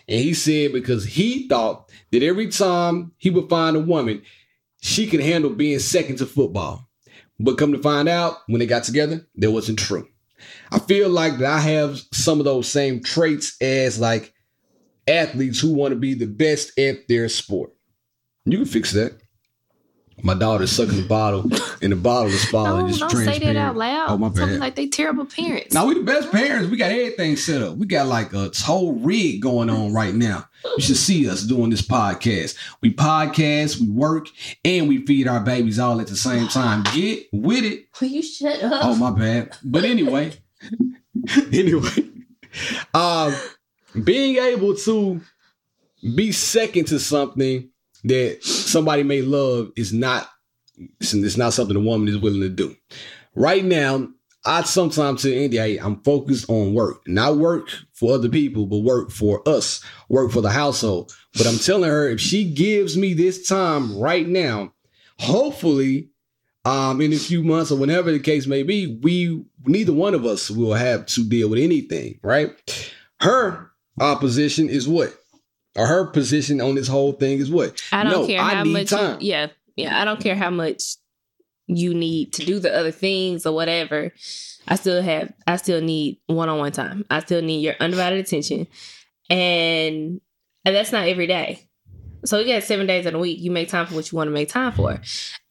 And 0.08 0.20
he 0.20 0.34
said 0.34 0.72
because 0.72 1.04
he 1.04 1.48
thought 1.48 1.88
that 2.10 2.22
every 2.22 2.48
time 2.48 3.12
he 3.18 3.30
would 3.30 3.48
find 3.48 3.76
a 3.76 3.80
woman, 3.80 4.22
she 4.80 5.06
could 5.06 5.20
handle 5.20 5.50
being 5.50 5.78
second 5.78 6.16
to 6.18 6.26
football. 6.26 6.88
But 7.38 7.56
come 7.56 7.72
to 7.72 7.78
find 7.78 8.08
out, 8.08 8.38
when 8.46 8.58
they 8.58 8.66
got 8.66 8.84
together, 8.84 9.26
that 9.36 9.50
wasn't 9.52 9.78
true. 9.78 10.06
I 10.72 10.78
feel 10.80 11.08
like 11.10 11.38
that 11.38 11.50
I 11.52 11.60
have 11.60 12.00
some 12.12 12.38
of 12.38 12.44
those 12.44 12.68
same 12.68 13.02
traits 13.02 13.56
as 13.60 13.98
like 14.00 14.32
athletes 15.06 15.60
who 15.60 15.72
want 15.74 15.92
to 15.92 15.98
be 15.98 16.14
the 16.14 16.26
best 16.26 16.78
at 16.78 17.08
their 17.08 17.28
sport. 17.28 17.72
You 18.44 18.58
can 18.58 18.66
fix 18.66 18.92
that. 18.92 19.18
My 20.24 20.34
daughter's 20.34 20.70
sucking 20.70 20.96
the 20.96 21.08
bottle, 21.08 21.42
and 21.80 21.90
the 21.90 21.96
bottle 21.96 22.28
is 22.30 22.44
falling. 22.44 22.84
No, 22.84 22.88
It's 22.88 22.98
don't 22.98 23.10
say 23.10 23.38
that 23.40 23.56
out 23.56 23.76
loud. 23.76 24.10
Oh 24.10 24.18
my 24.18 24.28
Tell 24.28 24.46
me 24.46 24.52
bad. 24.52 24.60
like 24.60 24.76
they 24.76 24.86
terrible 24.86 25.24
parents. 25.24 25.74
Now 25.74 25.86
we 25.86 25.94
the 25.94 26.04
best 26.04 26.30
parents. 26.30 26.70
We 26.70 26.76
got 26.76 26.92
everything 26.92 27.34
set 27.36 27.60
up. 27.62 27.76
We 27.76 27.86
got 27.86 28.06
like 28.06 28.32
a 28.32 28.52
whole 28.62 28.92
rig 28.92 29.40
going 29.40 29.68
on 29.68 29.92
right 29.92 30.14
now. 30.14 30.46
You 30.76 30.82
should 30.82 30.96
see 30.96 31.28
us 31.28 31.42
doing 31.42 31.70
this 31.70 31.82
podcast. 31.82 32.56
We 32.82 32.92
podcast, 32.94 33.80
we 33.80 33.88
work, 33.88 34.28
and 34.64 34.86
we 34.86 35.04
feed 35.06 35.26
our 35.26 35.40
babies 35.40 35.80
all 35.80 36.00
at 36.00 36.06
the 36.06 36.16
same 36.16 36.46
time. 36.46 36.84
Get 36.94 37.26
with 37.32 37.64
it. 37.64 37.86
Will 38.00 38.08
you 38.08 38.22
shut 38.22 38.62
up? 38.62 38.84
Oh 38.84 38.94
my 38.94 39.10
bad. 39.10 39.56
But 39.64 39.84
anyway, 39.84 40.34
anyway, 41.52 42.10
um, 42.94 43.34
being 44.04 44.36
able 44.36 44.74
to 44.76 45.20
be 46.14 46.32
second 46.32 46.86
to 46.86 46.98
something 46.98 47.68
that 48.04 48.42
somebody 48.42 49.02
may 49.02 49.22
love 49.22 49.70
is 49.76 49.92
not 49.92 50.28
it's 51.00 51.36
not 51.36 51.52
something 51.52 51.76
a 51.76 51.80
woman 51.80 52.08
is 52.08 52.18
willing 52.18 52.40
to 52.40 52.48
do. 52.48 52.74
Right 53.34 53.64
now, 53.64 54.08
I 54.44 54.62
sometimes 54.62 55.24
Andy, 55.24 55.56
hey, 55.56 55.76
I'm 55.76 56.00
focused 56.02 56.50
on 56.50 56.74
work. 56.74 57.06
Not 57.06 57.36
work 57.36 57.68
for 57.92 58.14
other 58.14 58.28
people, 58.28 58.66
but 58.66 58.78
work 58.78 59.10
for 59.10 59.46
us, 59.48 59.84
work 60.08 60.32
for 60.32 60.40
the 60.40 60.50
household. 60.50 61.14
But 61.34 61.46
I'm 61.46 61.58
telling 61.58 61.90
her 61.90 62.08
if 62.08 62.20
she 62.20 62.52
gives 62.52 62.96
me 62.96 63.14
this 63.14 63.46
time 63.46 63.96
right 63.98 64.26
now, 64.26 64.72
hopefully, 65.20 66.08
um, 66.64 67.00
in 67.00 67.12
a 67.12 67.16
few 67.16 67.42
months 67.42 67.70
or 67.72 67.78
whenever 67.78 68.12
the 68.12 68.20
case 68.20 68.46
may 68.46 68.62
be, 68.62 68.98
we 69.02 69.44
neither 69.64 69.92
one 69.92 70.14
of 70.14 70.24
us 70.24 70.50
will 70.50 70.74
have 70.74 71.06
to 71.06 71.24
deal 71.24 71.48
with 71.48 71.58
anything, 71.58 72.18
right? 72.22 72.50
Her 73.20 73.70
opposition 74.00 74.68
is 74.68 74.88
what? 74.88 75.14
Or 75.76 75.86
her 75.86 76.06
position 76.06 76.60
on 76.60 76.74
this 76.74 76.88
whole 76.88 77.12
thing 77.12 77.38
is 77.38 77.50
what? 77.50 77.82
I 77.92 78.04
don't 78.04 78.12
No, 78.12 78.26
care 78.26 78.40
I 78.40 78.54
how 78.56 78.62
need 78.62 78.72
much. 78.72 78.90
time. 78.90 79.20
You, 79.20 79.30
yeah, 79.30 79.46
yeah. 79.76 80.00
I 80.00 80.04
don't 80.04 80.20
care 80.20 80.36
how 80.36 80.50
much 80.50 80.82
you 81.66 81.94
need 81.94 82.32
to 82.34 82.44
do 82.44 82.58
the 82.58 82.74
other 82.76 82.90
things 82.90 83.46
or 83.46 83.54
whatever. 83.54 84.12
I 84.68 84.74
still 84.76 85.00
have. 85.02 85.32
I 85.46 85.56
still 85.56 85.80
need 85.80 86.18
one 86.26 86.48
on 86.48 86.58
one 86.58 86.72
time. 86.72 87.04
I 87.10 87.20
still 87.20 87.40
need 87.42 87.60
your 87.62 87.74
undivided 87.80 88.18
attention, 88.20 88.66
and, 89.30 90.20
and 90.64 90.74
that's 90.76 90.92
not 90.92 91.08
every 91.08 91.26
day. 91.26 91.62
So 92.24 92.38
you 92.38 92.46
got 92.52 92.62
seven 92.62 92.86
days 92.86 93.06
in 93.06 93.14
a 93.14 93.18
week. 93.18 93.40
You 93.40 93.50
make 93.50 93.68
time 93.68 93.86
for 93.86 93.94
what 93.94 94.10
you 94.10 94.16
want 94.16 94.28
to 94.28 94.32
make 94.32 94.48
time 94.48 94.72
for. 94.72 95.00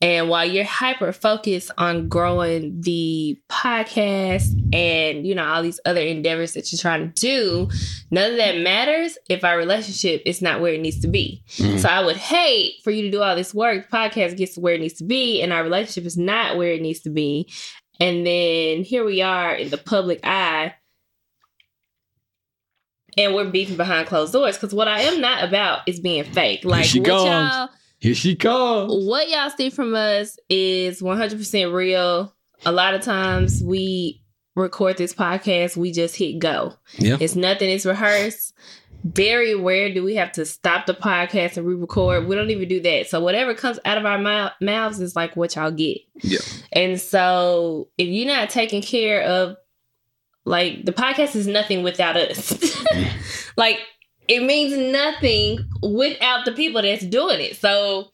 And 0.02 0.30
while 0.30 0.46
you're 0.46 0.64
hyper 0.64 1.12
focused 1.12 1.70
on 1.78 2.08
growing 2.08 2.82
the 2.82 3.40
podcast 3.50 4.48
and 4.74 5.28
you 5.28 5.36
know 5.36 5.46
all 5.46 5.62
these 5.62 5.80
other 5.86 6.02
endeavors 6.02 6.54
that 6.54 6.72
you're 6.72 6.80
trying 6.80 7.12
to 7.12 7.22
do, 7.22 7.70
none 8.10 8.32
of 8.32 8.38
that 8.38 8.58
matters 8.60 9.18
if 9.30 9.44
our 9.44 9.58
relationship 9.58 10.22
is 10.26 10.42
not 10.42 10.62
where 10.62 10.74
it 10.74 10.82
needs 10.82 11.00
to 11.02 11.08
be. 11.08 11.44
Mhm. 11.58 11.80
So 11.80 11.90
I 11.90 12.04
would 12.04 12.18
hate 12.18 12.76
for 12.84 12.92
you 12.92 13.04
to 13.04 13.12
do 13.12 13.22
all 13.22 13.36
this 13.36 13.54
work. 13.54 13.90
Podcast 13.92 14.38
gets 14.38 14.56
to 14.56 14.62
where 14.62 14.74
it 14.76 14.82
needs 14.82 14.96
to 14.96 15.04
be, 15.04 15.42
and 15.42 15.52
our 15.54 15.64
relationship 15.64 16.06
is 16.06 16.18
not 16.18 16.58
where 16.58 16.72
it 16.74 16.82
needs 16.82 17.02
to 17.02 17.10
be. 17.10 17.48
And 18.00 18.26
then 18.26 18.84
here 18.84 19.06
we 19.06 19.22
are 19.22 19.54
in 19.54 19.70
the 19.70 19.78
public 19.78 20.22
eye, 20.24 20.74
and 23.18 23.34
we're 23.36 23.50
beefing 23.50 23.78
behind 23.78 24.08
closed 24.08 24.34
doors. 24.34 24.58
Because 24.58 24.74
what 24.74 24.88
I 24.88 25.02
am 25.02 25.22
not 25.22 25.44
about 25.44 25.82
is 25.88 26.00
being 26.00 26.24
fake. 26.24 26.64
Like 26.66 26.86
she 26.86 27.00
what 27.00 27.10
comes. 27.10 27.26
y'all, 27.26 27.70
Here 28.00 28.16
she 28.16 28.36
comes. 28.36 28.92
what 29.06 29.30
y'all 29.30 29.50
see 29.50 29.70
from 29.70 29.94
us 29.96 30.38
is 30.50 31.02
100% 31.02 31.74
real. 31.74 32.34
A 32.66 32.72
lot 32.72 32.94
of 32.94 33.02
times 33.02 33.62
we 33.64 34.22
record 34.56 34.98
this 34.98 35.14
podcast, 35.14 35.78
we 35.78 35.92
just 35.92 36.16
hit 36.16 36.40
go. 36.40 36.74
Yeah. 36.98 37.18
It's 37.20 37.36
nothing 37.36 37.70
it's 37.70 37.86
rehearsed. 37.86 38.54
Very 39.04 39.56
rare 39.56 39.92
do 39.92 40.04
we 40.04 40.14
have 40.16 40.32
to 40.34 40.46
stop 40.46 40.86
the 40.86 40.94
podcast 40.94 41.58
and 41.58 41.66
re-record. 41.66 42.28
We 42.28 42.36
don't 42.36 42.52
even 42.52 42.68
do 42.70 42.80
that. 42.82 43.08
So 43.08 43.20
whatever 43.20 43.56
comes 43.56 43.80
out 43.84 43.98
of 43.98 44.06
our 44.06 44.20
mou- 44.20 44.52
mouths 44.64 45.00
is 45.00 45.16
like 45.16 45.36
what 45.36 45.56
y'all 45.56 45.72
get. 45.72 45.98
Yeah. 46.22 46.38
And 46.72 47.02
so 47.02 47.90
if 47.98 48.08
you're 48.08 48.28
not 48.28 48.52
taking 48.52 48.84
care 48.84 49.24
of 49.24 49.56
like 50.46 50.86
the 50.86 50.94
podcast 50.94 51.36
is 51.36 51.48
nothing 51.48 51.84
without 51.84 52.18
us. 52.18 52.84
like 53.58 53.80
it 54.28 54.44
means 54.44 54.78
nothing 54.78 55.60
without 55.82 56.46
the 56.46 56.52
people 56.52 56.82
that's 56.82 57.06
doing 57.06 57.40
it. 57.40 57.58
So 57.58 58.12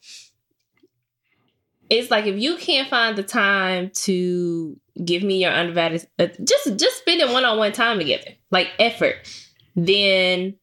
it's 1.90 2.10
like 2.10 2.26
if 2.26 2.40
you 2.40 2.56
can't 2.56 2.88
find 2.88 3.16
the 3.16 3.22
time 3.22 3.90
to 3.94 4.78
give 5.04 5.22
me 5.22 5.42
your 5.42 5.52
undivided 5.52 6.06
uh, 6.18 6.26
just 6.42 6.76
just 6.76 6.98
spending 6.98 7.32
one-on-one 7.32 7.72
time 7.72 7.98
together 7.98 8.30
like 8.50 8.68
effort 8.78 9.14
then 9.76 10.54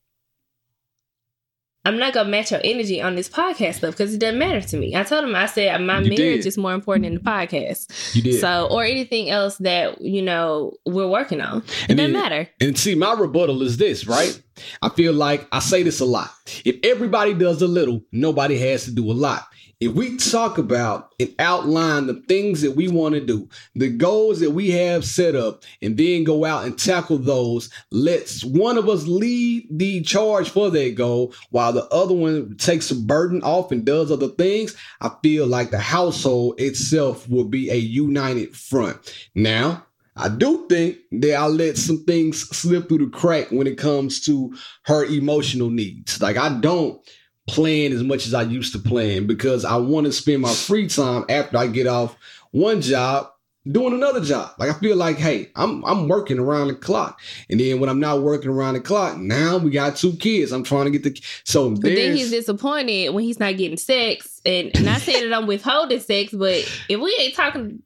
I'm 1.86 1.97
not 1.99 2.13
gonna 2.13 2.29
match 2.29 2.51
your 2.51 2.61
energy 2.63 3.01
on 3.01 3.15
this 3.15 3.29
podcast 3.29 3.75
stuff 3.75 3.91
because 3.91 4.13
it 4.13 4.19
doesn't 4.19 4.39
matter 4.39 4.61
to 4.61 4.77
me. 4.77 4.95
I 4.95 5.03
told 5.03 5.23
him 5.23 5.36
I 5.36 5.45
said 5.45 5.77
my 5.81 5.99
You 5.99 6.09
marriage 6.09 6.17
did. 6.17 6.45
is 6.47 6.57
more 6.57 6.73
important 6.73 7.05
than 7.05 7.13
the 7.15 7.19
podcast. 7.19 8.15
You 8.15 8.21
did. 8.23 8.39
So 8.41 8.67
or 8.71 8.83
anything 8.83 9.29
else 9.29 9.57
that 9.57 10.01
you 10.01 10.21
know 10.21 10.73
we're 10.86 11.07
working 11.07 11.41
on. 11.41 11.59
It 11.59 11.63
And 11.89 11.97
doesn't 11.97 11.97
then- 11.97 12.11
matter. 12.13 12.49
And 12.59 12.77
see, 12.77 12.95
my 12.95 13.13
rebuttal 13.13 13.61
is 13.61 13.77
this, 13.77 14.07
right? 14.07 14.39
I 14.81 14.89
feel 14.89 15.13
like 15.13 15.47
I 15.51 15.59
say 15.59 15.83
this 15.83 15.99
a 15.99 16.05
lot. 16.05 16.29
If 16.63 16.77
everybody 16.83 17.33
does 17.33 17.61
a 17.61 17.67
little, 17.67 18.01
nobody 18.11 18.57
has 18.57 18.86
to 18.86 18.91
do 18.91 19.11
a 19.11 19.13
lot. 19.13 19.43
If 19.86 19.93
we 19.93 20.17
talk 20.17 20.57
about 20.57 21.13
and 21.19 21.31
outline 21.38 22.07
the 22.07 22.15
things 22.27 22.63
that 22.63 22.75
we 22.75 22.88
want 22.88 23.13
to 23.13 23.21
do, 23.21 23.47
the 23.75 23.89
goals 23.89 24.39
that 24.39 24.49
we 24.49 24.71
have 24.71 25.05
set 25.05 25.36
up, 25.36 25.63
and 25.79 25.95
then 25.95 26.23
go 26.23 26.43
out 26.43 26.65
and 26.65 26.75
tackle 26.75 27.19
those, 27.19 27.69
let's 27.91 28.43
one 28.43 28.79
of 28.79 28.89
us 28.89 29.05
lead 29.05 29.67
the 29.69 30.01
charge 30.01 30.49
for 30.49 30.71
that 30.71 30.95
goal 30.95 31.36
while 31.51 31.71
the 31.71 31.86
other 31.89 32.15
one 32.15 32.57
takes 32.57 32.89
the 32.89 32.95
burden 32.95 33.43
off 33.43 33.71
and 33.71 33.86
does 33.86 34.11
other 34.11 34.29
things. 34.29 34.75
I 35.01 35.11
feel 35.21 35.45
like 35.45 35.69
the 35.69 35.77
household 35.77 36.59
itself 36.59 37.29
will 37.29 37.45
be 37.45 37.69
a 37.69 37.75
united 37.75 38.55
front. 38.55 38.97
Now, 39.36 39.86
I 40.15 40.29
do 40.29 40.65
think 40.67 40.97
that 41.11 41.36
I 41.36 41.45
let 41.45 41.77
some 41.77 42.05
things 42.05 42.49
slip 42.49 42.89
through 42.89 43.05
the 43.05 43.11
crack 43.11 43.51
when 43.51 43.67
it 43.67 43.77
comes 43.77 44.19
to 44.21 44.51
her 44.86 45.05
emotional 45.05 45.69
needs. 45.69 46.19
Like 46.19 46.38
I 46.38 46.57
don't 46.59 46.99
plan 47.48 47.91
as 47.91 48.04
much 48.04 48.26
as 48.26 48.34
I 48.34 48.43
used 48.43 48.74
to 48.74 48.80
plan 48.80 49.28
because 49.28 49.66
I 49.66 49.78
want 49.78 50.06
to 50.06 50.12
spend 50.12 50.41
my 50.41 50.54
free 50.54 50.88
time 50.88 51.26
after 51.30 51.58
I 51.58 51.68
get 51.68 51.88
off 51.88 52.16
one 52.52 52.82
job 52.82 53.30
doing 53.70 53.93
another 53.93 54.22
job. 54.22 54.52
Like 54.58 54.70
I 54.70 54.80
feel 54.80 54.96
like, 54.96 55.18
hey, 55.18 55.52
I'm 55.56 55.84
I'm 55.86 56.08
working 56.08 56.39
around 56.39 56.68
the 56.68 56.76
clock. 56.76 57.20
And 57.50 57.60
then 57.60 57.80
when 57.80 57.89
I'm 57.89 58.00
not 58.00 58.22
working 58.22 58.50
around 58.50 58.76
the 58.76 58.80
clock, 58.80 59.18
now 59.18 59.58
we 59.58 59.72
got 59.72 59.96
two 59.96 60.16
kids. 60.18 60.52
I'm 60.52 60.64
trying 60.64 60.86
to 60.86 60.91
get 60.91 61.04
the 61.04 61.20
so 61.43 61.72
But 61.72 61.82
then 61.82 62.16
he's 62.16 62.32
disappointed 62.32 63.10
when 63.14 63.24
he's 63.24 63.39
not 63.39 63.58
getting 63.58 63.78
sex. 63.78 64.41
And 64.46 64.72
not 64.84 65.02
saying 65.02 65.30
that 65.30 65.36
I'm 65.36 65.48
withholding 65.48 66.00
sex, 66.00 66.34
but 66.34 66.64
if 66.89 67.00
we 67.00 67.16
ain't 67.20 67.36
talking 67.36 67.82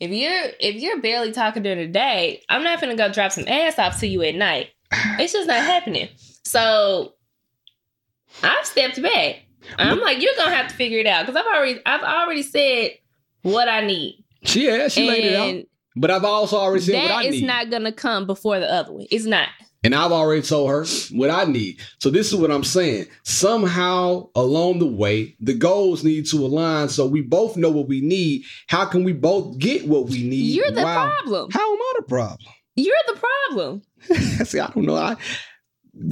if 0.00 0.10
you're 0.10 0.44
if 0.60 0.80
you're 0.80 1.00
barely 1.00 1.32
talking 1.32 1.62
during 1.62 1.78
the 1.78 1.92
day, 1.92 2.42
I'm 2.48 2.62
not 2.62 2.80
gonna 2.80 2.96
go 2.96 3.12
drop 3.12 3.32
some 3.32 3.48
ass 3.48 3.78
off 3.78 4.00
to 4.00 4.06
you 4.06 4.22
at 4.22 4.34
night. 4.34 4.68
It's 5.18 5.32
just 5.32 5.48
not 5.48 5.62
happening. 5.62 6.08
So 6.44 7.14
I've 8.42 8.64
stepped 8.66 9.00
back. 9.02 9.36
I'm 9.78 10.00
like, 10.00 10.22
you're 10.22 10.34
gonna 10.36 10.54
have 10.54 10.68
to 10.68 10.74
figure 10.74 10.98
it 10.98 11.06
out 11.06 11.26
because 11.26 11.36
I've 11.40 11.46
already 11.46 11.80
I've 11.84 12.02
already 12.02 12.42
said 12.42 12.92
what 13.42 13.68
I 13.68 13.84
need. 13.86 14.24
she 14.44 14.66
yeah, 14.66 14.88
she 14.88 15.06
laid 15.08 15.24
it 15.24 15.36
out. 15.36 15.64
But 15.96 16.10
I've 16.10 16.24
also 16.24 16.56
already 16.56 16.84
said 16.84 17.02
what 17.02 17.10
I 17.10 17.24
is 17.24 17.32
need. 17.36 17.46
not 17.46 17.70
gonna 17.70 17.92
come 17.92 18.26
before 18.26 18.60
the 18.60 18.72
other 18.72 18.92
one. 18.92 19.06
It's 19.10 19.24
not. 19.24 19.48
And 19.84 19.94
I've 19.94 20.10
already 20.12 20.42
told 20.42 20.70
her 20.70 20.84
what 21.12 21.30
I 21.30 21.44
need. 21.44 21.80
So 22.00 22.10
this 22.10 22.32
is 22.32 22.34
what 22.38 22.50
I'm 22.50 22.64
saying. 22.64 23.06
Somehow 23.22 24.28
along 24.34 24.80
the 24.80 24.86
way, 24.86 25.36
the 25.40 25.54
goals 25.54 26.02
need 26.02 26.26
to 26.26 26.36
align 26.44 26.88
so 26.88 27.06
we 27.06 27.20
both 27.22 27.56
know 27.56 27.70
what 27.70 27.88
we 27.88 28.00
need. 28.00 28.42
How 28.68 28.84
can 28.86 29.04
we 29.04 29.12
both 29.12 29.58
get 29.58 29.86
what 29.86 30.06
we 30.06 30.22
need? 30.22 30.54
You're 30.54 30.70
the 30.70 30.82
while- 30.82 31.10
problem. 31.10 31.50
How 31.52 31.72
am 31.72 31.78
I 31.80 31.92
the 31.98 32.02
problem? 32.04 32.38
You're 32.74 32.94
the 33.08 33.20
problem. 33.50 33.82
See, 34.44 34.60
I 34.60 34.68
don't 34.68 34.84
know. 34.84 34.94
I, 34.96 35.16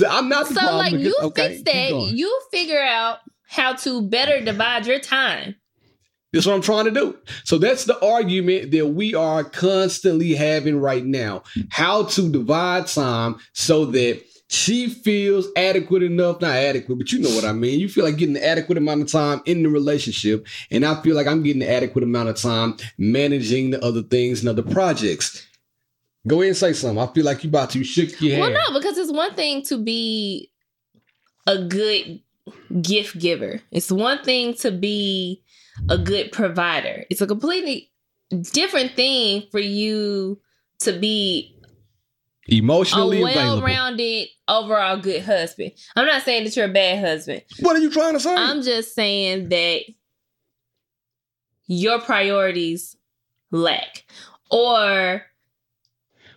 I'm 0.08 0.28
not 0.28 0.48
the 0.48 0.54
So 0.54 0.60
problem. 0.60 0.78
like 0.78 0.92
because- 0.92 1.06
you 1.06 1.18
okay, 1.28 1.48
fix 1.48 1.62
that, 1.64 2.12
you 2.14 2.40
figure 2.52 2.82
out 2.82 3.18
how 3.48 3.74
to 3.74 4.02
better 4.02 4.44
divide 4.44 4.86
your 4.86 4.98
time. 4.98 5.54
That's 6.32 6.44
what 6.44 6.54
I'm 6.54 6.62
trying 6.62 6.84
to 6.86 6.90
do. 6.90 7.16
So 7.44 7.56
that's 7.56 7.84
the 7.84 7.98
argument 8.04 8.72
that 8.72 8.88
we 8.88 9.14
are 9.14 9.44
constantly 9.44 10.34
having 10.34 10.78
right 10.78 11.04
now. 11.04 11.44
How 11.70 12.04
to 12.04 12.30
divide 12.30 12.88
time 12.88 13.36
so 13.52 13.86
that 13.86 14.22
she 14.48 14.88
feels 14.88 15.46
adequate 15.56 16.02
enough, 16.02 16.40
not 16.40 16.54
adequate, 16.54 16.96
but 16.98 17.10
you 17.12 17.20
know 17.20 17.30
what 17.30 17.44
I 17.44 17.52
mean. 17.52 17.80
You 17.80 17.88
feel 17.88 18.04
like 18.04 18.16
getting 18.16 18.34
the 18.34 18.44
adequate 18.46 18.76
amount 18.78 19.02
of 19.02 19.10
time 19.10 19.40
in 19.46 19.62
the 19.62 19.68
relationship, 19.68 20.46
and 20.70 20.84
I 20.84 21.00
feel 21.02 21.16
like 21.16 21.26
I'm 21.26 21.42
getting 21.42 21.60
the 21.60 21.70
adequate 21.70 22.04
amount 22.04 22.28
of 22.28 22.36
time 22.36 22.76
managing 22.98 23.70
the 23.70 23.82
other 23.84 24.02
things 24.02 24.40
and 24.40 24.48
other 24.48 24.62
projects. 24.62 25.46
Go 26.26 26.40
ahead 26.40 26.48
and 26.48 26.56
say 26.56 26.72
something. 26.72 26.98
I 26.98 27.06
feel 27.12 27.24
like 27.24 27.44
you 27.44 27.50
about 27.50 27.70
to 27.70 27.84
shook 27.84 28.20
your 28.20 28.32
head. 28.32 28.40
Well, 28.40 28.50
hand. 28.50 28.60
no, 28.68 28.78
because 28.78 28.98
it's 28.98 29.12
one 29.12 29.34
thing 29.34 29.62
to 29.64 29.78
be 29.78 30.50
a 31.46 31.62
good 31.62 32.20
gift 32.82 33.18
giver. 33.18 33.60
It's 33.70 33.92
one 33.92 34.22
thing 34.22 34.54
to 34.54 34.72
be 34.72 35.42
a 35.88 35.98
good 35.98 36.32
provider. 36.32 37.04
It's 37.10 37.20
a 37.20 37.26
completely 37.26 37.90
different 38.52 38.96
thing 38.96 39.44
for 39.50 39.60
you 39.60 40.40
to 40.80 40.98
be 40.98 41.52
Emotionally 42.48 43.22
available. 43.22 43.62
well-rounded, 43.62 44.28
overall 44.48 44.98
good 44.98 45.22
husband. 45.22 45.72
I'm 45.96 46.06
not 46.06 46.22
saying 46.22 46.44
that 46.44 46.56
you're 46.56 46.66
a 46.66 46.72
bad 46.72 47.04
husband. 47.04 47.42
What 47.60 47.76
are 47.76 47.80
you 47.80 47.90
trying 47.90 48.14
to 48.14 48.20
say? 48.20 48.34
I'm 48.34 48.62
just 48.62 48.94
saying 48.94 49.48
that 49.48 49.82
your 51.66 52.00
priorities 52.00 52.96
lack. 53.50 54.04
Or 54.50 55.22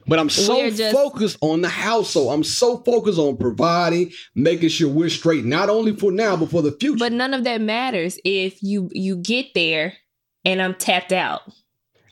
But 0.09 0.17
I'm 0.19 0.29
so 0.29 0.69
just- 0.71 0.95
focused 0.95 1.37
on 1.41 1.61
the 1.61 1.69
household. 1.69 2.33
I'm 2.33 2.43
so 2.43 2.77
focused 2.83 3.19
on 3.19 3.37
providing, 3.37 4.11
making 4.33 4.69
sure 4.69 4.89
we're 4.89 5.09
straight, 5.09 5.45
not 5.45 5.69
only 5.69 5.95
for 5.95 6.11
now, 6.11 6.35
but 6.35 6.49
for 6.49 6.61
the 6.63 6.71
future. 6.71 6.97
but 6.97 7.13
none 7.13 7.33
of 7.33 7.43
that 7.43 7.61
matters 7.61 8.17
if 8.25 8.61
you 8.63 8.89
you 8.91 9.15
get 9.17 9.53
there 9.53 9.93
and 10.43 10.61
I'm 10.61 10.73
tapped 10.73 11.11
out. 11.13 11.41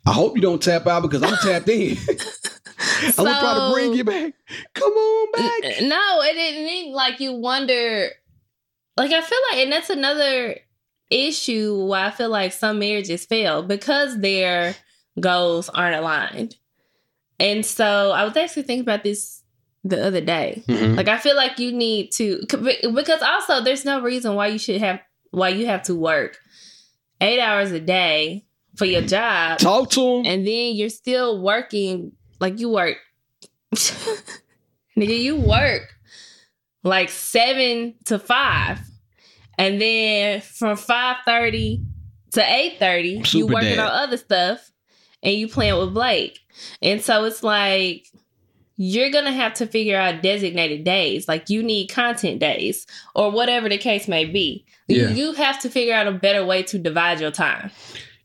I 0.06 0.14
hope 0.14 0.36
you 0.36 0.42
don't 0.42 0.62
tap 0.62 0.86
out 0.88 1.02
because 1.02 1.24
I'm 1.24 1.36
tapped 1.38 1.68
in. 1.70 1.98
I'm 3.18 3.26
gonna 3.26 3.40
try 3.40 3.54
to 3.56 3.72
bring 3.74 3.94
you 3.94 4.04
back. 4.04 4.34
Come 4.76 4.92
on 4.94 5.32
back. 5.32 5.82
N- 5.82 5.90
No, 5.90 6.22
it 6.22 6.34
didn't 6.34 6.66
mean 6.66 6.94
like 6.94 7.20
you 7.20 7.34
wonder. 7.34 8.10
Like 8.96 9.12
I 9.12 9.22
feel 9.22 9.40
like, 9.52 9.64
and 9.64 9.72
that's 9.72 9.90
another 9.90 10.58
issue 11.10 11.84
why 11.86 12.06
I 12.06 12.12
feel 12.12 12.30
like 12.30 12.54
some 12.54 12.80
marriages 12.80 13.26
fail 13.26 13.64
because 13.64 14.20
their 14.20 14.76
goals 15.20 15.70
aren't 15.70 15.96
aligned. 15.96 16.56
And 17.40 17.66
so 17.66 18.12
I 18.12 18.24
was 18.24 18.36
actually 18.36 18.64
thinking 18.64 18.82
about 18.82 19.04
this 19.04 19.44
the 19.84 20.06
other 20.06 20.22
day. 20.22 20.64
Mhm. 20.68 20.98
Like 20.98 21.08
I 21.08 21.18
feel 21.18 21.36
like 21.36 21.60
you 21.60 21.72
need 21.72 22.12
to 22.14 22.42
because 22.94 23.22
also 23.22 23.62
there's 23.64 23.86
no 23.86 24.02
reason 24.02 24.36
why 24.36 24.48
you 24.48 24.58
should 24.58 24.82
have 24.82 25.00
why 25.32 25.50
you 25.50 25.66
have 25.68 25.84
to 25.84 25.96
work 25.96 26.38
eight 27.22 27.40
hours 27.40 27.72
a 27.72 27.80
day 27.80 28.46
for 28.76 28.86
your 28.86 29.02
job 29.02 29.60
Talk 29.60 29.90
to 29.92 30.02
him. 30.02 30.26
and 30.26 30.46
then 30.48 30.76
you're 30.76 30.90
still 30.90 31.42
working 31.42 32.12
like 32.40 32.60
you 32.60 32.70
work 32.70 32.98
nigga 34.98 35.18
you 35.20 35.36
work 35.36 35.94
like 36.84 37.10
seven 37.10 37.96
to 38.06 38.20
five 38.20 38.80
and 39.58 39.82
then 39.82 40.42
from 40.42 40.78
5.30 40.78 41.84
to 42.34 42.42
8.30 42.42 43.34
you 43.34 43.48
working 43.48 43.80
on 43.80 43.92
other 43.92 44.18
stuff 44.18 44.72
and 45.24 45.34
you 45.34 45.48
playing 45.48 45.78
with 45.80 45.94
blake 45.94 46.40
and 46.82 47.02
so 47.02 47.24
it's 47.26 47.44
like 47.44 48.08
you're 48.78 49.10
gonna 49.10 49.32
have 49.32 49.54
to 49.56 49.66
figure 49.66 49.98
out 49.98 50.22
designated 50.22 50.84
days 50.84 51.28
like 51.28 51.50
you 51.50 51.64
need 51.64 51.88
content 51.88 52.40
days 52.40 52.86
or 53.16 53.32
whatever 53.32 53.68
the 53.70 53.78
case 53.78 54.08
may 54.08 54.26
be 54.26 54.66
You- 54.88 55.02
Yeah. 55.02 55.10
you 55.12 55.34
have 55.34 55.60
to 55.62 55.70
figure 55.70 55.94
out 55.94 56.08
a 56.08 56.12
better 56.12 56.46
way 56.46 56.64
to 56.64 56.78
divide 56.78 57.20
your 57.20 57.32
time 57.32 57.72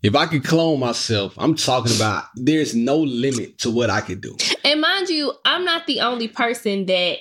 If 0.02 0.14
I 0.16 0.26
could 0.26 0.42
clone 0.44 0.80
myself, 0.80 1.32
I'm 1.38 1.54
talking 1.54 1.94
about 1.94 2.24
there's 2.34 2.74
no 2.74 2.98
limit 2.98 3.58
to 3.58 3.70
what 3.70 3.88
I 3.88 4.00
could 4.00 4.20
do. 4.20 4.36
And 4.64 4.80
mind 4.80 5.08
you, 5.08 5.32
I'm 5.44 5.64
not 5.64 5.86
the 5.86 6.00
only 6.00 6.26
person 6.26 6.86
that 6.86 7.18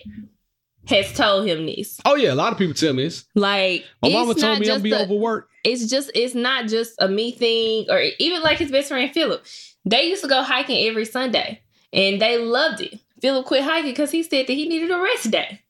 has 0.87 1.13
told 1.13 1.45
him 1.47 1.67
this. 1.67 1.99
Oh 2.05 2.15
yeah, 2.15 2.33
a 2.33 2.35
lot 2.35 2.51
of 2.51 2.57
people 2.57 2.73
tell 2.73 2.93
me 2.93 3.03
this. 3.03 3.25
Like, 3.35 3.85
My 4.01 4.07
it's 4.09 4.13
mama 4.13 4.33
told 4.33 4.59
me 4.59 4.65
I'm 4.67 4.73
just 4.73 4.83
be 4.83 4.91
a- 4.93 5.01
overworked. 5.03 5.51
It's 5.63 5.87
just, 5.91 6.09
it's 6.15 6.33
not 6.33 6.67
just 6.67 6.93
a 6.97 7.07
me 7.07 7.31
thing, 7.31 7.85
or 7.87 8.01
even 8.17 8.41
like 8.41 8.57
his 8.57 8.71
best 8.71 8.87
friend 8.89 9.11
Philip. 9.13 9.45
They 9.85 10.09
used 10.09 10.21
to 10.23 10.29
go 10.29 10.43
hiking 10.43 10.87
every 10.87 11.05
Sunday, 11.05 11.61
and 11.91 12.21
they 12.21 12.37
loved 12.37 12.81
it. 12.81 12.99
Philip 13.21 13.45
quit 13.45 13.63
hiking 13.63 13.91
because 13.91 14.11
he 14.11 14.23
said 14.23 14.47
that 14.47 14.53
he 14.53 14.67
needed 14.67 14.91
a 14.91 14.99
rest 14.99 15.31
day. 15.31 15.61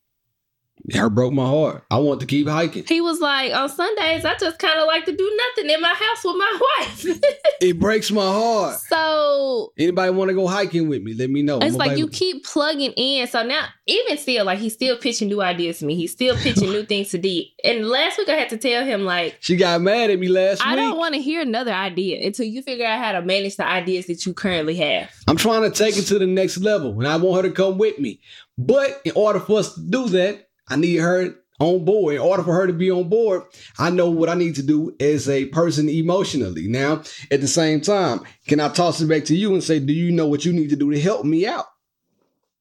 Her 0.95 1.09
broke 1.09 1.33
my 1.33 1.45
heart. 1.45 1.83
I 1.91 1.97
want 1.99 2.19
to 2.21 2.25
keep 2.25 2.47
hiking. 2.47 2.85
He 2.87 3.01
was 3.01 3.19
like, 3.19 3.53
on 3.53 3.69
Sundays, 3.69 4.25
I 4.25 4.35
just 4.37 4.59
kind 4.59 4.79
of 4.79 4.87
like 4.87 5.05
to 5.05 5.15
do 5.15 5.39
nothing 5.55 5.69
in 5.71 5.81
my 5.81 5.93
house 5.93 6.23
with 6.23 6.35
my 6.35 6.59
wife. 6.79 7.05
It 7.61 7.79
breaks 7.79 8.11
my 8.11 8.21
heart. 8.21 8.79
so 8.79 9.73
Anybody 9.77 10.11
want 10.11 10.29
to 10.29 10.35
go 10.35 10.47
hiking 10.47 10.87
with 10.89 11.01
me? 11.01 11.13
Let 11.13 11.29
me 11.29 11.41
know. 11.41 11.59
It's 11.59 11.75
like 11.75 11.97
you 11.97 12.07
keep 12.07 12.45
plugging 12.45 12.91
in. 12.93 13.27
So 13.27 13.43
now, 13.43 13.67
even 13.87 14.17
still, 14.17 14.45
like 14.45 14.59
he's 14.59 14.73
still 14.73 14.97
pitching 14.97 15.27
new 15.27 15.41
ideas 15.41 15.79
to 15.79 15.85
me. 15.85 15.95
He's 15.95 16.11
still 16.11 16.35
pitching 16.37 16.69
new 16.69 16.83
things 16.91 17.09
to 17.09 17.17
D. 17.17 17.53
And 17.63 17.87
last 17.87 18.17
week 18.17 18.29
I 18.29 18.33
had 18.33 18.49
to 18.49 18.57
tell 18.57 18.83
him 18.83 19.03
like, 19.05 19.37
She 19.39 19.55
got 19.55 19.81
mad 19.81 20.09
at 20.09 20.19
me 20.19 20.27
last 20.27 20.65
I 20.65 20.71
week. 20.71 20.79
I 20.79 20.81
don't 20.81 20.97
want 20.97 21.15
to 21.15 21.21
hear 21.21 21.41
another 21.41 21.71
idea 21.73 22.25
until 22.25 22.45
you 22.45 22.61
figure 22.61 22.85
out 22.85 22.99
how 23.03 23.13
to 23.13 23.21
manage 23.21 23.57
the 23.57 23.65
ideas 23.65 24.07
that 24.07 24.25
you 24.25 24.33
currently 24.33 24.75
have. 24.77 25.11
I'm 25.27 25.37
trying 25.37 25.63
to 25.63 25.71
take 25.71 25.97
it 25.97 26.03
to 26.03 26.19
the 26.19 26.27
next 26.27 26.57
level, 26.57 26.91
and 26.99 27.07
I 27.07 27.17
want 27.17 27.43
her 27.43 27.49
to 27.49 27.55
come 27.55 27.77
with 27.77 27.99
me. 27.99 28.19
But 28.57 29.01
in 29.05 29.13
order 29.15 29.39
for 29.39 29.59
us 29.59 29.73
to 29.75 29.81
do 29.81 30.09
that, 30.09 30.49
I 30.71 30.77
need 30.77 30.95
her 30.97 31.35
on 31.59 31.85
board. 31.85 32.15
In 32.15 32.21
order 32.21 32.43
for 32.43 32.53
her 32.53 32.65
to 32.65 32.73
be 32.73 32.89
on 32.89 33.09
board, 33.09 33.43
I 33.77 33.89
know 33.89 34.09
what 34.09 34.29
I 34.29 34.33
need 34.35 34.55
to 34.55 34.63
do 34.63 34.95
as 34.99 35.29
a 35.29 35.45
person 35.47 35.89
emotionally. 35.89 36.67
Now, 36.67 37.03
at 37.29 37.41
the 37.41 37.47
same 37.47 37.81
time, 37.81 38.21
can 38.47 38.59
I 38.59 38.69
toss 38.69 39.01
it 39.01 39.07
back 39.07 39.25
to 39.25 39.35
you 39.35 39.53
and 39.53 39.63
say, 39.63 39.79
do 39.79 39.93
you 39.93 40.11
know 40.11 40.27
what 40.27 40.45
you 40.45 40.53
need 40.53 40.69
to 40.69 40.75
do 40.75 40.91
to 40.91 40.99
help 40.99 41.25
me 41.25 41.45
out? 41.45 41.65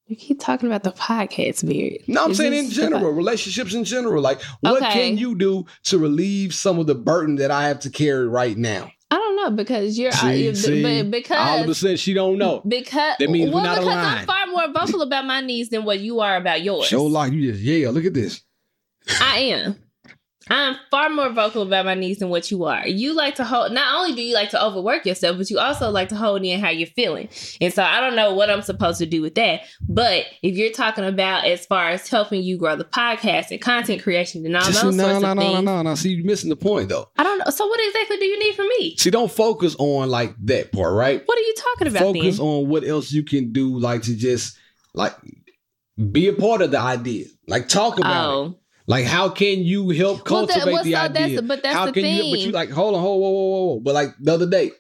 You 0.07 0.17
keep 0.17 0.41
talking 0.41 0.69
about 0.69 0.83
the 0.83 0.91
podcast, 0.91 1.65
Bear. 1.65 1.99
No, 2.09 2.25
I'm 2.25 2.33
Is 2.33 2.39
saying 2.39 2.53
in 2.53 2.69
general, 2.71 3.13
relationships 3.13 3.75
in 3.75 3.85
general. 3.85 4.21
Like, 4.21 4.43
what 4.61 4.83
Okay. 4.83 4.93
can 5.11 5.19
you 5.19 5.37
do 5.37 5.67
to 5.85 5.99
relieve 5.99 6.53
some 6.53 6.81
of 6.81 6.89
the 6.89 6.97
burden 6.97 7.37
that 7.37 7.53
I 7.53 7.69
have 7.69 7.79
to 7.81 7.91
carry 7.91 8.27
right 8.27 8.59
now? 8.59 8.91
I 9.13 9.17
don't 9.17 9.37
know 9.37 9.51
because 9.51 9.99
you're 9.99 10.13
See, 10.13 10.49
uh, 10.49 10.55
see, 10.55 11.03
but 11.03 11.31
all 11.33 11.65
of 11.65 11.69
a 11.69 11.75
sudden 11.75 11.97
she 11.97 12.15
don't 12.15 12.39
know. 12.39 12.63
because 12.67 13.17
That 13.19 13.29
means 13.29 13.51
we're 13.51 13.57
well, 13.57 13.65
not 13.65 13.79
because 13.79 13.95
aligned. 13.95 14.19
I'm 14.21 14.27
far 14.27 14.47
more 14.47 14.73
vocal 14.73 15.03
about 15.03 15.25
my 15.27 15.41
needs 15.41 15.69
than 15.71 15.85
what 15.85 15.99
you 15.99 16.21
are 16.21 16.37
about 16.37 16.63
yours. 16.63 16.87
Show 16.87 17.05
like 17.05 17.33
you 17.33 17.51
just 17.53 17.63
yeah. 17.63 17.91
Look 17.91 18.05
at 18.05 18.15
this. 18.15 18.43
I 19.21 19.39
am. 19.39 19.77
I'm 20.51 20.77
far 20.91 21.09
more 21.11 21.31
vocal 21.31 21.63
about 21.63 21.87
my 21.87 21.95
needs 21.95 22.19
than 22.19 22.29
what 22.29 22.51
you 22.51 22.65
are. 22.65 22.87
You 22.87 23.15
like 23.15 23.37
to 23.37 23.45
hold. 23.45 23.71
Not 23.71 23.95
only 23.95 24.17
do 24.17 24.23
you 24.23 24.35
like 24.35 24.51
to 24.51 24.63
overwork 24.63 25.07
yourself, 25.07 25.39
but 25.39 25.49
you 25.49 25.61
also 25.61 25.91
like 25.91 26.09
to 26.09 26.17
hold 26.17 26.45
in 26.45 26.59
how 26.59 26.71
you're 26.71 26.89
feeling. 26.89 27.29
And 27.61 27.73
so 27.73 27.85
I 27.85 28.01
don't 28.01 28.17
know 28.17 28.35
what 28.35 28.51
I'm 28.51 28.63
supposed 28.63 28.99
to 28.99 29.07
do 29.07 29.23
with 29.23 29.37
that. 29.37 29.63
But 29.89 30.27
if 30.43 30.57
you're 30.57 30.73
talking 30.73 31.05
about 31.05 31.45
as 31.45 31.67
far 31.67 31.91
as 31.91 32.09
helping 32.09 32.43
you 32.43 32.59
grow 32.59 32.75
the 32.75 32.85
podcast 32.85 33.53
and 33.53 33.61
content 33.61 34.03
creation 34.03 34.45
and 34.45 34.57
all 34.57 34.65
See, 34.65 34.73
those 34.73 34.97
no, 34.97 35.05
sorts 35.05 35.23
no, 35.23 35.31
of 35.31 35.37
no, 35.37 35.43
things, 35.43 35.55
no, 35.55 35.77
no, 35.77 35.83
no. 35.83 35.95
See, 35.95 36.15
you're 36.15 36.27
missing 36.27 36.51
the 36.51 36.57
point 36.57 36.89
though. 36.89 37.09
I 37.17 37.23
don't 37.23 37.39
know. 37.39 37.51
So 37.51 37.67
what 37.67 37.81
exactly 37.87 38.17
do 38.17 38.25
you 38.25 38.39
need 38.41 38.57
from 38.57 38.67
me? 38.79 38.97
See, 38.97 39.11
don't 39.11 39.31
focus 39.31 39.77
on 39.79 40.11
like 40.11 40.35
that 40.47 40.73
part, 40.73 40.95
right? 40.95 41.23
What 41.25 41.39
are 41.39 41.43
you 41.43 41.55
talking 41.57 41.87
about? 41.87 42.01
Focus 42.01 42.39
then? 42.39 42.47
on 42.47 42.69
what 42.69 42.85
else 42.85 43.13
you 43.13 43.23
can 43.23 43.53
do, 43.53 43.79
like 43.79 44.03
to 44.03 44.17
just 44.17 44.59
like 44.95 45.15
be 46.11 46.27
a 46.27 46.33
part 46.33 46.63
of 46.63 46.73
the 46.73 46.81
idea. 46.81 47.27
Like 47.47 47.69
talk 47.69 47.99
about 47.99 48.27
oh. 48.27 48.47
it. 48.47 48.55
Like 48.91 49.07
how 49.07 49.29
can 49.29 49.63
you 49.63 49.91
help 49.91 50.29
Well, 50.29 50.47
that- 50.47 50.55
cultivate 50.55 50.73
well, 50.73 50.85
the 50.85 50.93
so 50.93 50.99
idea? 50.99 51.13
that's- 51.29 51.41
but 51.51 51.63
that's 51.63 51.77
how 51.77 51.87
the 51.87 51.93
can 51.93 52.05
you? 52.05 52.31
But 52.33 52.41
you 52.41 52.51
like 52.53 52.71
hold 52.71 52.95
on, 52.97 53.01
hold, 53.01 53.21
whoa, 53.23 53.31
whoa, 53.31 53.49
whoa, 53.51 53.67
whoa. 53.75 53.81
But 53.81 53.95
like 53.95 54.11
the 54.21 54.35
other 54.35 54.47
day, 54.51 54.73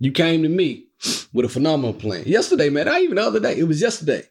you 0.00 0.10
came 0.12 0.42
to 0.42 0.48
me 0.48 0.86
with 1.32 1.44
a 1.46 1.48
phenomenal 1.48 1.94
plan. 1.94 2.24
Yesterday, 2.26 2.68
man, 2.68 2.86
not 2.86 3.00
even 3.00 3.16
the 3.16 3.22
other 3.22 3.40
day. 3.40 3.56
It 3.56 3.68
was 3.68 3.80
yesterday. 3.80 4.22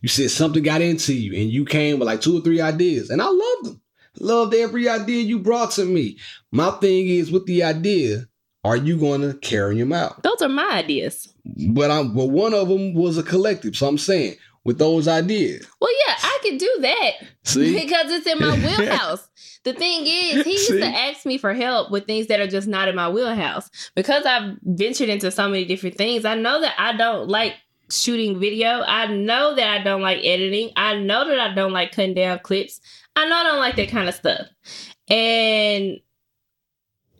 You 0.00 0.08
said 0.08 0.30
something 0.32 0.64
got 0.64 0.80
into 0.82 1.14
you, 1.14 1.32
and 1.40 1.48
you 1.50 1.64
came 1.64 1.98
with 2.00 2.06
like 2.08 2.20
two 2.20 2.36
or 2.38 2.40
three 2.40 2.60
ideas, 2.60 3.08
and 3.10 3.22
I 3.22 3.28
loved 3.28 3.64
them. 3.66 3.80
Loved 4.18 4.52
every 4.54 4.88
idea 4.88 5.22
you 5.22 5.38
brought 5.38 5.70
to 5.72 5.84
me. 5.84 6.18
My 6.50 6.70
thing 6.72 7.06
is 7.08 7.30
with 7.30 7.46
the 7.46 7.62
idea, 7.62 8.26
are 8.64 8.76
you 8.76 8.96
going 8.96 9.20
to 9.22 9.34
carry 9.38 9.78
them 9.78 9.92
out? 9.92 10.22
those 10.24 10.42
are 10.42 10.48
my 10.48 10.70
ideas. 10.72 11.28
But 11.70 11.90
I'm. 11.90 12.14
But 12.14 12.26
one 12.30 12.52
of 12.52 12.68
them 12.68 12.94
was 12.94 13.16
a 13.16 13.22
collective. 13.22 13.76
So 13.76 13.86
I'm 13.86 13.98
saying 13.98 14.34
with 14.64 14.78
those 14.78 15.08
ideas. 15.08 15.66
Well, 15.80 15.90
yeah, 16.06 16.14
I 16.22 16.38
can 16.42 16.56
do 16.58 16.76
that. 16.80 17.12
See, 17.44 17.74
because 17.80 18.10
it's 18.10 18.26
in 18.26 18.38
my 18.38 18.56
wheelhouse. 18.78 19.28
the 19.64 19.72
thing 19.72 20.02
is, 20.06 20.44
he 20.44 20.52
used 20.52 20.68
See? 20.68 20.80
to 20.80 20.86
ask 20.86 21.26
me 21.26 21.38
for 21.38 21.52
help 21.54 21.90
with 21.90 22.06
things 22.06 22.28
that 22.28 22.40
are 22.40 22.46
just 22.46 22.68
not 22.68 22.88
in 22.88 22.96
my 22.96 23.08
wheelhouse. 23.08 23.68
Because 23.94 24.24
I've 24.24 24.56
ventured 24.62 25.08
into 25.08 25.30
so 25.30 25.48
many 25.48 25.64
different 25.64 25.96
things, 25.96 26.24
I 26.24 26.34
know 26.34 26.60
that 26.60 26.74
I 26.78 26.96
don't 26.96 27.28
like 27.28 27.54
shooting 27.90 28.40
video. 28.40 28.82
I 28.82 29.06
know 29.06 29.54
that 29.54 29.68
I 29.68 29.82
don't 29.82 30.02
like 30.02 30.18
editing. 30.24 30.70
I 30.76 30.96
know 30.98 31.26
that 31.28 31.38
I 31.38 31.54
don't 31.54 31.72
like 31.72 31.92
cutting 31.92 32.14
down 32.14 32.38
clips. 32.40 32.80
I 33.14 33.28
know 33.28 33.36
I 33.36 33.42
don't 33.44 33.58
like 33.58 33.76
that 33.76 33.90
kind 33.90 34.08
of 34.08 34.14
stuff. 34.14 34.46
And 35.08 35.98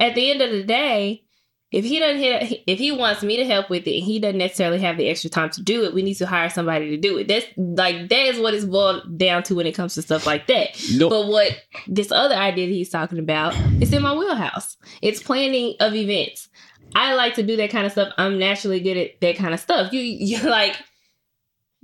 at 0.01 0.14
the 0.14 0.30
end 0.30 0.40
of 0.40 0.51
the 0.51 0.62
day, 0.64 1.24
if 1.72 1.84
he 1.84 1.98
doesn't 1.98 2.18
hit, 2.20 2.62
if 2.66 2.78
he 2.78 2.92
wants 2.92 3.22
me 3.22 3.36
to 3.38 3.46
help 3.46 3.70
with 3.70 3.86
it, 3.86 3.96
and 3.96 4.04
he 4.04 4.18
doesn't 4.18 4.38
necessarily 4.38 4.78
have 4.80 4.98
the 4.98 5.08
extra 5.08 5.30
time 5.30 5.50
to 5.50 5.62
do 5.62 5.84
it. 5.84 5.94
We 5.94 6.02
need 6.02 6.14
to 6.14 6.26
hire 6.26 6.50
somebody 6.50 6.90
to 6.90 6.96
do 6.96 7.16
it. 7.18 7.28
That's 7.28 7.46
like 7.56 8.08
that 8.10 8.26
is 8.26 8.38
what 8.38 8.54
it's 8.54 8.64
boiled 8.64 9.18
down 9.18 9.42
to 9.44 9.54
when 9.54 9.66
it 9.66 9.72
comes 9.72 9.94
to 9.94 10.02
stuff 10.02 10.26
like 10.26 10.46
that. 10.48 10.80
no, 10.94 11.08
But 11.08 11.26
what 11.28 11.52
this 11.88 12.12
other 12.12 12.34
idea 12.34 12.66
that 12.66 12.72
he's 12.72 12.90
talking 12.90 13.18
about 13.18 13.54
is 13.80 13.92
in 13.92 14.02
my 14.02 14.14
wheelhouse. 14.14 14.76
It's 15.00 15.22
planning 15.22 15.74
of 15.80 15.94
events. 15.94 16.48
I 16.94 17.14
like 17.14 17.34
to 17.36 17.42
do 17.42 17.56
that 17.56 17.70
kind 17.70 17.86
of 17.86 17.92
stuff. 17.92 18.12
I'm 18.18 18.38
naturally 18.38 18.80
good 18.80 18.98
at 18.98 19.20
that 19.20 19.36
kind 19.36 19.54
of 19.54 19.60
stuff. 19.60 19.92
You 19.92 20.00
you 20.00 20.42
like 20.48 20.76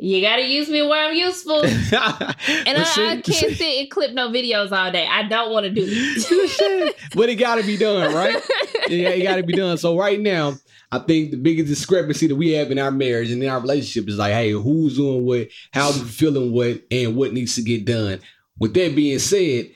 you 0.00 0.20
gotta 0.22 0.46
use 0.46 0.68
me 0.68 0.80
where 0.82 1.08
I'm 1.08 1.14
useful. 1.14 1.64
And 1.64 2.78
I, 2.78 2.82
I 2.82 3.20
can't 3.20 3.24
sit 3.24 3.60
and 3.60 3.90
clip 3.90 4.12
no 4.12 4.28
videos 4.28 4.70
all 4.70 4.92
day. 4.92 5.06
I 5.06 5.24
don't 5.24 5.50
want 5.50 5.64
to 5.64 5.70
do 5.70 5.84
it. 5.86 6.96
but 7.14 7.28
it 7.28 7.36
got 7.36 7.56
to 7.56 7.62
be 7.62 7.76
done, 7.76 8.14
right? 8.14 8.34
yeah, 8.88 9.10
it 9.10 9.22
got 9.22 9.36
to 9.36 9.42
be 9.42 9.54
done. 9.54 9.76
So 9.76 9.98
right 9.98 10.20
now, 10.20 10.54
I 10.92 11.00
think 11.00 11.30
the 11.30 11.36
biggest 11.36 11.68
discrepancy 11.68 12.26
that 12.28 12.36
we 12.36 12.52
have 12.52 12.70
in 12.70 12.78
our 12.78 12.90
marriage 12.90 13.30
and 13.30 13.42
in 13.42 13.48
our 13.48 13.60
relationship 13.60 14.08
is 14.08 14.18
like, 14.18 14.32
hey, 14.32 14.52
who's 14.52 14.96
doing 14.96 15.24
what, 15.26 15.48
how 15.72 15.90
we 15.92 15.98
feeling 16.00 16.52
what, 16.52 16.82
and 16.90 17.16
what 17.16 17.32
needs 17.32 17.56
to 17.56 17.62
get 17.62 17.84
done. 17.84 18.20
With 18.58 18.74
that 18.74 18.94
being 18.94 19.18
said, 19.18 19.70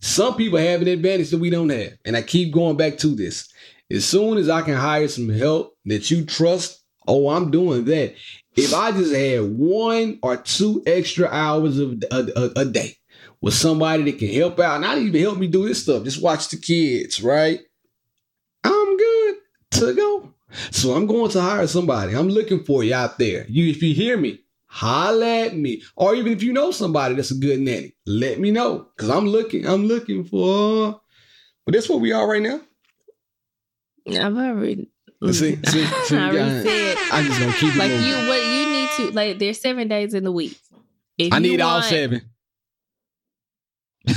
some 0.00 0.36
people 0.36 0.58
have 0.58 0.82
an 0.82 0.88
advantage 0.88 1.30
that 1.30 1.38
we 1.38 1.50
don't 1.50 1.68
have, 1.68 1.92
and 2.04 2.16
I 2.16 2.22
keep 2.22 2.52
going 2.52 2.76
back 2.76 2.98
to 2.98 3.08
this. 3.08 3.52
As 3.90 4.04
soon 4.04 4.38
as 4.38 4.48
I 4.48 4.62
can 4.62 4.74
hire 4.74 5.08
some 5.08 5.28
help 5.28 5.76
that 5.84 6.10
you 6.10 6.24
trust, 6.24 6.82
oh, 7.06 7.28
I'm 7.28 7.50
doing 7.50 7.84
that. 7.84 8.14
If 8.56 8.74
I 8.74 8.90
just 8.92 9.14
had 9.14 9.42
one 9.42 10.18
or 10.22 10.36
two 10.38 10.82
extra 10.86 11.28
hours 11.28 11.78
of 11.78 12.02
a, 12.10 12.26
a, 12.36 12.60
a 12.60 12.64
day 12.64 12.96
with 13.40 13.54
somebody 13.54 14.04
that 14.04 14.18
can 14.18 14.32
help 14.32 14.58
out, 14.60 14.80
not 14.80 14.98
even 14.98 15.20
help 15.20 15.38
me 15.38 15.46
do 15.46 15.68
this 15.68 15.82
stuff, 15.82 16.04
just 16.04 16.22
watch 16.22 16.48
the 16.48 16.56
kids, 16.56 17.22
right? 17.22 17.60
I'm 18.64 18.96
good 18.96 19.36
to 19.72 19.94
go. 19.94 20.34
So 20.70 20.94
I'm 20.94 21.06
going 21.06 21.30
to 21.32 21.40
hire 21.40 21.66
somebody. 21.66 22.14
I'm 22.14 22.28
looking 22.28 22.64
for 22.64 22.82
you 22.82 22.94
out 22.94 23.18
there. 23.18 23.44
You, 23.48 23.68
if 23.68 23.82
you 23.82 23.94
hear 23.94 24.16
me, 24.16 24.40
holla 24.66 25.46
at 25.46 25.56
me. 25.56 25.82
Or 25.94 26.14
even 26.14 26.32
if 26.32 26.42
you 26.42 26.52
know 26.52 26.70
somebody 26.70 27.14
that's 27.14 27.30
a 27.30 27.36
good 27.36 27.60
nanny, 27.60 27.94
let 28.06 28.40
me 28.40 28.50
know. 28.50 28.88
Cause 28.96 29.10
I'm 29.10 29.26
looking, 29.26 29.66
I'm 29.66 29.86
looking 29.86 30.24
for. 30.24 31.00
But 31.64 31.74
that's 31.74 31.88
what 31.88 32.00
we 32.00 32.12
are 32.12 32.28
right 32.28 32.42
now. 32.42 32.60
I've 34.08 34.36
already 34.36 34.88
See, 35.24 35.32
see, 35.32 35.56
see, 35.64 36.16
I 36.16 36.30
already 36.30 36.68
said 36.68 36.96
I'm 37.10 37.24
just 37.24 37.40
gonna 37.40 37.52
keep 37.54 37.74
like 37.76 37.90
you 37.90 38.28
what 38.28 38.44
you 38.44 38.66
need 38.70 38.88
to 38.96 39.10
like 39.12 39.38
there's 39.38 39.60
seven 39.60 39.88
days 39.88 40.14
in 40.14 40.24
the 40.24 40.32
week. 40.32 40.58
If 41.16 41.32
I 41.32 41.38
need 41.38 41.60
all 41.60 41.82
seven. 41.82 42.22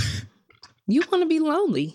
You 0.92 1.04
want 1.12 1.22
to 1.22 1.28
be 1.28 1.40
lonely. 1.40 1.94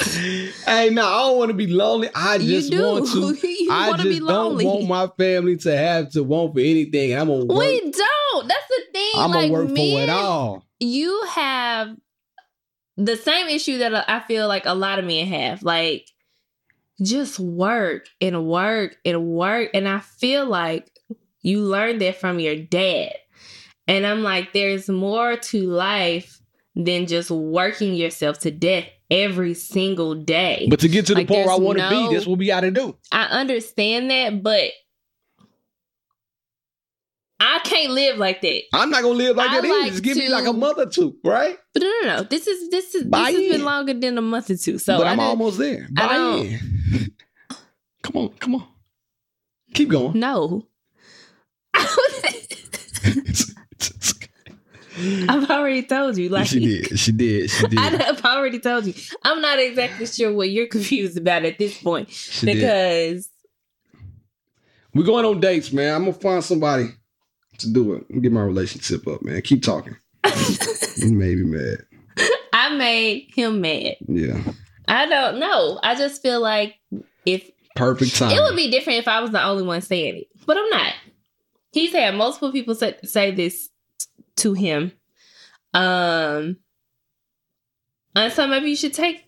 Hey, 0.00 0.90
no, 0.90 1.06
I 1.06 1.18
don't 1.28 1.38
want 1.38 1.50
to 1.50 1.54
be 1.54 1.68
lonely. 1.68 2.08
I 2.12 2.38
just 2.38 2.74
want 2.74 3.06
to. 3.06 3.46
you 3.48 3.68
I 3.70 3.92
just 3.92 4.02
be 4.02 4.18
lonely. 4.18 4.64
don't 4.64 4.88
want 4.88 4.88
my 4.88 5.24
family 5.24 5.56
to 5.58 5.76
have 5.76 6.10
to 6.12 6.24
want 6.24 6.54
for 6.54 6.58
anything. 6.58 7.16
I'm 7.16 7.28
gonna 7.28 7.44
work. 7.44 7.58
we 7.58 7.80
don't. 7.80 8.48
That's 8.48 8.66
the 8.68 8.82
thing. 8.92 9.12
I'm 9.14 9.30
gonna 9.30 9.52
work 9.52 9.70
men, 9.70 9.76
for 9.76 10.02
it 10.02 10.08
all. 10.08 10.64
You 10.80 11.22
have 11.30 11.96
the 12.96 13.16
same 13.16 13.46
issue 13.46 13.78
that 13.78 14.10
I 14.10 14.18
feel 14.20 14.48
like 14.48 14.66
a 14.66 14.74
lot 14.74 14.98
of 14.98 15.04
men 15.04 15.28
have. 15.28 15.62
Like 15.62 16.08
just 17.02 17.38
work 17.38 18.06
and 18.20 18.46
work 18.46 18.96
and 19.04 19.26
work. 19.26 19.70
And 19.74 19.88
I 19.88 20.00
feel 20.00 20.46
like 20.46 20.90
you 21.42 21.60
learned 21.62 22.00
that 22.02 22.20
from 22.20 22.38
your 22.40 22.56
dad. 22.56 23.12
And 23.88 24.06
I'm 24.06 24.22
like, 24.22 24.52
there's 24.52 24.88
more 24.88 25.36
to 25.36 25.62
life 25.66 26.40
than 26.76 27.06
just 27.06 27.30
working 27.30 27.94
yourself 27.94 28.38
to 28.40 28.50
death 28.50 28.84
every 29.10 29.54
single 29.54 30.14
day. 30.14 30.66
But 30.70 30.80
to 30.80 30.88
get 30.88 31.06
to 31.06 31.14
the 31.14 31.20
Like, 31.20 31.28
point 31.28 31.46
where 31.46 31.54
I 31.54 31.58
want 31.58 31.78
to 31.78 31.90
no- 31.90 32.08
be, 32.08 32.14
that's 32.14 32.26
what 32.26 32.38
we 32.38 32.46
got 32.46 32.60
to 32.60 32.70
do. 32.70 32.96
I 33.10 33.24
understand 33.24 34.10
that, 34.10 34.42
but 34.42 34.70
I 37.42 37.58
can't 37.64 37.92
live 37.92 38.18
like 38.18 38.42
that. 38.42 38.62
I'm 38.74 38.90
not 38.90 39.02
gonna 39.02 39.14
live 39.14 39.34
like 39.36 39.48
I 39.50 39.60
that 39.62 39.66
either. 39.66 39.88
Just 39.90 40.02
give 40.02 40.16
me 40.18 40.28
like 40.28 40.46
a 40.46 40.52
month 40.52 40.78
or 40.78 40.86
two, 40.86 41.16
right? 41.24 41.56
But 41.72 41.82
no, 41.82 41.88
no, 42.02 42.16
no. 42.16 42.22
This 42.24 42.46
is 42.46 42.68
this 42.70 42.94
is 42.94 43.04
Buy 43.04 43.32
this 43.32 43.40
has 43.40 43.52
been 43.56 43.64
longer 43.64 43.94
than 43.94 44.18
a 44.18 44.22
month 44.22 44.50
or 44.50 44.56
two. 44.56 44.78
So 44.78 44.98
but 44.98 45.06
I 45.06 45.12
I'm 45.12 45.16
don't- 45.18 45.26
almost 45.26 45.58
there. 45.58 45.88
Buy 45.90 46.16
in. 46.16 47.12
Come 48.02 48.16
on, 48.16 48.28
come 48.38 48.54
on. 48.56 48.66
Keep 49.74 49.88
going. 49.90 50.18
no. 50.20 50.66
I've 55.28 55.48
already 55.50 55.82
told 55.84 56.18
you. 56.18 56.28
Like 56.28 56.46
she 56.46 56.60
did. 56.60 56.98
She 56.98 57.12
did. 57.12 57.50
She 57.50 57.66
did. 57.68 57.78
I've 57.78 58.24
already 58.24 58.58
told 58.58 58.84
you. 58.86 58.94
I'm 59.24 59.40
not 59.40 59.58
exactly 59.58 60.06
sure 60.06 60.32
what 60.32 60.50
you're 60.50 60.66
confused 60.66 61.16
about 61.16 61.44
at 61.44 61.58
this 61.58 61.80
point 61.80 62.10
She 62.10 62.46
did. 62.46 62.54
because 62.56 63.30
We're 64.94 65.04
going 65.06 65.24
on 65.24 65.40
dates, 65.40 65.72
man. 65.72 65.94
I'm 65.94 66.00
gonna 66.04 66.12
find 66.14 66.44
somebody 66.44 66.90
to 67.60 67.72
do 67.72 67.94
it. 67.94 68.22
Get 68.22 68.32
my 68.32 68.42
relationship 68.42 69.06
up, 69.06 69.22
man. 69.22 69.40
Keep 69.42 69.62
talking. 69.62 69.96
you 70.96 71.12
made 71.12 71.38
me 71.38 71.44
mad. 71.44 71.78
I 72.52 72.74
made 72.76 73.30
him 73.34 73.60
mad. 73.60 73.96
Yeah. 74.06 74.40
I 74.88 75.06
don't 75.06 75.38
know. 75.38 75.78
I 75.82 75.94
just 75.94 76.20
feel 76.22 76.40
like 76.40 76.76
if 77.24 77.50
Perfect 77.76 78.16
time. 78.16 78.32
It 78.32 78.40
would 78.40 78.56
be 78.56 78.70
different 78.70 78.98
if 78.98 79.08
I 79.08 79.20
was 79.20 79.30
the 79.30 79.42
only 79.42 79.62
one 79.62 79.80
saying 79.80 80.16
it, 80.16 80.28
but 80.46 80.56
I'm 80.56 80.68
not. 80.70 80.92
He's 81.72 81.92
had 81.92 82.14
multiple 82.14 82.50
people 82.50 82.74
say, 82.74 82.96
say 83.04 83.30
this 83.30 83.70
to 84.36 84.54
him. 84.54 84.92
Um, 85.72 86.56
and 88.16 88.32
so 88.32 88.46
maybe 88.48 88.70
you 88.70 88.76
should 88.76 88.92
take, 88.92 89.24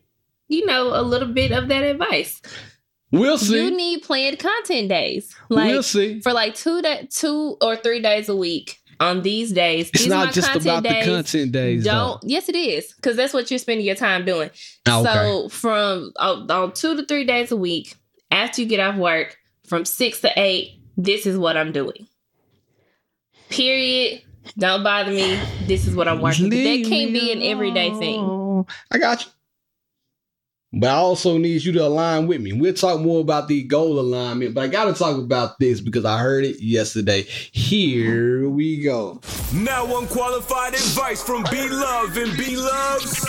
you 0.48 0.66
know, 0.66 0.88
a 0.88 1.02
little 1.02 1.32
bit 1.32 1.52
of 1.52 1.68
that 1.68 1.84
advice. 1.84 2.42
We'll 3.12 3.38
see. 3.38 3.62
You 3.64 3.70
need 3.76 4.02
planned 4.02 4.38
content 4.40 4.88
days, 4.88 5.34
like 5.48 5.68
we'll 5.70 5.82
see. 5.82 6.20
for 6.20 6.32
like 6.32 6.54
two 6.54 6.82
da- 6.82 7.06
two 7.10 7.56
or 7.60 7.76
three 7.76 8.00
days 8.00 8.28
a 8.28 8.36
week. 8.36 8.78
On 9.00 9.22
these 9.22 9.50
days, 9.52 9.88
It's 9.90 10.04
these 10.04 10.12
are 10.12 10.26
not 10.26 10.32
just 10.32 10.54
about 10.54 10.84
days. 10.84 11.04
the 11.04 11.10
content 11.12 11.50
days. 11.50 11.82
Don't. 11.84 12.22
Yes, 12.22 12.48
it 12.48 12.54
is 12.54 12.92
because 12.92 13.16
that's 13.16 13.32
what 13.34 13.50
you're 13.50 13.58
spending 13.58 13.84
your 13.84 13.96
time 13.96 14.24
doing. 14.24 14.48
Oh, 14.86 15.00
okay. 15.00 15.12
So 15.12 15.48
from 15.48 16.12
on, 16.16 16.48
on 16.48 16.72
two 16.72 16.94
to 16.96 17.04
three 17.04 17.24
days 17.24 17.50
a 17.50 17.56
week, 17.56 17.96
after 18.30 18.62
you 18.62 18.68
get 18.68 18.78
off 18.78 18.94
work, 18.96 19.38
from 19.66 19.84
six 19.84 20.20
to 20.20 20.30
eight, 20.36 20.78
this 20.96 21.26
is 21.26 21.36
what 21.36 21.56
I'm 21.56 21.72
doing. 21.72 22.06
Period. 23.48 24.22
Don't 24.58 24.82
bother 24.84 25.10
me. 25.10 25.38
This 25.66 25.86
is 25.86 25.96
what 25.96 26.06
I'm 26.06 26.20
working. 26.20 26.50
That 26.50 26.86
can't 26.88 27.12
be 27.12 27.32
an 27.32 27.42
everyday 27.42 27.90
thing. 27.94 28.66
I 28.90 28.98
got 28.98 29.24
you. 29.24 29.30
But 30.74 30.88
I 30.88 30.94
also 30.94 31.36
need 31.36 31.64
you 31.64 31.72
to 31.72 31.86
align 31.86 32.26
with 32.26 32.40
me. 32.40 32.54
We'll 32.54 32.72
talk 32.72 33.00
more 33.00 33.20
about 33.20 33.46
the 33.48 33.62
goal 33.64 34.00
alignment, 34.00 34.54
but 34.54 34.64
I 34.64 34.68
got 34.68 34.84
to 34.86 34.94
talk 34.94 35.18
about 35.18 35.58
this 35.58 35.80
because 35.80 36.06
I 36.06 36.18
heard 36.18 36.44
it 36.44 36.60
yesterday. 36.62 37.22
Here 37.52 38.48
we 38.48 38.82
go. 38.82 39.20
Now 39.52 39.98
unqualified 39.98 40.72
advice 40.72 41.22
from 41.22 41.44
B 41.50 41.68
Love 41.68 42.16
and 42.16 42.36
B 42.38 42.56
Love's 42.56 43.26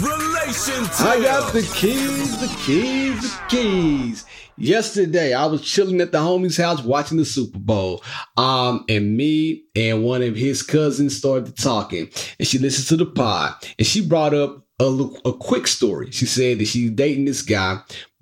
relation 0.00 0.84
I 1.00 1.20
got 1.20 1.52
the 1.52 1.62
keys, 1.74 2.38
the 2.40 2.54
keys, 2.64 3.20
the 3.22 3.40
keys. 3.48 4.24
Yesterday, 4.56 5.34
I 5.34 5.46
was 5.46 5.62
chilling 5.62 6.00
at 6.00 6.12
the 6.12 6.18
homie's 6.18 6.56
house 6.56 6.80
watching 6.82 7.18
the 7.18 7.24
Super 7.24 7.58
Bowl. 7.58 8.04
Um, 8.36 8.84
and 8.88 9.16
me 9.16 9.64
and 9.74 10.04
one 10.04 10.22
of 10.22 10.36
his 10.36 10.62
cousins 10.62 11.16
started 11.16 11.56
talking, 11.56 12.08
and 12.38 12.46
she 12.46 12.58
listened 12.58 12.86
to 12.88 13.04
the 13.04 13.10
pod, 13.10 13.54
and 13.78 13.86
she 13.86 14.06
brought 14.06 14.32
up 14.32 14.63
a, 14.80 14.84
a 15.24 15.32
quick 15.32 15.66
story. 15.66 16.10
She 16.10 16.26
said 16.26 16.58
that 16.58 16.66
she's 16.66 16.90
dating 16.90 17.26
this 17.26 17.42
guy, 17.42 17.80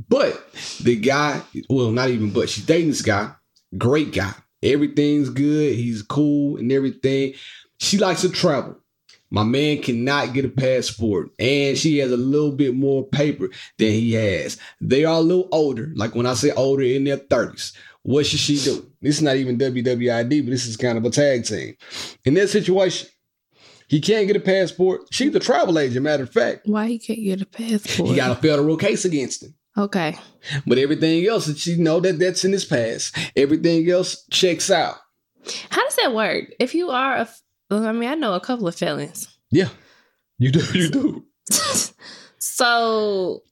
but 0.08 0.42
the 0.82 0.96
guy, 0.96 1.40
well, 1.68 1.90
not 1.90 2.10
even 2.10 2.30
but, 2.30 2.48
she's 2.48 2.66
dating 2.66 2.88
this 2.88 3.02
guy, 3.02 3.32
great 3.76 4.12
guy. 4.12 4.34
Everything's 4.62 5.28
good. 5.28 5.74
He's 5.74 6.02
cool 6.02 6.56
and 6.56 6.70
everything. 6.70 7.34
She 7.78 7.98
likes 7.98 8.20
to 8.20 8.28
travel. 8.28 8.76
My 9.30 9.44
man 9.44 9.80
cannot 9.80 10.34
get 10.34 10.44
a 10.44 10.50
passport, 10.50 11.30
and 11.38 11.76
she 11.76 11.96
has 11.98 12.12
a 12.12 12.18
little 12.18 12.52
bit 12.52 12.74
more 12.74 13.06
paper 13.06 13.48
than 13.78 13.90
he 13.90 14.12
has. 14.12 14.58
They 14.78 15.06
are 15.06 15.16
a 15.16 15.20
little 15.20 15.48
older, 15.50 15.90
like 15.94 16.14
when 16.14 16.26
I 16.26 16.34
say 16.34 16.50
older, 16.50 16.82
in 16.82 17.04
their 17.04 17.16
30s. 17.16 17.72
What 18.02 18.26
should 18.26 18.40
she 18.40 18.58
do? 18.58 18.92
This 19.00 19.16
is 19.16 19.22
not 19.22 19.36
even 19.36 19.56
WWID, 19.56 20.44
but 20.44 20.50
this 20.50 20.66
is 20.66 20.76
kind 20.76 20.98
of 20.98 21.04
a 21.06 21.10
tag 21.10 21.46
team. 21.46 21.76
In 22.26 22.34
that 22.34 22.48
situation, 22.48 23.08
he 23.92 24.00
can't 24.00 24.26
get 24.26 24.36
a 24.36 24.40
passport. 24.40 25.02
She's 25.10 25.34
a 25.34 25.38
travel 25.38 25.78
agent, 25.78 26.02
matter 26.02 26.22
of 26.22 26.32
fact. 26.32 26.62
Why 26.64 26.86
he 26.86 26.98
can't 26.98 27.22
get 27.22 27.42
a 27.42 27.46
passport? 27.46 28.08
He 28.08 28.16
got 28.16 28.30
a 28.30 28.40
federal 28.40 28.78
case 28.78 29.04
against 29.04 29.42
him. 29.42 29.54
okay. 29.76 30.16
But 30.66 30.78
everything 30.78 31.26
else, 31.26 31.54
she 31.58 31.76
know 31.76 32.00
that 32.00 32.18
that's 32.18 32.42
in 32.42 32.52
his 32.52 32.64
past. 32.64 33.14
Everything 33.36 33.88
else 33.90 34.24
checks 34.30 34.70
out. 34.70 34.96
How 35.68 35.84
does 35.84 35.96
that 35.96 36.14
work? 36.14 36.46
If 36.58 36.74
you 36.74 36.88
are 36.88 37.16
a, 37.16 37.28
well, 37.68 37.86
I 37.86 37.92
mean, 37.92 38.08
I 38.08 38.14
know 38.14 38.32
a 38.32 38.40
couple 38.40 38.66
of 38.66 38.74
felons. 38.74 39.28
Yeah, 39.50 39.68
you 40.38 40.50
do. 40.50 40.62
You 40.74 40.88
do. 40.88 41.24
so 42.38 43.42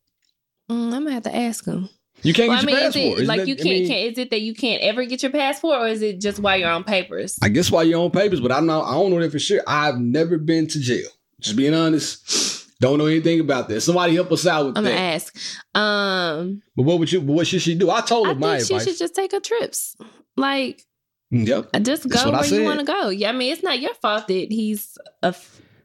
mm, 0.70 0.86
I'm 0.94 1.04
gonna 1.04 1.12
have 1.12 1.24
to 1.24 1.36
ask 1.36 1.66
him. 1.66 1.90
You 2.22 2.34
can't 2.34 2.48
Well, 2.48 2.58
I 2.58 2.60
get 2.60 2.66
mean, 2.66 2.76
your 2.76 2.84
is 2.88 2.94
passport. 2.94 3.06
it 3.06 3.14
Isn't 3.22 3.26
like 3.28 3.38
that- 3.40 3.48
you 3.48 3.56
can't, 3.56 3.68
mean, 3.68 3.88
can't? 3.88 4.12
Is 4.12 4.18
it 4.18 4.30
that 4.30 4.40
you 4.40 4.54
can't 4.54 4.82
ever 4.82 5.04
get 5.04 5.22
your 5.22 5.32
passport, 5.32 5.80
or 5.80 5.88
is 5.88 6.02
it 6.02 6.20
just 6.20 6.38
while 6.38 6.56
you're 6.58 6.70
on 6.70 6.84
papers? 6.84 7.38
I 7.42 7.48
guess 7.48 7.70
while 7.70 7.84
you're 7.84 8.00
on 8.02 8.10
papers, 8.10 8.40
but 8.40 8.52
I'm 8.52 8.66
not. 8.66 8.84
I 8.84 8.92
don't 8.94 9.10
know 9.10 9.20
that 9.20 9.32
for 9.32 9.38
sure. 9.38 9.62
I've 9.66 9.98
never 9.98 10.36
been 10.38 10.66
to 10.68 10.80
jail. 10.80 11.08
Just 11.40 11.56
being 11.56 11.72
honest, 11.72 12.78
don't 12.80 12.98
know 12.98 13.06
anything 13.06 13.40
about 13.40 13.68
that. 13.68 13.80
Somebody 13.80 14.14
help 14.14 14.30
us 14.32 14.46
out 14.46 14.66
with 14.66 14.74
that. 14.74 14.78
I'm 14.80 14.84
that. 14.84 14.90
gonna 14.90 15.00
ask. 15.00 15.36
Um, 15.74 16.62
But 16.76 16.82
what 16.82 16.98
would 16.98 17.10
you? 17.10 17.20
What 17.22 17.46
should 17.46 17.62
she 17.62 17.74
do? 17.74 17.90
I 17.90 18.00
told 18.02 18.26
her 18.26 18.32
I 18.32 18.36
my 18.36 18.56
think 18.58 18.68
she 18.68 18.74
advice. 18.74 18.88
should 18.88 18.98
just 18.98 19.14
take 19.14 19.32
her 19.32 19.40
trips. 19.40 19.96
Like, 20.36 20.84
yep. 21.30 21.70
just 21.82 22.08
go 22.08 22.18
I 22.30 22.40
where 22.42 22.46
you 22.60 22.64
want 22.64 22.80
to 22.80 22.84
go. 22.86 23.08
Yeah, 23.08 23.30
I 23.30 23.32
mean, 23.32 23.52
it's 23.52 23.62
not 23.62 23.80
your 23.80 23.94
fault 23.94 24.28
that 24.28 24.52
he's 24.52 24.98
a. 25.22 25.34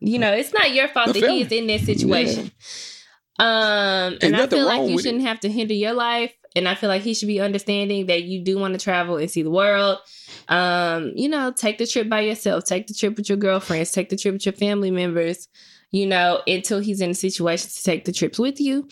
You 0.02 0.20
know, 0.20 0.34
it's 0.34 0.52
not 0.54 0.74
your 0.74 0.88
fault 0.90 1.08
that 1.14 1.20
felon. 1.20 1.36
he 1.36 1.42
is 1.42 1.52
in 1.52 1.68
this 1.68 1.86
situation. 1.86 2.52
Um, 3.38 4.18
and 4.22 4.36
I 4.36 4.48
feel 4.48 4.66
like 4.66 4.90
you 4.90 5.00
shouldn't 5.00 5.24
have 5.24 5.40
to 5.42 5.50
hinder 5.50 5.74
your 5.74 5.94
life. 5.94 6.34
And 6.56 6.70
I 6.70 6.76
feel 6.76 6.88
like 6.88 7.02
he 7.02 7.14
should 7.14 7.28
be 7.28 7.42
understanding 7.42 8.06
that 8.06 8.24
you 8.24 8.42
do 8.42 8.58
want 8.58 8.76
to 8.76 8.80
travel 8.80 9.18
and 9.18 9.30
see 9.30 9.44
the 9.44 9.52
world. 9.52 9.98
Um, 10.48 11.12
you 11.16 11.28
know, 11.28 11.52
take 11.52 11.78
the 11.78 11.86
trip 11.86 12.08
by 12.08 12.22
yourself, 12.22 12.64
take 12.64 12.88
the 12.88 12.94
trip 12.94 13.18
with 13.18 13.28
your 13.28 13.38
girlfriends, 13.38 13.92
take 13.92 14.08
the 14.08 14.16
trip 14.16 14.34
with 14.34 14.46
your 14.46 14.54
family 14.54 14.90
members, 14.90 15.50
you 15.92 16.06
know, 16.06 16.42
until 16.48 16.80
he's 16.80 17.02
in 17.02 17.12
a 17.12 17.16
situation 17.16 17.70
to 17.70 17.84
take 17.84 18.06
the 18.06 18.14
trips 18.14 18.40
with 18.40 18.62
you. 18.62 18.88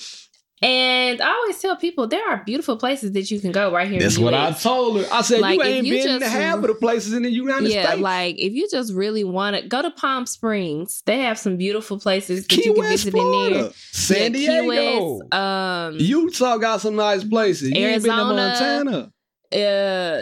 And 0.63 1.21
I 1.21 1.29
always 1.29 1.59
tell 1.59 1.75
people 1.75 2.07
there 2.07 2.25
are 2.29 2.41
beautiful 2.45 2.77
places 2.77 3.11
that 3.11 3.29
you 3.29 3.39
can 3.41 3.51
go 3.51 3.71
right 3.73 3.87
here. 3.87 3.99
That's 3.99 4.17
what 4.17 4.33
I 4.33 4.51
told 4.53 4.97
her. 5.01 5.05
I 5.11 5.21
said 5.21 5.41
Like, 5.41 5.59
you 5.59 5.63
ain't 5.65 5.85
you 5.85 5.95
been 5.95 6.07
in 6.07 6.13
the 6.15 6.19
just- 6.21 6.31
half 6.33 6.55
of 6.59 6.61
the 6.67 6.75
places 6.75 7.11
in 7.13 7.23
the 7.23 7.29
United 7.29 7.69
yeah, 7.69 7.83
States. 7.83 7.97
Yeah, 7.97 8.03
like 8.03 8.35
if 8.39 8.53
you 8.53 8.69
just 8.71 8.93
really 8.93 9.25
want 9.25 9.57
to 9.57 9.67
go 9.67 9.81
to 9.81 9.91
Palm 9.91 10.25
Springs, 10.25 11.03
they 11.05 11.19
have 11.19 11.37
some 11.37 11.57
beautiful 11.57 11.99
places 11.99 12.43
that 12.43 12.49
Key 12.49 12.63
you 12.69 12.73
can 12.73 12.79
West, 12.81 13.03
visit 13.03 13.07
in 13.07 13.31
there. 13.31 13.49
Florida, 13.49 13.73
San 13.91 14.33
Yeah, 14.35 14.61
Diego, 14.61 15.13
West, 15.19 15.33
um, 15.33 15.95
Utah 15.99 16.57
got 16.57 16.79
some 16.81 16.95
nice 16.95 17.23
places. 17.25 17.69
You 17.69 17.75
ain't 17.85 18.01
been 18.03 18.11
to 18.13 18.17
Arizona. 18.21 19.11
Montana. 19.51 20.21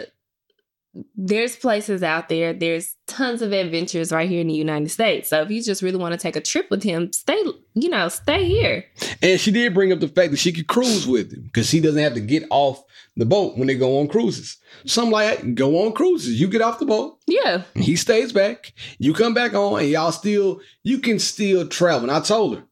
there's 1.16 1.56
places 1.56 2.02
out 2.02 2.28
there. 2.28 2.52
There's 2.52 2.96
tons 3.06 3.40
of 3.40 3.52
adventures 3.52 4.12
right 4.12 4.28
here 4.28 4.40
in 4.40 4.48
the 4.48 4.54
United 4.54 4.90
States. 4.90 5.30
So 5.30 5.42
if 5.42 5.50
you 5.50 5.62
just 5.62 5.82
really 5.82 5.96
want 5.96 6.12
to 6.12 6.18
take 6.18 6.36
a 6.36 6.40
trip 6.40 6.70
with 6.70 6.82
him, 6.82 7.12
stay, 7.12 7.42
you 7.74 7.88
know, 7.88 8.08
stay 8.08 8.44
here. 8.44 8.84
And 9.22 9.40
she 9.40 9.50
did 9.50 9.74
bring 9.74 9.92
up 9.92 10.00
the 10.00 10.08
fact 10.08 10.32
that 10.32 10.38
she 10.38 10.52
could 10.52 10.66
cruise 10.66 11.06
with 11.06 11.32
him 11.32 11.44
because 11.44 11.70
he 11.70 11.80
doesn't 11.80 12.02
have 12.02 12.14
to 12.14 12.20
get 12.20 12.44
off 12.50 12.84
the 13.16 13.24
boat 13.24 13.56
when 13.56 13.68
they 13.68 13.74
go 13.74 14.00
on 14.00 14.08
cruises. 14.08 14.58
Some 14.84 15.10
like 15.10 15.40
that, 15.40 15.54
go 15.54 15.86
on 15.86 15.92
cruises. 15.92 16.40
You 16.40 16.48
get 16.48 16.62
off 16.62 16.78
the 16.78 16.86
boat, 16.86 17.18
Yeah, 17.26 17.62
he 17.74 17.96
stays 17.96 18.32
back. 18.32 18.72
You 18.98 19.14
come 19.14 19.34
back 19.34 19.54
on, 19.54 19.80
and 19.80 19.88
y'all 19.88 20.12
still 20.12 20.60
you 20.82 20.98
can 20.98 21.18
still 21.18 21.68
travel. 21.68 22.08
And 22.08 22.16
I 22.16 22.20
told 22.20 22.56
her, 22.56 22.64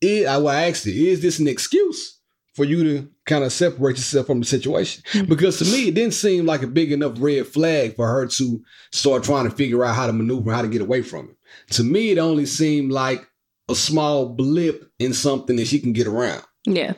it, 0.00 0.26
I, 0.26 0.38
well, 0.38 0.48
I 0.54 0.68
asked 0.68 0.84
her, 0.84 0.90
is 0.90 1.22
this 1.22 1.38
an 1.38 1.48
excuse 1.48 2.20
for 2.54 2.64
you 2.64 2.82
to 2.84 3.08
kind 3.26 3.44
of 3.44 3.52
separate 3.52 3.96
yourself 3.96 4.26
from 4.26 4.40
the 4.40 4.46
situation? 4.46 5.02
Mhm. 5.12 5.28
Because 5.28 5.58
to 5.58 5.64
me, 5.64 5.88
it 5.88 5.94
didn't 5.94 6.14
seem 6.14 6.46
like 6.46 6.62
a 6.62 6.66
big 6.66 6.92
enough 6.92 7.14
red 7.18 7.46
flag 7.46 7.96
for 7.96 8.06
her 8.08 8.26
to 8.26 8.62
start 8.92 9.24
trying 9.24 9.48
to 9.48 9.54
figure 9.54 9.84
out 9.84 9.94
how 9.94 10.06
to 10.06 10.12
maneuver, 10.12 10.52
how 10.52 10.62
to 10.62 10.68
get 10.68 10.82
away 10.82 11.02
from 11.02 11.28
it. 11.30 11.36
To 11.74 11.82
me, 11.84 12.10
it 12.10 12.18
only 12.18 12.46
seemed 12.46 12.92
like 12.92 13.26
a 13.68 13.74
small 13.74 14.28
blip 14.28 14.90
in 14.98 15.12
something 15.14 15.56
that 15.56 15.66
she 15.66 15.78
can 15.78 15.92
get 15.92 16.06
around. 16.06 16.42
yeah. 16.66 16.94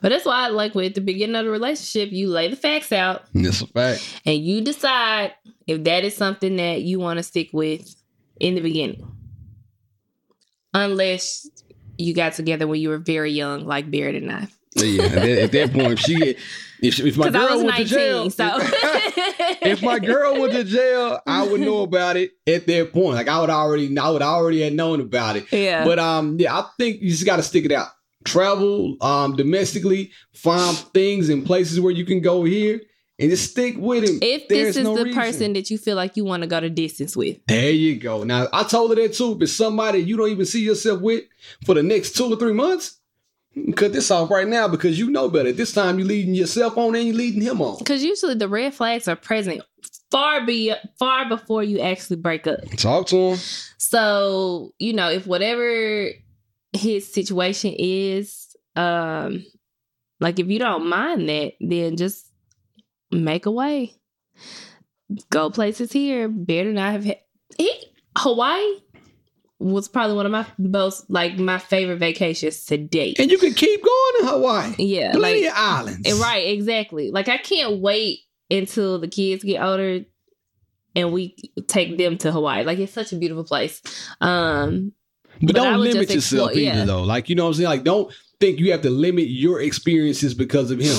But 0.00 0.08
that's 0.08 0.24
why, 0.24 0.46
I 0.46 0.48
like 0.48 0.74
with 0.74 0.94
the 0.94 1.00
beginning 1.00 1.36
of 1.36 1.44
the 1.44 1.50
relationship, 1.52 2.10
you 2.12 2.28
lay 2.28 2.48
the 2.48 2.56
facts 2.56 2.90
out 2.90 3.22
that's 3.32 3.60
a 3.62 3.68
fact. 3.68 4.20
and 4.26 4.36
you 4.44 4.60
decide 4.60 5.32
if 5.68 5.84
that 5.84 6.02
is 6.04 6.16
something 6.16 6.56
that 6.56 6.82
you 6.82 6.98
want 6.98 7.18
to 7.18 7.22
stick 7.22 7.50
with 7.52 7.94
in 8.40 8.56
the 8.56 8.60
beginning. 8.60 9.06
Unless 10.74 11.48
you 11.98 12.14
got 12.14 12.32
together 12.32 12.66
when 12.66 12.80
you 12.80 12.88
were 12.88 12.98
very 12.98 13.30
young, 13.30 13.64
like 13.66 13.90
Barrett 13.90 14.16
and 14.16 14.32
I. 14.32 14.48
Yeah, 14.74 15.02
at 15.04 15.12
that, 15.12 15.38
at 15.38 15.52
that 15.52 15.72
point, 15.72 15.92
if 15.92 16.00
she 16.00 16.36
if, 16.82 16.98
if 16.98 17.16
my 17.16 17.30
girl 17.30 17.54
was 17.56 17.62
went 17.64 17.76
to 17.76 17.84
jail, 17.84 18.30
so. 18.30 18.58
if 18.60 19.82
my 19.82 20.00
girl 20.00 20.40
went 20.40 20.52
to 20.52 20.64
jail, 20.64 21.20
I 21.26 21.46
would 21.46 21.60
know 21.60 21.82
about 21.82 22.16
it 22.16 22.32
at 22.46 22.66
that 22.66 22.92
point. 22.92 23.14
Like 23.14 23.28
I 23.28 23.40
would 23.40 23.50
already, 23.50 23.96
I 23.96 24.10
would 24.10 24.22
already 24.22 24.62
have 24.62 24.72
known 24.72 25.00
about 25.00 25.36
it. 25.36 25.46
yeah. 25.52 25.84
But 25.84 26.00
um, 26.00 26.38
yeah, 26.40 26.58
I 26.58 26.66
think 26.78 27.00
you 27.00 27.10
just 27.10 27.24
got 27.24 27.36
to 27.36 27.42
stick 27.42 27.64
it 27.64 27.72
out. 27.72 27.88
Travel 28.24 28.96
um 29.00 29.36
domestically, 29.36 30.10
find 30.32 30.76
things 30.76 31.28
and 31.28 31.44
places 31.46 31.80
where 31.80 31.92
you 31.92 32.04
can 32.04 32.20
go 32.20 32.44
here, 32.44 32.80
and 33.18 33.30
just 33.30 33.50
stick 33.50 33.76
with 33.78 34.04
him. 34.04 34.18
if 34.22 34.48
There's 34.48 34.74
this 34.74 34.76
is 34.78 34.84
no 34.84 34.96
the 34.96 35.04
reason. 35.04 35.20
person 35.20 35.52
that 35.52 35.70
you 35.70 35.78
feel 35.78 35.96
like 35.96 36.16
you 36.16 36.24
want 36.24 36.42
to 36.42 36.48
go 36.48 36.60
the 36.60 36.70
distance 36.70 37.16
with. 37.16 37.38
There 37.46 37.70
you 37.70 37.96
go. 37.96 38.24
Now 38.24 38.48
I 38.52 38.64
told 38.64 38.90
her 38.90 38.96
that 38.96 39.14
too. 39.14 39.32
If 39.36 39.42
it's 39.42 39.52
somebody 39.52 40.00
you 40.00 40.16
don't 40.16 40.30
even 40.30 40.46
see 40.46 40.64
yourself 40.64 41.00
with 41.00 41.24
for 41.64 41.74
the 41.74 41.82
next 41.82 42.16
two 42.16 42.32
or 42.32 42.36
three 42.36 42.52
months, 42.52 42.98
cut 43.76 43.92
this 43.92 44.10
off 44.10 44.30
right 44.30 44.48
now 44.48 44.68
because 44.68 44.98
you 44.98 45.10
know 45.10 45.28
better. 45.28 45.52
This 45.52 45.72
time 45.72 45.98
you're 45.98 46.08
leading 46.08 46.34
yourself 46.34 46.76
on 46.76 46.94
and 46.94 47.06
you're 47.06 47.16
leading 47.16 47.42
him 47.42 47.60
on. 47.60 47.78
Because 47.78 48.02
usually 48.02 48.34
the 48.34 48.48
red 48.48 48.74
flags 48.74 49.08
are 49.08 49.16
present 49.16 49.62
far 50.12 50.44
be 50.44 50.72
far 50.98 51.28
before 51.28 51.64
you 51.64 51.80
actually 51.80 52.16
break 52.16 52.46
up. 52.46 52.60
Talk 52.76 53.08
to 53.08 53.16
him. 53.16 53.38
So, 53.78 54.72
you 54.78 54.92
know, 54.92 55.10
if 55.10 55.26
whatever 55.26 56.10
his 56.72 57.12
situation 57.12 57.74
is, 57.76 58.54
um, 58.76 59.44
like 60.20 60.38
if 60.38 60.48
you 60.48 60.58
don't 60.58 60.88
mind 60.88 61.28
that, 61.28 61.54
then 61.60 61.96
just 61.96 62.30
make 63.10 63.46
a 63.46 63.50
way. 63.50 63.94
Go 65.30 65.50
places 65.50 65.90
here. 65.92 66.28
Better 66.28 66.78
I 66.78 66.92
have 66.92 67.04
had. 67.04 67.20
He, 67.58 67.72
Hawaii 68.16 68.81
was 69.62 69.88
probably 69.88 70.16
one 70.16 70.26
of 70.26 70.32
my 70.32 70.46
most 70.58 71.08
like 71.10 71.38
my 71.38 71.58
favorite 71.58 71.98
vacations 71.98 72.64
to 72.66 72.76
date. 72.78 73.18
And 73.18 73.30
you 73.30 73.38
can 73.38 73.54
keep 73.54 73.82
going 73.82 74.12
to 74.20 74.26
Hawaii. 74.26 74.74
Yeah, 74.78 75.12
Plenty 75.12 75.42
like 75.44 75.50
of 75.52 75.58
islands. 75.58 76.10
and 76.10 76.18
right, 76.20 76.48
exactly. 76.48 77.10
Like 77.10 77.28
I 77.28 77.38
can't 77.38 77.80
wait 77.80 78.20
until 78.50 78.98
the 78.98 79.08
kids 79.08 79.44
get 79.44 79.62
older 79.62 80.00
and 80.94 81.12
we 81.12 81.36
take 81.68 81.96
them 81.96 82.18
to 82.18 82.32
Hawaii. 82.32 82.64
Like 82.64 82.78
it's 82.78 82.92
such 82.92 83.12
a 83.12 83.16
beautiful 83.16 83.44
place. 83.44 83.80
Um 84.20 84.92
But, 85.40 85.48
But 85.48 85.56
don't 85.56 85.80
limit 85.80 86.10
yourself 86.10 86.50
explore- 86.50 86.52
either, 86.52 86.78
yeah. 86.80 86.84
though. 86.84 87.02
Like, 87.02 87.28
you 87.28 87.34
know 87.34 87.44
what 87.44 87.50
I'm 87.50 87.54
saying? 87.54 87.68
Like, 87.68 87.84
don't 87.84 88.12
think 88.40 88.58
you 88.58 88.70
have 88.72 88.82
to 88.82 88.90
limit 88.90 89.28
your 89.28 89.60
experiences 89.60 90.34
because 90.34 90.70
of 90.70 90.78
him. 90.80 90.96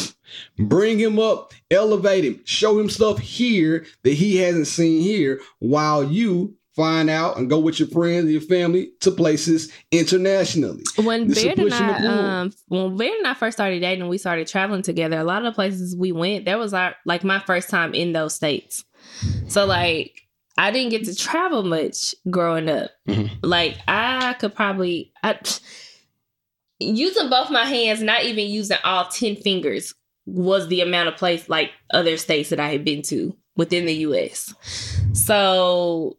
Bring 0.58 0.98
him 0.98 1.20
up, 1.20 1.54
elevate 1.70 2.24
him, 2.26 2.42
show 2.46 2.80
him 2.80 2.90
stuff 2.90 3.20
here 3.20 3.86
that 4.04 4.14
he 4.14 4.38
hasn't 4.38 4.68
seen 4.68 5.02
here 5.02 5.40
while 5.60 6.04
you 6.04 6.56
find 6.76 7.10
out 7.10 7.38
and 7.38 7.50
go 7.50 7.60
with 7.60 7.80
your 7.80 7.88
friends 7.90 8.24
and 8.24 8.32
your 8.32 8.42
family 8.42 8.92
to 9.02 9.12
places 9.12 9.72
internationally. 9.92 10.84
when 11.04 11.28
This 11.28 11.44
Baird 11.44 11.60
and 11.60 11.74
I 11.74 12.06
um 12.08 12.54
when 12.68 12.98
Baird 12.98 13.18
and 13.20 13.28
I 13.28 13.34
first 13.34 13.58
started 13.58 13.80
dating 13.80 14.02
and 14.02 14.10
we 14.10 14.18
started 14.18 14.48
traveling 14.48 14.82
together, 14.82 15.18
a 15.18 15.24
lot 15.24 15.46
of 15.46 15.52
the 15.52 15.56
places 15.56 15.96
we 15.96 16.12
went, 16.12 16.46
that 16.46 16.58
was 16.60 16.74
our 16.74 16.96
like 17.06 17.24
my 17.24 17.40
first 17.40 17.70
time 17.70 17.94
in 17.94 18.14
those 18.14 18.34
states. 18.36 18.84
So 19.48 19.66
like 19.66 20.22
I 20.58 20.72
didn't 20.72 20.92
get 20.92 21.06
to 21.06 21.16
travel 21.16 21.64
much 21.64 22.16
growing 22.30 22.70
up. 22.70 22.92
Mhm. 23.08 23.32
Like 23.42 23.78
I 23.88 24.34
could 24.34 24.56
probably 24.56 25.12
I, 25.24 25.38
using 26.80 27.30
both 27.30 27.50
my 27.50 27.66
hands, 27.66 28.02
not 28.02 28.24
even 28.24 28.48
using 28.50 28.78
all 28.84 29.06
ten 29.08 29.36
fingers, 29.36 29.94
was 30.26 30.68
the 30.68 30.82
amount 30.82 31.10
of 31.10 31.18
place 31.18 31.50
like 31.50 31.72
other 31.92 32.18
states 32.18 32.50
that 32.50 32.60
I 32.60 32.70
had 32.70 32.86
been 32.86 33.02
to 33.04 33.36
within 33.56 33.86
the 33.86 33.96
U.S. 33.96 34.54
So, 35.14 36.18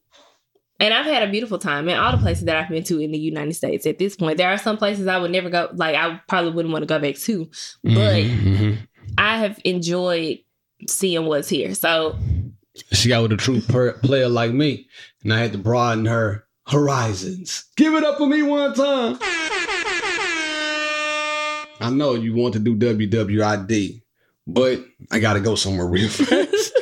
and 0.85 0.93
I've 0.95 1.07
had 1.07 1.23
a 1.27 1.31
beautiful 1.31 1.59
time 1.59 1.89
in 1.89 1.97
all 1.97 2.13
the 2.13 2.19
places 2.19 2.45
that 2.45 2.57
I've 2.57 2.69
been 2.69 2.85
to 2.85 3.01
in 3.01 3.11
the 3.13 3.19
United 3.19 3.55
States. 3.55 3.87
At 3.87 3.99
this 3.99 4.17
point, 4.17 4.37
there 4.39 4.49
are 4.51 4.59
some 4.59 4.77
places 4.77 5.07
I 5.07 5.19
would 5.19 5.31
never 5.31 5.49
go. 5.51 5.69
Like 5.75 5.97
I 5.97 6.21
probably 6.29 6.53
wouldn't 6.53 6.73
want 6.73 6.83
to 6.83 6.87
go 6.87 6.99
back 6.99 7.17
to, 7.17 7.47
but 7.83 7.93
Mhm, 7.93 8.41
mhm. 8.43 8.79
I 9.19 9.39
have 9.39 9.61
enjoyed 9.65 10.39
seeing 10.89 11.27
what's 11.27 11.49
here. 11.49 11.75
So 11.75 12.19
she 12.93 13.09
got 13.09 13.23
with 13.23 13.33
a 13.33 13.37
true 13.37 13.61
per- 13.61 13.99
player 13.99 14.29
like 14.29 14.53
me, 14.53 14.89
and 15.23 15.33
I 15.33 15.39
had 15.39 15.53
to 15.53 15.59
broaden 15.59 16.07
her 16.07 16.45
horizons. 16.67 17.65
Give 17.77 17.95
it 17.95 18.05
up 18.05 18.19
for 18.19 18.27
me 18.27 18.43
one 18.43 18.75
time. 18.75 19.19
I 21.81 21.91
know 21.91 22.15
you 22.15 22.35
want 22.35 22.55
to 22.55 22.61
do 22.61 22.75
WWID, 22.77 24.01
but 24.47 24.81
I 25.11 25.19
got 25.19 25.35
to 25.35 25.41
go 25.41 25.55
somewhere 25.55 25.87
real 25.87 26.09
fast. 26.11 26.73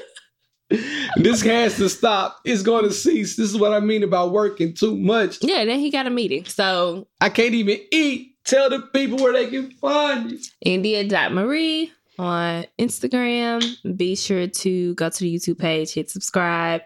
This 1.23 1.43
has 1.43 1.77
to 1.77 1.89
stop. 1.89 2.41
It's 2.45 2.63
going 2.63 2.85
to 2.85 2.93
cease. 2.93 3.37
This 3.37 3.51
is 3.51 3.59
what 3.59 3.73
I 3.73 3.81
mean 3.81 4.03
about 4.03 4.33
working 4.33 4.75
too 4.75 4.97
much. 4.97 5.39
yeah, 5.43 5.65
then 5.65 5.79
he 5.79 5.91
got 5.91 6.07
a 6.07 6.11
meeting. 6.11 6.45
So 6.45 7.07
I 7.21 7.29
can't 7.29 7.55
even 7.55 7.79
eat. 7.91 8.29
Tell 8.45 8.69
the 8.69 8.81
people 8.81 9.19
where 9.19 9.33
they 9.33 9.47
can 9.47 9.71
find 9.73 10.33
you. 10.33 10.39
India.Marie 10.63 11.93
on 12.19 12.65
Instagram. 12.79 13.97
Be 13.97 14.17
sure 14.17 14.49
to 14.49 14.95
go 14.95 15.09
to 15.09 15.19
the 15.19 15.35
YouTube 15.35 15.59
page, 15.59 15.95
hit 15.95 16.11
subscribe, 16.11 16.83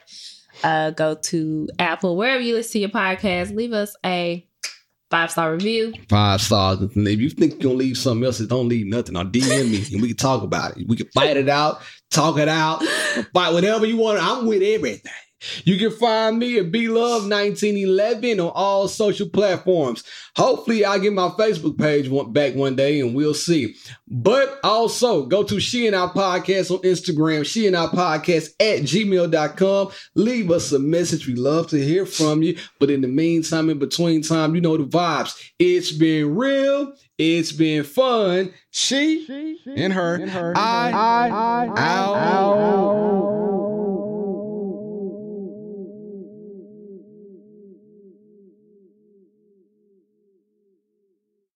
uh, 0.64 0.90
go 0.90 1.14
to 1.14 1.68
Apple, 1.78 2.16
wherever 2.16 2.40
you 2.40 2.54
listen 2.54 2.72
to 2.72 2.78
your 2.80 2.88
podcast, 2.90 3.54
leave 3.54 3.72
us 3.72 3.94
a 4.04 4.46
five 5.10 5.30
star 5.30 5.52
review. 5.52 5.94
Five 6.08 6.40
stars. 6.40 6.80
If 6.82 6.96
you 6.96 7.30
think 7.30 7.54
you're 7.54 7.70
gonna 7.70 7.74
leave 7.74 7.98
something 7.98 8.24
else, 8.24 8.38
don't 8.40 8.68
leave 8.68 8.86
nothing. 8.86 9.16
Or 9.16 9.24
DM 9.24 9.70
me 9.70 9.84
and 9.92 10.02
we 10.02 10.08
can 10.08 10.16
talk 10.16 10.42
about 10.42 10.76
it. 10.76 10.88
We 10.88 10.96
can 10.96 11.08
fight 11.08 11.36
it 11.36 11.48
out, 11.48 11.80
talk 12.10 12.38
it 12.38 12.48
out, 12.48 12.82
fight 13.32 13.52
whatever 13.52 13.86
you 13.86 13.96
want. 13.96 14.20
I'm 14.22 14.46
with 14.46 14.62
everything. 14.62 15.12
You 15.64 15.78
can 15.78 15.90
find 15.90 16.38
me 16.38 16.58
at 16.58 16.72
BLove1911 16.72 18.44
on 18.44 18.52
all 18.54 18.88
social 18.88 19.28
platforms. 19.28 20.02
Hopefully, 20.34 20.84
I 20.84 20.98
get 20.98 21.12
my 21.12 21.28
Facebook 21.28 21.78
page 21.78 22.10
back 22.32 22.54
one 22.54 22.74
day 22.74 23.00
and 23.00 23.14
we'll 23.14 23.34
see. 23.34 23.74
But 24.08 24.58
also, 24.64 25.26
go 25.26 25.42
to 25.42 25.60
She 25.60 25.86
and 25.86 25.94
Our 25.94 26.12
Podcast 26.12 26.70
on 26.70 26.78
Instagram, 26.78 27.44
She 27.44 27.66
and 27.66 27.76
Our 27.76 27.90
Podcast 27.90 28.50
at 28.60 28.82
gmail.com. 28.82 29.90
Leave 30.14 30.50
us 30.50 30.72
a 30.72 30.78
message. 30.78 31.26
We 31.26 31.34
love 31.34 31.68
to 31.68 31.84
hear 31.84 32.06
from 32.06 32.42
you. 32.42 32.58
But 32.80 32.90
in 32.90 33.02
the 33.02 33.08
meantime, 33.08 33.68
in 33.68 33.78
between 33.78 34.22
time, 34.22 34.54
you 34.54 34.62
know 34.62 34.76
the 34.76 34.84
vibes. 34.84 35.38
It's 35.58 35.92
been 35.92 36.34
real. 36.34 36.94
It's 37.18 37.52
been 37.52 37.84
fun. 37.84 38.52
She, 38.70 39.58
and 39.74 39.92
her, 39.92 40.20
I, 40.54 40.90
I, 40.90 41.28
I, 41.28 41.66
out. 41.78 43.65